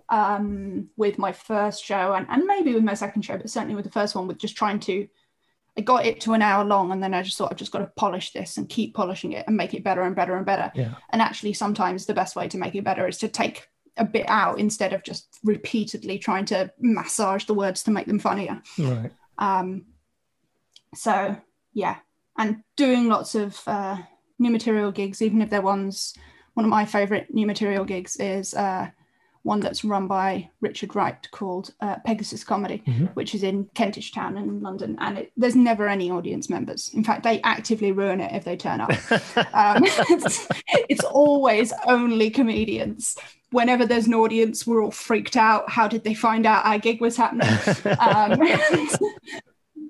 um, 0.09 0.88
with 0.97 1.19
my 1.19 1.33
first 1.33 1.85
show 1.85 2.14
and, 2.14 2.27
and 2.29 2.45
maybe 2.45 2.75
with 2.75 2.85
my 2.85 2.95
second 2.95 3.23
show, 3.23 3.37
but 3.37 3.51
certainly 3.51 3.75
with 3.75 3.85
the 3.85 3.90
first 3.90 4.14
one, 4.14 4.27
with 4.27 4.38
just 4.38 4.57
trying 4.57 4.81
to, 4.81 5.09
I 5.77 5.81
got 5.81 6.07
it 6.07 6.21
to 6.23 6.33
an 6.33 6.42
hour 6.42 6.64
long 6.64 6.92
and 6.92 7.03
then 7.03 7.14
I 7.14 7.23
just 7.23 7.37
thought 7.37 7.51
I've 7.51 7.59
just 7.59 7.73
got 7.73 7.81
to 7.81 7.92
polish 7.97 8.33
this 8.33 8.57
and 8.57 8.69
keep 8.69 8.95
polishing 8.95 9.33
it 9.33 9.45
and 9.47 9.57
make 9.57 9.75
it 9.75 9.85
better 9.85 10.03
and 10.03 10.16
better 10.16 10.37
and 10.37 10.47
better. 10.47 10.71
Yeah. 10.75 10.95
And 11.11 11.21
actually, 11.21 11.53
sometimes 11.53 12.07
the 12.07 12.14
best 12.14 12.37
way 12.37 12.49
to 12.49 12.59
make 12.59 12.75
it 12.75 12.85
better 12.85 13.07
is 13.07 13.19
to 13.19 13.29
take 13.29 13.69
a 13.97 14.05
bit 14.05 14.27
out 14.29 14.59
instead 14.59 14.92
of 14.92 15.03
just 15.03 15.38
repeatedly 15.42 16.19
trying 16.19 16.45
to 16.47 16.71
massage 16.79 17.45
the 17.45 17.55
words 17.55 17.83
to 17.85 17.90
make 17.90 18.07
them 18.07 18.19
funnier. 18.19 18.62
right, 18.79 19.11
Um, 19.38 19.87
so 20.95 21.37
yeah, 21.73 21.97
and 22.38 22.62
doing 22.77 23.09
lots 23.09 23.35
of 23.35 23.61
uh, 23.66 23.97
new 24.38 24.51
material 24.51 24.92
gigs, 24.92 25.23
even 25.23 25.42
if 25.42 25.51
they're 25.51 25.62
ones. 25.62 26.14
One 26.55 26.64
of 26.64 26.71
my 26.71 26.87
favorite 26.87 27.33
new 27.35 27.46
material 27.46 27.85
gigs 27.85 28.17
is 28.17 28.54
uh, 28.54 28.88
one 29.47 29.61
that's 29.61 29.85
run 29.85 30.09
by 30.09 30.51
Richard 30.61 30.97
Wright 30.97 31.17
called 31.31 31.73
uh, 31.81 31.97
Pegasus 32.05 32.42
Comedy, 32.42 32.83
Mhm. 32.87 33.15
which 33.15 33.33
is 33.33 33.44
in 33.44 33.65
Kentish 33.75 34.11
Town 34.13 34.37
in 34.37 34.61
London, 34.61 34.97
and 35.01 35.19
it, 35.19 35.33
there's 35.37 35.55
never 35.55 35.87
any 35.88 36.11
audience 36.11 36.51
members. 36.51 36.90
In 36.94 37.05
fact, 37.05 37.23
they 37.23 37.40
actively 37.42 37.92
ruin 37.92 38.21
it 38.21 38.33
if 38.35 38.44
they 38.44 38.57
turn 38.57 38.81
up. 38.81 38.90
Um, 39.55 39.85
it's, 39.85 40.49
it's 40.88 41.05
always 41.05 41.73
only 41.87 42.29
comedians. 42.31 43.17
Whenever 43.53 43.87
there's 43.87 44.09
an 44.09 44.15
audience, 44.15 44.67
we're 44.67 44.83
all 44.83 44.90
freaked 44.90 45.37
out. 45.37 45.71
How 45.71 45.87
did 45.87 46.03
they 46.03 46.15
find 46.15 46.44
out 46.44 46.67
our 46.67 46.79
gig 46.79 47.01
was 47.01 47.17
happening? 47.17 47.49
Um, 48.01 48.40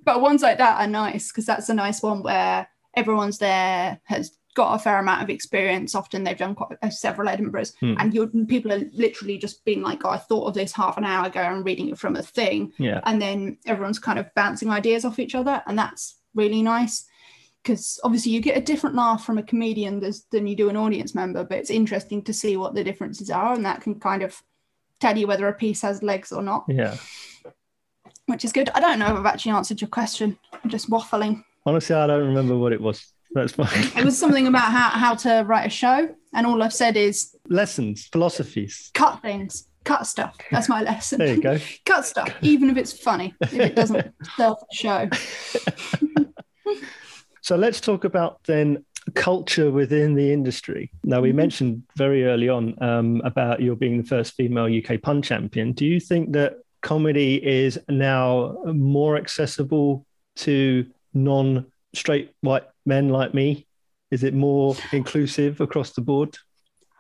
but 0.04 0.20
ones 0.20 0.42
like 0.42 0.58
that 0.58 0.80
are 0.80 0.86
nice 0.86 1.28
because 1.32 1.46
that's 1.46 1.68
a 1.68 1.74
nice 1.74 2.02
one 2.02 2.22
where 2.22 2.68
everyone's 2.94 3.38
there, 3.38 4.00
has 4.04 4.36
got 4.56 4.74
a 4.74 4.78
fair 4.78 4.98
amount 4.98 5.22
of 5.22 5.30
experience. 5.30 5.94
Often 5.94 6.24
they've 6.24 6.36
done 6.36 6.54
quite 6.56 6.78
uh, 6.82 6.90
several 6.90 7.28
Edinburghs, 7.28 7.74
Hmm. 7.78 7.94
and 7.98 8.12
you 8.12 8.26
people 8.48 8.72
are 8.72 8.82
literally 8.92 9.38
just 9.38 9.64
being 9.64 9.82
like, 9.82 10.04
"Oh, 10.04 10.10
I 10.10 10.16
thought 10.16 10.46
of 10.48 10.54
this 10.54 10.72
half 10.72 10.96
an 10.96 11.04
hour 11.04 11.26
ago," 11.26 11.40
and 11.42 11.64
reading 11.64 11.88
it 11.90 11.98
from 11.98 12.16
a 12.16 12.22
thing, 12.22 12.72
Yeah. 12.78 13.00
and 13.04 13.22
then 13.22 13.58
everyone's 13.66 14.00
kind 14.00 14.18
of 14.18 14.26
bouncing 14.34 14.70
ideas 14.70 15.04
off 15.04 15.18
each 15.20 15.34
other, 15.36 15.62
and 15.66 15.78
that's 15.78 16.16
really 16.34 16.62
nice. 16.62 17.04
Because 17.62 17.98
obviously 18.04 18.30
you 18.32 18.40
get 18.40 18.56
a 18.56 18.60
different 18.60 18.94
laugh 18.96 19.24
from 19.26 19.38
a 19.38 19.42
comedian 19.42 20.00
than 20.30 20.46
you 20.46 20.54
do 20.56 20.68
an 20.68 20.76
audience 20.76 21.14
member, 21.14 21.44
but 21.44 21.58
it's 21.58 21.70
interesting 21.70 22.22
to 22.22 22.32
see 22.32 22.56
what 22.56 22.74
the 22.74 22.82
differences 22.84 23.30
are, 23.30 23.52
and 23.54 23.64
that 23.66 23.80
can 23.82 23.98
kind 24.00 24.22
of 24.22 24.40
tell 25.00 25.18
you 25.18 25.26
whether 25.26 25.46
a 25.48 25.52
piece 25.52 25.82
has 25.82 26.02
legs 26.02 26.30
or 26.32 26.42
not, 26.42 26.64
Yeah. 26.68 26.96
which 28.26 28.44
is 28.44 28.52
good. 28.52 28.70
I 28.70 28.80
don't 28.80 28.98
know 28.98 29.06
if 29.12 29.18
I've 29.18 29.26
actually 29.26 29.52
answered 29.52 29.80
your 29.80 29.88
question. 29.90 30.38
I'm 30.64 30.70
just 30.70 30.88
waffling. 30.90 31.44
Honestly, 31.66 31.94
I 31.96 32.06
don't 32.06 32.26
remember 32.28 32.56
what 32.56 32.72
it 32.72 32.80
was. 32.80 33.12
That's 33.36 33.52
fine. 33.52 33.68
It 33.96 34.02
was 34.04 34.18
something 34.18 34.46
about 34.46 34.72
how, 34.72 34.88
how 34.88 35.14
to 35.16 35.44
write 35.46 35.66
a 35.66 35.70
show, 35.70 36.08
and 36.34 36.46
all 36.46 36.62
I've 36.62 36.72
said 36.72 36.96
is 36.96 37.36
Lessons, 37.50 38.06
philosophies. 38.10 38.90
cut 38.94 39.20
things, 39.20 39.68
cut 39.84 40.06
stuff. 40.06 40.36
That's 40.50 40.70
my 40.70 40.80
lesson. 40.82 41.18
There 41.18 41.34
you 41.34 41.42
go. 41.42 41.58
cut 41.84 42.06
stuff, 42.06 42.30
even 42.40 42.70
if 42.70 42.78
it's 42.78 42.92
funny, 42.98 43.34
if 43.42 43.52
it 43.52 43.74
doesn't 43.76 44.06
serve 44.38 44.54
the 44.58 44.66
show. 44.72 45.08
So 47.42 47.54
let's 47.54 47.80
talk 47.80 48.02
about 48.02 48.42
then 48.44 48.84
culture 49.14 49.70
within 49.70 50.14
the 50.14 50.32
industry. 50.32 50.90
Now, 51.04 51.20
we 51.20 51.30
Mhm. 51.30 51.34
mentioned 51.36 51.82
very 51.96 52.24
early 52.24 52.48
on 52.48 52.74
um, 52.82 53.20
about 53.24 53.62
your 53.62 53.76
being 53.76 53.98
the 53.98 54.08
first 54.08 54.34
female 54.34 54.66
UK 54.66 55.00
pun 55.00 55.22
champion. 55.22 55.72
Do 55.72 55.86
you 55.86 56.00
think 56.00 56.32
that 56.32 56.54
comedy 56.82 57.36
is 57.46 57.78
now 57.88 58.56
more 58.66 59.16
accessible 59.16 60.04
to 60.38 60.86
non 61.14 61.66
straight 61.96 62.32
white 62.40 62.64
men 62.84 63.08
like 63.08 63.34
me? 63.34 63.66
Is 64.10 64.22
it 64.22 64.34
more 64.34 64.76
inclusive 64.92 65.60
across 65.60 65.90
the 65.90 66.00
board? 66.00 66.36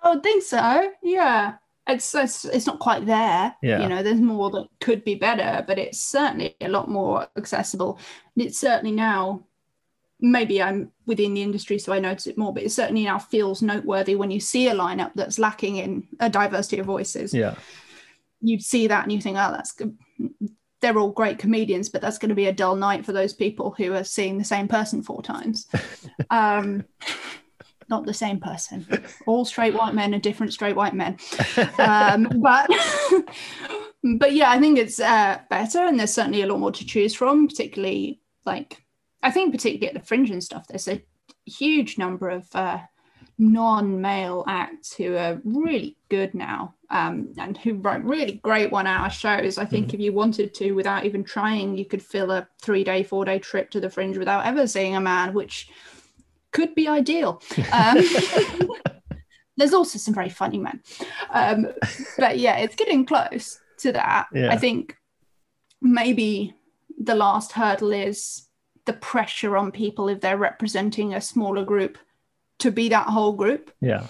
I 0.02 0.14
would 0.14 0.22
think 0.22 0.42
so. 0.42 0.92
Yeah. 1.02 1.54
It's, 1.88 2.12
it's 2.16 2.44
it's 2.44 2.66
not 2.66 2.80
quite 2.80 3.06
there. 3.06 3.54
Yeah. 3.62 3.80
You 3.82 3.88
know, 3.88 4.02
there's 4.02 4.20
more 4.20 4.50
that 4.50 4.66
could 4.80 5.04
be 5.04 5.14
better, 5.14 5.64
but 5.64 5.78
it's 5.78 6.00
certainly 6.00 6.56
a 6.60 6.68
lot 6.68 6.88
more 6.88 7.28
accessible. 7.36 8.00
And 8.34 8.44
it's 8.44 8.58
certainly 8.58 8.90
now 8.90 9.46
maybe 10.18 10.62
I'm 10.62 10.90
within 11.04 11.34
the 11.34 11.42
industry 11.42 11.78
so 11.78 11.92
I 11.92 12.00
notice 12.00 12.26
it 12.26 12.38
more, 12.38 12.52
but 12.52 12.62
it 12.62 12.72
certainly 12.72 13.04
now 13.04 13.18
feels 13.18 13.62
noteworthy 13.62 14.16
when 14.16 14.30
you 14.30 14.40
see 14.40 14.68
a 14.68 14.74
lineup 14.74 15.12
that's 15.14 15.38
lacking 15.38 15.76
in 15.76 16.08
a 16.18 16.28
diversity 16.28 16.78
of 16.78 16.86
voices. 16.86 17.32
Yeah. 17.32 17.54
You 18.40 18.58
see 18.58 18.86
that 18.88 19.04
and 19.04 19.12
you 19.12 19.20
think, 19.20 19.36
oh, 19.36 19.52
that's 19.52 19.72
good. 19.72 19.96
They're 20.80 20.98
all 20.98 21.10
great 21.10 21.38
comedians, 21.38 21.88
but 21.88 22.02
that's 22.02 22.18
going 22.18 22.28
to 22.28 22.34
be 22.34 22.46
a 22.46 22.52
dull 22.52 22.76
night 22.76 23.06
for 23.06 23.12
those 23.12 23.32
people 23.32 23.74
who 23.76 23.94
are 23.94 24.04
seeing 24.04 24.36
the 24.36 24.44
same 24.44 24.68
person 24.68 25.02
four 25.02 25.22
times. 25.22 25.68
um, 26.30 26.84
not 27.88 28.04
the 28.04 28.14
same 28.14 28.40
person. 28.40 28.86
All 29.26 29.44
straight 29.44 29.74
white 29.74 29.94
men 29.94 30.14
are 30.14 30.18
different 30.18 30.52
straight 30.52 30.76
white 30.76 30.94
men. 30.94 31.18
Um, 31.78 32.28
but 32.42 32.70
but 34.18 34.32
yeah, 34.32 34.50
I 34.50 34.58
think 34.58 34.78
it's 34.78 35.00
uh, 35.00 35.38
better, 35.48 35.80
and 35.80 35.98
there's 35.98 36.12
certainly 36.12 36.42
a 36.42 36.46
lot 36.46 36.60
more 36.60 36.72
to 36.72 36.86
choose 36.86 37.14
from. 37.14 37.48
Particularly, 37.48 38.20
like 38.44 38.82
I 39.22 39.30
think, 39.30 39.52
particularly 39.52 39.88
at 39.88 40.00
the 40.00 40.06
fringe 40.06 40.30
and 40.30 40.42
stuff, 40.42 40.66
there's 40.66 40.88
a 40.88 41.02
huge 41.46 41.96
number 41.96 42.28
of 42.28 42.46
uh, 42.54 42.78
non-male 43.38 44.44
acts 44.48 44.94
who 44.94 45.14
are 45.16 45.40
really 45.44 45.95
good 46.08 46.34
now, 46.34 46.74
um, 46.90 47.32
and 47.38 47.56
who 47.58 47.74
wrote 47.74 48.02
really 48.02 48.34
great 48.42 48.70
one-hour 48.70 49.10
shows. 49.10 49.58
I 49.58 49.64
think 49.64 49.92
if 49.94 50.00
you 50.00 50.12
wanted 50.12 50.54
to, 50.54 50.72
without 50.72 51.04
even 51.04 51.24
trying, 51.24 51.76
you 51.76 51.84
could 51.84 52.02
fill 52.02 52.30
a 52.30 52.46
three-day, 52.60 53.02
four-day 53.02 53.38
trip 53.38 53.70
to 53.70 53.80
the 53.80 53.90
fringe 53.90 54.18
without 54.18 54.46
ever 54.46 54.66
seeing 54.66 54.96
a 54.96 55.00
man, 55.00 55.34
which 55.34 55.68
could 56.52 56.74
be 56.74 56.88
ideal. 56.88 57.42
Um, 57.72 57.98
there's 59.56 59.74
also 59.74 59.98
some 59.98 60.14
very 60.14 60.30
funny 60.30 60.58
men, 60.58 60.80
um, 61.30 61.68
but 62.18 62.38
yeah, 62.38 62.58
it's 62.58 62.76
getting 62.76 63.04
close 63.04 63.58
to 63.78 63.92
that. 63.92 64.26
Yeah. 64.32 64.50
I 64.50 64.56
think 64.56 64.96
maybe 65.80 66.54
the 66.98 67.14
last 67.14 67.52
hurdle 67.52 67.92
is 67.92 68.46
the 68.86 68.92
pressure 68.92 69.56
on 69.56 69.72
people 69.72 70.08
if 70.08 70.20
they're 70.20 70.38
representing 70.38 71.12
a 71.12 71.20
smaller 71.20 71.64
group 71.64 71.98
to 72.58 72.70
be 72.70 72.88
that 72.88 73.08
whole 73.08 73.32
group 73.32 73.70
Yeah. 73.80 74.06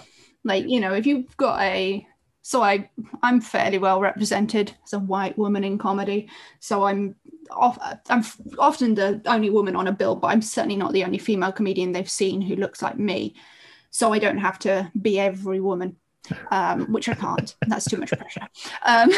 Like 0.47 0.67
you 0.67 0.79
know 0.79 0.93
if 0.93 1.05
you've 1.05 1.35
got 1.37 1.61
a 1.61 2.05
so 2.41 2.63
i 2.63 2.89
i'm 3.23 3.39
fairly 3.41 3.77
well 3.77 3.99
represented 4.01 4.73
as 4.85 4.93
a 4.93 4.99
white 4.99 5.37
woman 5.37 5.63
in 5.63 5.77
comedy. 5.77 6.29
So 6.59 6.83
i'm 6.83 7.15
off, 7.51 7.77
i'm 8.09 8.23
often 8.59 8.95
the 8.95 9.21
only 9.25 9.49
woman 9.49 9.75
on 9.75 9.87
a 9.87 9.91
bill 9.91 10.15
but 10.15 10.27
i'm 10.27 10.41
certainly 10.41 10.75
not 10.77 10.93
the 10.93 11.03
only 11.03 11.17
female 11.17 11.51
comedian 11.51 11.91
they've 11.91 12.09
seen 12.09 12.41
who 12.41 12.55
looks 12.55 12.81
like 12.81 12.97
me. 12.97 13.35
So 13.91 14.13
i 14.13 14.19
don't 14.19 14.37
have 14.39 14.59
to 14.59 14.91
be 15.01 15.19
every 15.19 15.59
woman 15.61 15.95
um, 16.51 16.91
which 16.91 17.07
i 17.07 17.13
can't. 17.13 17.55
That's 17.67 17.85
too 17.85 17.95
much 17.97 18.11
pressure. 18.11 18.47
Um, 18.83 19.09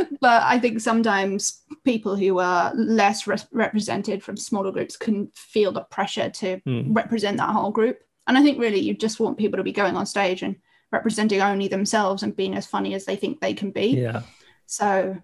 but 0.20 0.42
i 0.42 0.58
think 0.58 0.80
sometimes 0.80 1.62
people 1.84 2.16
who 2.16 2.38
are 2.40 2.72
less 2.74 3.26
re- 3.28 3.48
represented 3.52 4.22
from 4.24 4.36
smaller 4.36 4.72
groups 4.72 4.96
can 4.96 5.30
feel 5.34 5.70
the 5.72 5.82
pressure 5.82 6.30
to 6.30 6.60
Hmm. 6.64 6.92
represent 6.92 7.36
that 7.38 7.50
whole 7.50 7.70
group 7.70 7.98
and 8.26 8.36
i 8.38 8.42
think 8.42 8.58
really 8.58 8.78
you 8.80 8.94
just 8.94 9.20
want 9.20 9.38
people 9.38 9.56
to 9.56 9.62
be 9.62 9.72
going 9.72 9.96
on 9.96 10.06
stage 10.06 10.42
and 10.42 10.56
representing 10.90 11.40
only 11.40 11.68
themselves 11.68 12.22
and 12.22 12.36
being 12.36 12.54
as 12.54 12.66
funny 12.66 12.94
as 12.94 13.04
they 13.04 13.16
think 13.16 13.40
they 13.40 13.54
can 13.54 13.70
be 13.70 13.86
Yeah. 14.00 14.22
so 14.66 15.16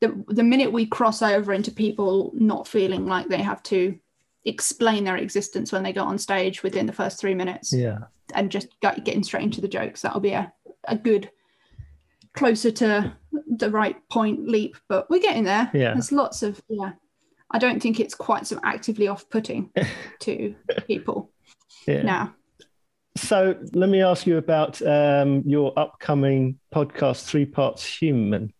the 0.00 0.24
the 0.28 0.42
minute 0.42 0.72
we 0.72 0.86
cross 0.86 1.22
over 1.22 1.52
into 1.52 1.70
people 1.70 2.32
not 2.34 2.66
feeling 2.68 3.06
like 3.06 3.28
they 3.28 3.42
have 3.42 3.62
to 3.64 3.98
explain 4.44 5.04
their 5.04 5.16
existence 5.16 5.72
when 5.72 5.82
they 5.82 5.92
go 5.92 6.02
on 6.04 6.18
stage 6.18 6.62
within 6.62 6.86
the 6.86 6.92
first 6.92 7.18
three 7.18 7.34
minutes 7.34 7.72
Yeah. 7.72 7.98
and 8.34 8.50
just 8.50 8.68
get, 8.80 9.04
getting 9.04 9.22
straight 9.22 9.44
into 9.44 9.60
the 9.60 9.68
jokes 9.68 10.02
that'll 10.02 10.20
be 10.20 10.32
a, 10.32 10.52
a 10.86 10.96
good 10.96 11.30
closer 12.34 12.70
to 12.72 13.12
the 13.56 13.70
right 13.70 13.96
point 14.10 14.48
leap 14.48 14.76
but 14.88 15.08
we're 15.08 15.20
getting 15.22 15.44
there 15.44 15.70
Yeah. 15.72 15.92
there's 15.94 16.10
lots 16.12 16.42
of 16.42 16.60
yeah 16.68 16.92
i 17.52 17.58
don't 17.58 17.80
think 17.80 18.00
it's 18.00 18.14
quite 18.14 18.46
so 18.46 18.58
actively 18.64 19.06
off-putting 19.06 19.70
to 20.20 20.54
people 20.88 21.30
Yeah. 21.86 22.02
now 22.02 22.34
So 23.16 23.56
let 23.72 23.88
me 23.88 24.02
ask 24.02 24.26
you 24.26 24.38
about 24.38 24.80
um, 24.82 25.42
your 25.46 25.72
upcoming 25.78 26.58
podcast, 26.74 27.24
Three 27.26 27.46
Parts 27.46 27.84
Human. 27.86 28.52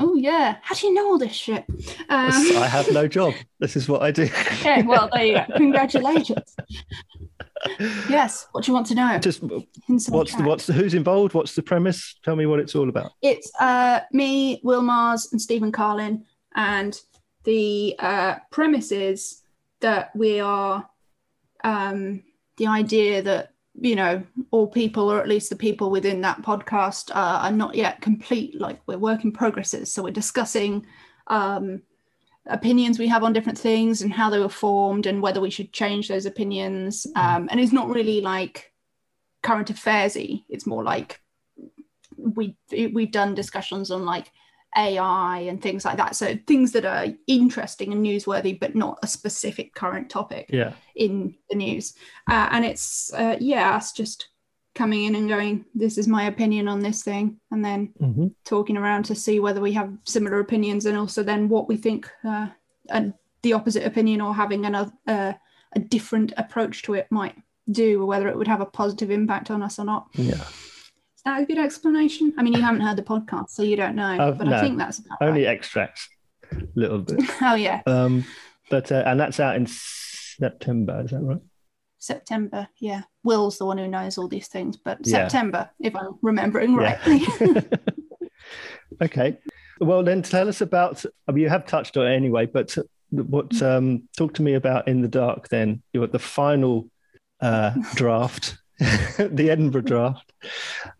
oh 0.00 0.14
yeah 0.16 0.56
how 0.62 0.74
do 0.74 0.86
you 0.86 0.94
know 0.94 1.06
all 1.06 1.18
this 1.18 1.32
shit 1.32 1.64
um, 2.08 2.30
I 2.56 2.66
have 2.66 2.90
no 2.92 3.06
job. 3.18 3.32
This 3.60 3.76
is 3.76 3.88
what 3.88 4.02
I 4.02 4.10
do. 4.10 4.24
okay 4.24 4.82
well 4.82 5.08
there 5.12 5.24
you 5.24 5.34
go 5.34 5.44
congratulations 5.56 6.56
yes 8.08 8.46
what 8.52 8.64
do 8.64 8.70
you 8.70 8.74
want 8.74 8.86
to 8.86 8.94
know 8.94 9.18
Just 9.18 9.42
what's 9.42 10.34
the, 10.34 10.42
what's 10.42 10.66
the, 10.66 10.72
who's 10.72 10.94
involved? 10.94 11.32
What's 11.34 11.54
the 11.54 11.62
premise? 11.62 12.18
Tell 12.24 12.36
me 12.36 12.46
what 12.46 12.60
it's 12.60 12.74
all 12.74 12.88
about. 12.88 13.12
It's 13.22 13.50
uh, 13.60 14.00
me, 14.12 14.60
Will 14.62 14.82
Mars, 14.82 15.28
and 15.32 15.40
Stephen 15.40 15.72
Carlin. 15.72 16.24
And 16.54 16.98
the 17.44 17.94
uh, 17.98 18.36
premise 18.50 18.92
is 18.92 19.42
that 19.80 20.14
we 20.14 20.40
are 20.40 20.88
um, 21.64 22.22
the 22.56 22.66
idea 22.66 23.22
that, 23.22 23.52
you 23.78 23.94
know, 23.94 24.22
all 24.50 24.66
people, 24.66 25.10
or 25.10 25.20
at 25.20 25.28
least 25.28 25.50
the 25.50 25.56
people 25.56 25.90
within 25.90 26.20
that 26.22 26.42
podcast, 26.42 27.10
uh, 27.10 27.40
are 27.42 27.52
not 27.52 27.74
yet 27.74 28.00
complete. 28.00 28.60
Like 28.60 28.80
we're 28.86 28.98
work 28.98 29.24
in 29.24 29.32
progresses. 29.32 29.92
So 29.92 30.02
we're 30.02 30.10
discussing 30.10 30.86
um, 31.26 31.82
opinions 32.46 32.98
we 32.98 33.08
have 33.08 33.24
on 33.24 33.32
different 33.32 33.58
things 33.58 34.02
and 34.02 34.12
how 34.12 34.30
they 34.30 34.38
were 34.38 34.48
formed 34.48 35.06
and 35.06 35.20
whether 35.20 35.40
we 35.40 35.50
should 35.50 35.72
change 35.72 36.08
those 36.08 36.26
opinions. 36.26 37.06
Um, 37.16 37.48
and 37.50 37.60
it's 37.60 37.72
not 37.72 37.88
really 37.88 38.20
like 38.20 38.72
current 39.42 39.72
affairsy. 39.72 40.44
It's 40.48 40.66
more 40.66 40.82
like 40.82 41.20
we 42.16 42.56
we've 42.70 43.12
done 43.12 43.34
discussions 43.34 43.90
on 43.90 44.04
like 44.04 44.32
AI 44.76 45.40
and 45.40 45.60
things 45.62 45.84
like 45.84 45.96
that. 45.96 46.16
So 46.16 46.38
things 46.46 46.72
that 46.72 46.84
are 46.84 47.06
interesting 47.26 47.92
and 47.92 48.04
newsworthy, 48.04 48.58
but 48.58 48.74
not 48.74 48.98
a 49.02 49.06
specific 49.06 49.74
current 49.74 50.10
topic 50.10 50.46
Yeah. 50.50 50.72
in 50.94 51.34
the 51.50 51.56
news. 51.56 51.94
Uh, 52.30 52.48
and 52.50 52.64
it's 52.64 53.12
uh, 53.14 53.36
yeah, 53.40 53.76
us 53.76 53.92
just 53.92 54.28
coming 54.74 55.04
in 55.04 55.14
and 55.14 55.28
going, 55.28 55.64
this 55.74 55.96
is 55.96 56.06
my 56.06 56.24
opinion 56.24 56.68
on 56.68 56.80
this 56.80 57.02
thing, 57.02 57.40
and 57.50 57.64
then 57.64 57.92
hmm 57.98 58.26
talking 58.44 58.76
around 58.76 59.04
to 59.04 59.14
see 59.14 59.40
whether 59.40 59.60
we 59.60 59.72
have 59.72 59.92
similar 60.04 60.38
opinions, 60.38 60.86
and 60.86 60.96
also 60.96 61.22
then 61.22 61.48
what 61.48 61.66
we 61.68 61.76
think 61.76 62.08
uh, 62.24 62.46
and 62.90 63.12
the 63.42 63.52
opposite 63.52 63.84
opinion 63.84 64.20
or 64.20 64.32
having 64.34 64.64
another 64.66 64.92
uh, 65.08 65.32
a 65.74 65.78
different 65.80 66.32
approach 66.36 66.82
to 66.82 66.94
it 66.94 67.06
might 67.10 67.34
do, 67.72 68.00
or 68.02 68.06
whether 68.06 68.28
it 68.28 68.36
would 68.36 68.46
have 68.46 68.60
a 68.60 68.66
positive 68.66 69.10
impact 69.10 69.50
on 69.50 69.62
us 69.62 69.78
or 69.78 69.84
not. 69.84 70.08
Yeah. 70.14 70.44
That 71.26 71.42
a 71.42 71.44
good 71.44 71.58
explanation? 71.58 72.32
I 72.38 72.42
mean, 72.44 72.52
you 72.52 72.62
haven't 72.62 72.82
heard 72.82 72.96
the 72.96 73.02
podcast, 73.02 73.50
so 73.50 73.64
you 73.64 73.74
don't 73.76 73.96
know, 73.96 74.16
Uh, 74.16 74.30
but 74.30 74.46
no. 74.46 74.56
I 74.56 74.60
think 74.60 74.78
that's 74.78 75.00
about 75.00 75.18
Only 75.20 75.44
right. 75.44 75.56
extracts, 75.56 76.08
a 76.52 76.62
little 76.76 77.00
bit. 77.00 77.20
Oh 77.42 77.56
yeah, 77.56 77.82
Um, 77.84 78.24
but 78.70 78.92
uh, 78.92 79.02
and 79.04 79.18
that's 79.18 79.40
out 79.40 79.56
in 79.56 79.66
September. 79.66 81.02
Is 81.04 81.10
that 81.10 81.20
right? 81.22 81.40
September. 81.98 82.68
Yeah, 82.78 83.02
Will's 83.24 83.58
the 83.58 83.66
one 83.66 83.76
who 83.78 83.88
knows 83.88 84.18
all 84.18 84.28
these 84.28 84.46
things, 84.46 84.76
but 84.76 84.98
Yeah. 85.04 85.26
September, 85.26 85.68
if 85.80 85.96
I'm 85.96 86.14
remembering 86.22 86.74
Yeah. 86.74 86.96
rightly. 87.04 87.26
okay. 89.02 89.38
Well, 89.80 90.04
then 90.04 90.22
tell 90.22 90.48
us 90.48 90.60
about. 90.60 91.04
I 91.26 91.32
mean, 91.32 91.42
you 91.42 91.48
have 91.48 91.66
touched 91.66 91.96
on 91.96 92.06
it 92.06 92.14
anyway, 92.14 92.46
but 92.46 92.76
what? 93.10 93.60
Um, 93.60 94.08
talk 94.16 94.32
to 94.34 94.42
me 94.42 94.54
about 94.54 94.86
in 94.86 95.02
the 95.02 95.08
dark. 95.08 95.48
Then 95.48 95.82
you're 95.92 96.04
at 96.04 96.12
the 96.12 96.20
final 96.20 96.88
uh, 97.40 97.72
draft, 97.96 98.56
the 99.18 99.48
Edinburgh 99.50 99.82
draft. 99.82 100.32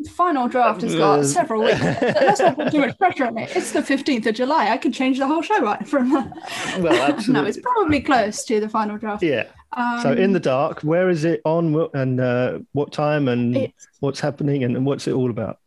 The 0.00 0.10
final 0.10 0.48
draft 0.48 0.80
has 0.82 0.94
got 0.94 1.24
several 1.24 1.62
weeks. 1.62 1.80
Let's 1.82 2.40
not 2.40 2.56
put 2.56 2.70
too 2.72 2.80
much 2.80 2.96
pressure 2.98 3.26
on 3.26 3.36
it. 3.38 3.54
It's 3.54 3.72
the 3.72 3.80
15th 3.80 4.26
of 4.26 4.34
July. 4.34 4.70
I 4.70 4.78
could 4.78 4.94
change 4.94 5.18
the 5.18 5.26
whole 5.26 5.42
show 5.42 5.60
right 5.60 5.86
from 5.86 6.10
Well, 6.10 7.16
No, 7.28 7.44
it's 7.44 7.58
probably 7.60 8.00
close 8.00 8.44
to 8.46 8.60
the 8.60 8.68
final 8.68 8.96
draft. 8.96 9.22
yeah. 9.22 9.44
Um, 9.72 10.00
So 10.02 10.12
in 10.12 10.32
the 10.32 10.40
dark, 10.40 10.80
where 10.80 11.10
is 11.10 11.24
it 11.24 11.42
on 11.44 11.88
and 11.92 12.20
uh, 12.20 12.58
what 12.72 12.92
time 12.92 13.28
and 13.28 13.72
what's 14.00 14.20
happening 14.20 14.64
and, 14.64 14.76
and 14.76 14.86
what's 14.86 15.06
it 15.06 15.12
all 15.12 15.30
about? 15.30 15.58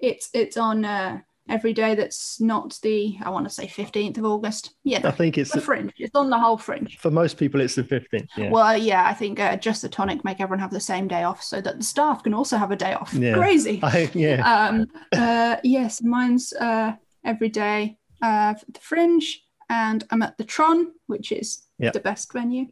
it's 0.00 0.28
it's 0.32 0.56
on 0.56 0.84
uh, 0.84 1.18
every 1.48 1.72
day 1.72 1.94
that's 1.94 2.40
not 2.40 2.78
the 2.82 3.16
I 3.22 3.30
want 3.30 3.46
to 3.46 3.50
say 3.50 3.66
15th 3.66 4.18
of 4.18 4.24
August. 4.24 4.74
Yeah, 4.84 5.00
I 5.04 5.10
think 5.10 5.38
it's 5.38 5.50
the 5.52 5.60
fringe. 5.60 5.92
It's 5.98 6.14
on 6.14 6.30
the 6.30 6.38
whole 6.38 6.58
fringe. 6.58 6.98
for 6.98 7.10
most 7.10 7.36
people 7.36 7.60
it's 7.60 7.74
the 7.74 7.82
15th. 7.84 8.28
Yeah. 8.36 8.50
Well, 8.50 8.76
yeah, 8.76 9.06
I 9.06 9.14
think 9.14 9.40
uh, 9.40 9.56
just 9.56 9.82
the 9.82 9.88
tonic 9.88 10.24
make 10.24 10.40
everyone 10.40 10.60
have 10.60 10.70
the 10.70 10.80
same 10.80 11.08
day 11.08 11.22
off, 11.24 11.42
so 11.42 11.60
that 11.60 11.78
the 11.78 11.84
staff 11.84 12.22
can 12.22 12.34
also 12.34 12.56
have 12.56 12.70
a 12.70 12.76
day 12.76 12.92
off. 12.94 13.12
Yeah. 13.14 13.34
Crazy. 13.34 13.80
I, 13.82 14.10
yeah. 14.14 14.68
um, 14.68 14.86
uh, 15.12 15.56
yes, 15.64 16.02
mine's 16.02 16.52
uh, 16.52 16.92
every 17.24 17.48
day 17.48 17.98
uh, 18.22 18.54
the 18.72 18.80
Fringe, 18.80 19.44
and 19.70 20.04
I'm 20.10 20.22
at 20.22 20.36
the 20.38 20.44
Tron, 20.44 20.92
which 21.06 21.32
is 21.32 21.62
Yep. 21.80 21.92
the 21.92 22.00
best 22.00 22.32
venue, 22.32 22.66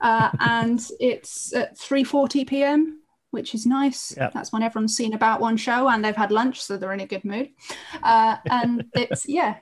uh, 0.00 0.30
and 0.40 0.84
it's 0.98 1.54
at 1.54 1.78
3:40 1.78 2.44
p.m., 2.48 3.00
which 3.30 3.54
is 3.54 3.66
nice. 3.66 4.14
That's 4.32 4.52
when 4.52 4.62
everyone's 4.62 4.96
seen 4.96 5.14
about 5.14 5.40
one 5.40 5.56
show 5.56 5.88
and 5.88 6.04
they've 6.04 6.16
had 6.16 6.30
lunch, 6.30 6.62
so 6.62 6.76
they're 6.76 6.92
in 6.92 7.00
a 7.00 7.06
good 7.06 7.24
mood. 7.24 7.50
Uh, 8.02 8.36
and 8.50 8.84
it's 8.94 9.28
yeah, 9.28 9.56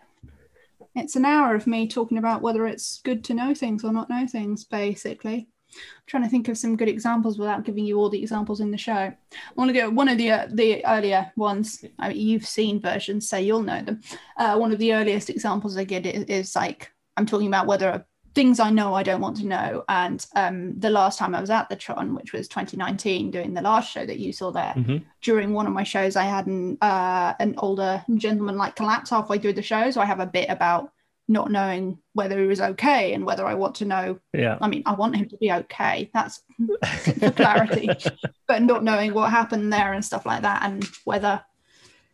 it's 0.94 1.16
an 1.16 1.24
hour 1.24 1.54
of 1.54 1.66
me 1.66 1.88
talking 1.88 2.18
about 2.18 2.42
whether 2.42 2.66
it's 2.66 3.00
good 3.02 3.24
to 3.24 3.34
know 3.34 3.54
things 3.54 3.84
or 3.84 3.92
not 3.92 4.10
know 4.10 4.26
things, 4.26 4.64
basically. 4.64 5.48
I'm 5.76 6.02
trying 6.06 6.22
to 6.22 6.28
think 6.28 6.48
of 6.48 6.56
some 6.56 6.76
good 6.76 6.88
examples 6.88 7.36
without 7.36 7.64
giving 7.64 7.84
you 7.84 7.98
all 7.98 8.08
the 8.08 8.22
examples 8.22 8.60
in 8.60 8.70
the 8.70 8.78
show. 8.78 8.92
I 8.92 9.16
want 9.56 9.70
to 9.70 9.78
go 9.78 9.90
one 9.90 10.08
of 10.08 10.18
the 10.18 10.30
uh, 10.30 10.46
the 10.50 10.84
earlier 10.86 11.32
ones. 11.36 11.84
I 11.98 12.10
mean, 12.10 12.18
you've 12.18 12.46
seen 12.46 12.80
versions, 12.80 13.28
so 13.28 13.38
you'll 13.38 13.62
know 13.62 13.82
them. 13.82 14.00
Uh, 14.36 14.56
one 14.56 14.72
of 14.72 14.78
the 14.78 14.94
earliest 14.94 15.30
examples 15.30 15.76
I 15.76 15.84
get 15.84 16.06
is, 16.06 16.24
is 16.24 16.56
like 16.56 16.92
I'm 17.16 17.26
talking 17.26 17.48
about 17.48 17.66
whether 17.66 18.06
things 18.34 18.58
I 18.58 18.70
know 18.70 18.94
I 18.94 19.02
don't 19.04 19.20
want 19.20 19.36
to 19.38 19.46
know. 19.46 19.84
And 19.88 20.24
um, 20.34 20.78
the 20.78 20.90
last 20.90 21.18
time 21.18 21.34
I 21.34 21.40
was 21.40 21.50
at 21.50 21.68
the 21.68 21.76
Tron, 21.76 22.14
which 22.14 22.32
was 22.32 22.48
2019, 22.48 23.30
doing 23.30 23.54
the 23.54 23.62
last 23.62 23.90
show 23.92 24.04
that 24.04 24.18
you 24.18 24.32
saw 24.32 24.50
there, 24.50 24.74
Mhm. 24.76 25.04
during 25.22 25.52
one 25.52 25.66
of 25.66 25.72
my 25.72 25.84
shows, 25.84 26.16
I 26.16 26.24
had 26.24 26.46
an 26.46 26.76
uh, 26.80 27.34
an 27.38 27.54
older 27.58 28.04
gentleman 28.16 28.56
like 28.56 28.74
collapse 28.76 29.10
halfway 29.10 29.38
through 29.38 29.52
the 29.54 29.62
show. 29.62 29.90
So 29.90 30.00
I 30.00 30.04
have 30.06 30.20
a 30.20 30.26
bit 30.26 30.48
about 30.50 30.90
not 31.26 31.50
knowing 31.50 31.98
whether 32.12 32.38
he 32.38 32.46
was 32.46 32.60
okay 32.60 33.14
and 33.14 33.24
whether 33.24 33.46
I 33.46 33.54
want 33.54 33.76
to 33.76 33.84
know 33.86 34.18
Yeah. 34.34 34.58
I 34.60 34.68
mean, 34.68 34.82
I 34.84 34.92
want 34.94 35.16
him 35.16 35.26
to 35.30 35.36
be 35.38 35.50
okay. 35.52 36.10
That's 36.12 36.42
for 37.18 37.30
clarity. 37.30 37.88
but 38.48 38.62
not 38.62 38.84
knowing 38.84 39.14
what 39.14 39.30
happened 39.30 39.72
there 39.72 39.92
and 39.94 40.04
stuff 40.04 40.26
like 40.26 40.42
that, 40.42 40.62
and 40.64 40.84
whether 41.04 41.40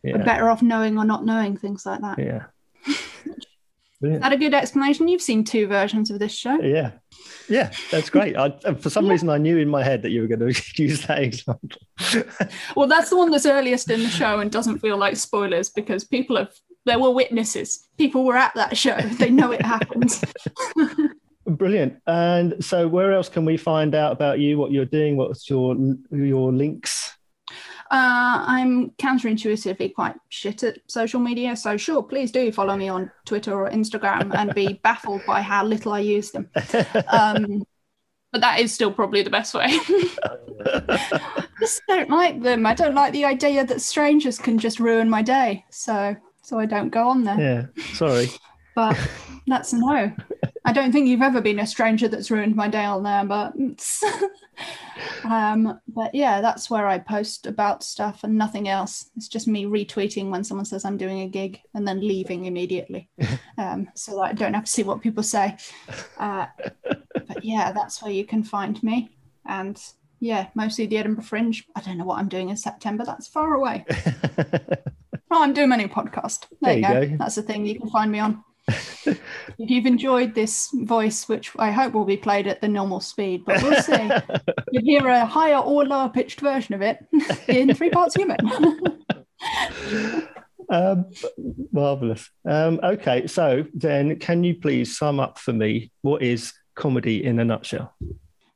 we're 0.03 0.23
better 0.23 0.49
off 0.49 0.61
knowing 0.61 0.97
or 0.97 1.05
not 1.05 1.25
knowing 1.25 1.57
things 1.57 1.85
like 1.85 2.01
that. 2.01 2.19
Yeah. 2.19 2.43
Brilliant. 4.01 4.23
that 4.23 4.33
a 4.33 4.37
good 4.37 4.53
explanation? 4.53 5.07
You've 5.07 5.21
seen 5.21 5.43
two 5.43 5.67
versions 5.67 6.09
of 6.09 6.19
this 6.19 6.33
show. 6.33 6.59
Yeah. 6.59 6.91
Yeah, 7.47 7.71
that's 7.91 8.09
great. 8.09 8.35
I, 8.35 8.49
for 8.75 8.89
some 8.89 9.07
reason, 9.07 9.29
I 9.29 9.37
knew 9.37 9.57
in 9.57 9.67
my 9.67 9.83
head 9.83 10.01
that 10.01 10.09
you 10.09 10.21
were 10.21 10.27
going 10.27 10.53
to 10.53 10.83
use 10.83 11.05
that 11.07 11.19
example. 11.19 11.81
Well, 12.75 12.87
that's 12.87 13.09
the 13.09 13.17
one 13.17 13.29
that's 13.29 13.45
earliest 13.45 13.89
in 13.89 13.99
the 14.01 14.09
show 14.09 14.39
and 14.39 14.51
doesn't 14.51 14.79
feel 14.79 14.97
like 14.97 15.15
spoilers 15.17 15.69
because 15.69 16.03
people 16.03 16.37
have. 16.37 16.51
There 16.85 16.97
were 16.97 17.11
witnesses. 17.11 17.87
People 17.99 18.25
were 18.25 18.35
at 18.37 18.55
that 18.55 18.75
show. 18.75 18.97
They 18.97 19.29
know 19.29 19.51
it 19.51 19.61
happened. 19.61 20.19
Brilliant. 21.45 22.01
And 22.07 22.63
so, 22.63 22.87
where 22.87 23.13
else 23.13 23.29
can 23.29 23.45
we 23.45 23.57
find 23.57 23.93
out 23.93 24.13
about 24.13 24.39
you? 24.39 24.57
What 24.57 24.71
you're 24.71 24.85
doing? 24.85 25.15
What's 25.15 25.47
your 25.47 25.75
your 26.09 26.51
links? 26.51 27.15
Uh, 27.91 28.45
I'm 28.47 28.91
counterintuitively 28.91 29.93
quite 29.93 30.15
shit 30.29 30.63
at 30.63 30.79
social 30.87 31.19
media, 31.19 31.57
so 31.57 31.75
sure, 31.75 32.01
please 32.01 32.31
do 32.31 32.49
follow 32.49 32.77
me 32.77 32.87
on 32.87 33.11
Twitter 33.25 33.53
or 33.53 33.69
Instagram 33.69 34.33
and 34.33 34.55
be 34.55 34.73
baffled 34.83 35.25
by 35.27 35.41
how 35.41 35.65
little 35.65 35.91
I 35.91 35.99
use 35.99 36.31
them. 36.31 36.49
Um, 37.09 37.63
but 38.31 38.39
that 38.39 38.61
is 38.61 38.73
still 38.73 38.93
probably 38.93 39.23
the 39.23 39.29
best 39.29 39.53
way. 39.53 39.65
I 39.67 41.45
just 41.59 41.81
don't 41.85 42.09
like 42.09 42.41
them. 42.41 42.65
I 42.65 42.73
don't 42.73 42.95
like 42.95 43.11
the 43.11 43.25
idea 43.25 43.65
that 43.65 43.81
strangers 43.81 44.37
can 44.37 44.57
just 44.57 44.79
ruin 44.79 45.09
my 45.09 45.21
day, 45.21 45.65
so 45.69 46.15
so 46.41 46.57
I 46.57 46.65
don't 46.65 46.91
go 46.91 47.09
on 47.09 47.25
there. 47.25 47.39
yeah. 47.75 47.83
Sorry. 47.93 48.29
But 48.73 48.97
that's 49.47 49.73
no. 49.73 50.11
I 50.63 50.73
don't 50.73 50.91
think 50.91 51.07
you've 51.07 51.21
ever 51.21 51.41
been 51.41 51.59
a 51.59 51.67
stranger 51.67 52.07
that's 52.07 52.29
ruined 52.29 52.55
my 52.55 52.67
day 52.67 52.85
on 52.85 53.03
there, 53.03 53.25
but 53.25 53.53
um, 55.23 55.79
but 55.87 56.13
yeah, 56.13 56.41
that's 56.41 56.69
where 56.69 56.87
I 56.87 56.99
post 56.99 57.47
about 57.47 57.83
stuff 57.83 58.23
and 58.23 58.37
nothing 58.37 58.69
else. 58.69 59.09
It's 59.17 59.27
just 59.27 59.47
me 59.47 59.65
retweeting 59.65 60.29
when 60.29 60.43
someone 60.43 60.65
says 60.65 60.85
I'm 60.85 60.97
doing 60.97 61.21
a 61.21 61.27
gig 61.27 61.59
and 61.73 61.87
then 61.87 61.99
leaving 61.99 62.45
immediately, 62.45 63.09
um, 63.57 63.87
so 63.95 64.15
that 64.15 64.21
I 64.21 64.33
don't 64.33 64.53
have 64.53 64.65
to 64.65 64.71
see 64.71 64.83
what 64.83 65.01
people 65.01 65.23
say. 65.23 65.57
Uh, 66.19 66.45
but 67.13 67.43
yeah, 67.43 67.71
that's 67.71 68.01
where 68.01 68.11
you 68.11 68.25
can 68.25 68.43
find 68.43 68.81
me, 68.83 69.17
and 69.47 69.81
yeah, 70.19 70.47
mostly 70.53 70.85
the 70.85 70.97
Edinburgh 70.97 71.23
Fringe. 71.23 71.65
I 71.75 71.81
don't 71.81 71.97
know 71.97 72.05
what 72.05 72.19
I'm 72.19 72.29
doing 72.29 72.49
in 72.49 72.57
September. 72.57 73.03
That's 73.03 73.27
far 73.27 73.55
away. 73.55 73.85
Oh, 75.33 75.41
I'm 75.41 75.53
doing 75.53 75.69
my 75.69 75.77
new 75.77 75.87
podcast. 75.87 76.47
There, 76.59 76.73
There 76.73 76.75
you 76.75 76.81
go. 76.81 77.07
go. 77.07 77.17
That's 77.17 77.35
the 77.35 77.41
thing 77.41 77.65
you 77.65 77.79
can 77.79 77.89
find 77.89 78.11
me 78.11 78.19
on. 78.19 78.43
If 79.05 79.19
you've 79.57 79.85
enjoyed 79.85 80.33
this 80.33 80.69
voice, 80.73 81.27
which 81.27 81.51
I 81.57 81.71
hope 81.71 81.93
will 81.93 82.05
be 82.05 82.17
played 82.17 82.47
at 82.47 82.61
the 82.61 82.67
normal 82.67 82.99
speed, 82.99 83.43
but 83.45 83.61
we'll 83.61 83.81
see. 83.81 84.09
You'll 84.71 84.83
hear 84.83 85.07
a 85.07 85.25
higher 85.25 85.57
or 85.57 85.85
lower 85.85 86.09
pitched 86.09 86.41
version 86.41 86.75
of 86.75 86.81
it 86.81 86.99
in 87.47 87.73
three 87.73 87.89
parts 87.89 88.15
human. 88.15 88.37
um, 90.69 91.05
marvelous. 91.71 92.29
Um, 92.47 92.79
okay, 92.83 93.27
so 93.27 93.65
then, 93.73 94.19
can 94.19 94.43
you 94.43 94.55
please 94.55 94.97
sum 94.97 95.19
up 95.19 95.37
for 95.37 95.53
me 95.53 95.91
what 96.01 96.21
is 96.21 96.53
comedy 96.75 97.23
in 97.23 97.39
a 97.39 97.45
nutshell? 97.45 97.93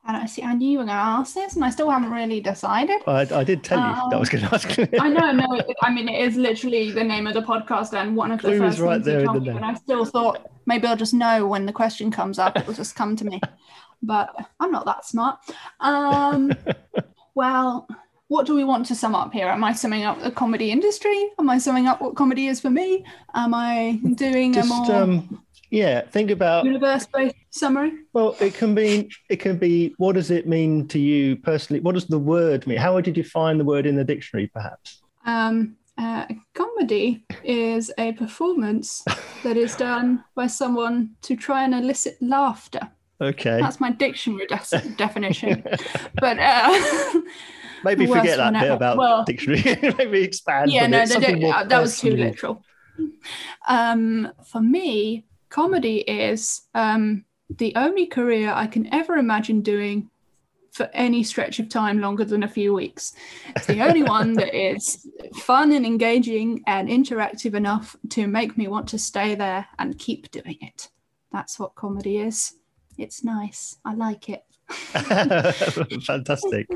And 0.08 0.16
I 0.16 0.26
see, 0.28 0.44
I 0.44 0.54
knew 0.54 0.70
you 0.70 0.78
were 0.78 0.86
going 0.86 0.96
to 0.96 1.04
ask 1.04 1.34
this, 1.34 1.56
and 1.56 1.66
I 1.66 1.72
still 1.72 1.90
haven't 1.90 2.12
really 2.12 2.40
decided. 2.40 3.02
I, 3.08 3.22
I 3.22 3.44
did 3.44 3.64
tell 3.64 3.80
you 3.80 4.10
that 4.10 4.16
I 4.16 4.20
was 4.20 4.30
going 4.30 4.44
to 4.44 4.54
ask. 4.54 4.80
I 5.02 5.10
know, 5.10 5.32
no. 5.32 5.54
it- 5.56 5.76
I 5.82 5.92
mean, 5.92 6.08
it 6.08 6.22
is 6.28 6.36
literally 6.36 6.92
the 6.92 7.04
name 7.04 7.26
of 7.26 7.34
the 7.34 7.42
podcast 7.42 7.94
and 7.94 8.16
one 8.16 8.32
of 8.32 8.40
the 8.42 8.50
Clue 8.50 8.54
is 8.54 8.60
first 8.76 8.80
right 8.80 8.94
things 8.96 9.06
there 9.06 9.20
you 9.22 9.26
told 9.26 9.46
the 9.46 9.52
me. 9.52 9.58
And 9.58 9.66
I 9.66 9.74
still 9.74 10.06
thought 10.06 10.50
maybe 10.68 10.88
I'll 10.88 10.96
just 10.96 11.14
know 11.14 11.48
when 11.48 11.66
the 11.66 11.74
question 11.74 12.12
comes 12.12 12.38
up. 12.38 12.56
It 12.56 12.68
will 12.68 12.74
just 12.76 12.96
come 12.96 13.16
to 13.16 13.26
me. 13.26 13.42
But 14.04 14.36
I'm 14.60 14.72
not 14.72 14.86
that 14.86 15.06
smart. 15.06 15.40
Um, 15.80 16.52
well, 17.36 17.88
what 18.28 18.46
do 18.46 18.56
we 18.56 18.64
want 18.64 18.86
to 18.88 18.96
sum 18.96 19.16
up 19.16 19.34
here? 19.34 19.48
Am 19.48 19.64
I 19.64 19.74
summing 19.74 20.04
up 20.04 20.22
the 20.22 20.32
comedy 20.32 20.72
industry? 20.72 21.30
Am 21.40 21.50
I 21.50 21.58
summing 21.58 21.88
up 21.88 22.02
what 22.02 22.16
comedy 22.16 22.48
is 22.48 22.60
for 22.60 22.70
me? 22.70 23.06
Am 23.34 23.54
I 23.54 24.00
doing 24.16 24.54
Just 24.54 24.70
a 24.70 24.74
more 24.74 24.96
um, 24.96 25.45
yeah, 25.72 26.02
think 26.02 26.32
about 26.32 26.66
universe-based 26.66 27.36
summary? 27.50 27.94
Well, 28.14 28.36
it 28.40 28.54
can 28.54 28.76
be. 28.76 29.10
It 29.30 29.38
can 29.38 29.58
be. 29.58 29.94
What 29.98 30.14
does 30.14 30.32
it 30.32 30.48
mean 30.48 30.88
to 30.90 31.00
you 31.00 31.36
personally? 31.38 31.80
What 31.82 31.94
does 31.96 32.06
the 32.08 32.20
word 32.20 32.66
mean? 32.68 32.78
How 32.78 32.94
would 32.94 33.08
you 33.08 33.14
define 33.14 33.58
the 33.58 33.64
word 33.66 33.86
in 33.86 33.96
the 33.96 34.04
dictionary, 34.04 34.48
perhaps? 34.48 35.02
Um, 35.26 35.76
uh, 35.98 36.26
comedy 36.54 37.26
is 37.44 37.92
a 37.98 38.12
performance 38.14 39.04
that 39.44 39.58
is 39.58 39.76
done 39.76 40.24
by 40.36 40.48
someone 40.48 41.12
to 41.24 41.36
try 41.36 41.64
and 41.64 41.74
elicit 41.74 42.18
laughter. 42.22 42.82
Okay, 43.22 43.60
That's 43.62 43.80
my 43.80 43.92
dictionary 43.92 44.46
de- 44.48 44.90
definition. 44.98 45.64
But 46.20 46.38
uh, 46.38 47.22
maybe 47.84 48.06
forget 48.08 48.38
that 48.38 48.54
bit 48.54 48.72
about 48.72 48.98
Well- 48.98 49.26
maybe 49.28 49.94
maybe 49.98 50.22
expand. 50.24 50.72
yeah, 50.72 50.88
no, 50.88 51.02
it, 51.02 51.44
uh, 51.44 51.64
that 51.64 51.82
was 51.82 52.00
too 52.00 52.12
literal. 52.12 52.62
Um, 53.68 54.32
for 54.46 54.62
me, 54.62 55.26
comedy 55.50 55.98
is 56.00 56.62
um, 56.74 57.26
the 57.50 57.74
only 57.76 58.06
career 58.06 58.52
I 58.54 58.68
can 58.68 58.92
ever 58.94 59.18
imagine 59.18 59.62
doing 59.62 60.10
for 60.76 60.90
any 60.94 61.24
stretch 61.24 61.60
of 61.60 61.70
time 61.70 62.02
longer 62.02 62.26
than 62.26 62.44
a 62.44 62.50
few 62.50 62.74
weeks. 62.74 63.14
It's 63.56 63.66
the 63.66 63.82
only 63.82 64.04
one 64.04 64.34
that 64.34 64.54
is 64.54 65.08
fun 65.36 65.72
and 65.72 65.86
engaging 65.86 66.64
and 66.68 66.90
interactive 66.90 67.54
enough 67.54 67.96
to 68.10 68.28
make 68.28 68.58
me 68.58 68.68
want 68.68 68.90
to 68.90 69.00
stay 69.00 69.36
there 69.36 69.68
and 69.80 69.98
keep 69.98 70.30
doing 70.32 70.58
it. 70.60 70.90
That's 71.32 71.58
what 71.60 71.76
comedy 71.76 72.18
is. 72.18 72.56
It's 72.98 73.24
nice. 73.24 73.78
I 73.86 73.94
like 73.94 74.30
it. 74.30 74.44
Fantastic. 74.70 76.68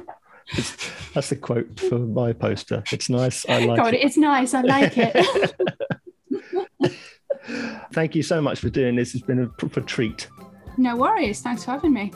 It's, 0.51 0.91
that's 1.13 1.29
the 1.29 1.35
quote 1.35 1.79
for 1.79 1.99
my 1.99 2.31
poster. 2.31 2.83
It's 2.91 3.09
nice. 3.09 3.45
I 3.49 3.65
like 3.65 3.79
comedy, 3.79 3.97
it. 3.97 4.05
it's 4.05 4.17
nice. 4.17 4.53
I 4.53 4.61
like 4.61 4.93
it. 4.97 5.53
Thank 7.93 8.15
you 8.15 8.23
so 8.23 8.41
much 8.41 8.59
for 8.59 8.69
doing 8.69 8.95
this. 8.95 9.15
It's 9.15 9.23
been 9.25 9.43
a 9.43 9.47
proper 9.47 9.81
treat. 9.81 10.27
no 10.77 10.95
worries. 10.95 11.41
Thanks 11.41 11.63
for 11.65 11.71
having 11.71 11.93
me. 11.93 12.11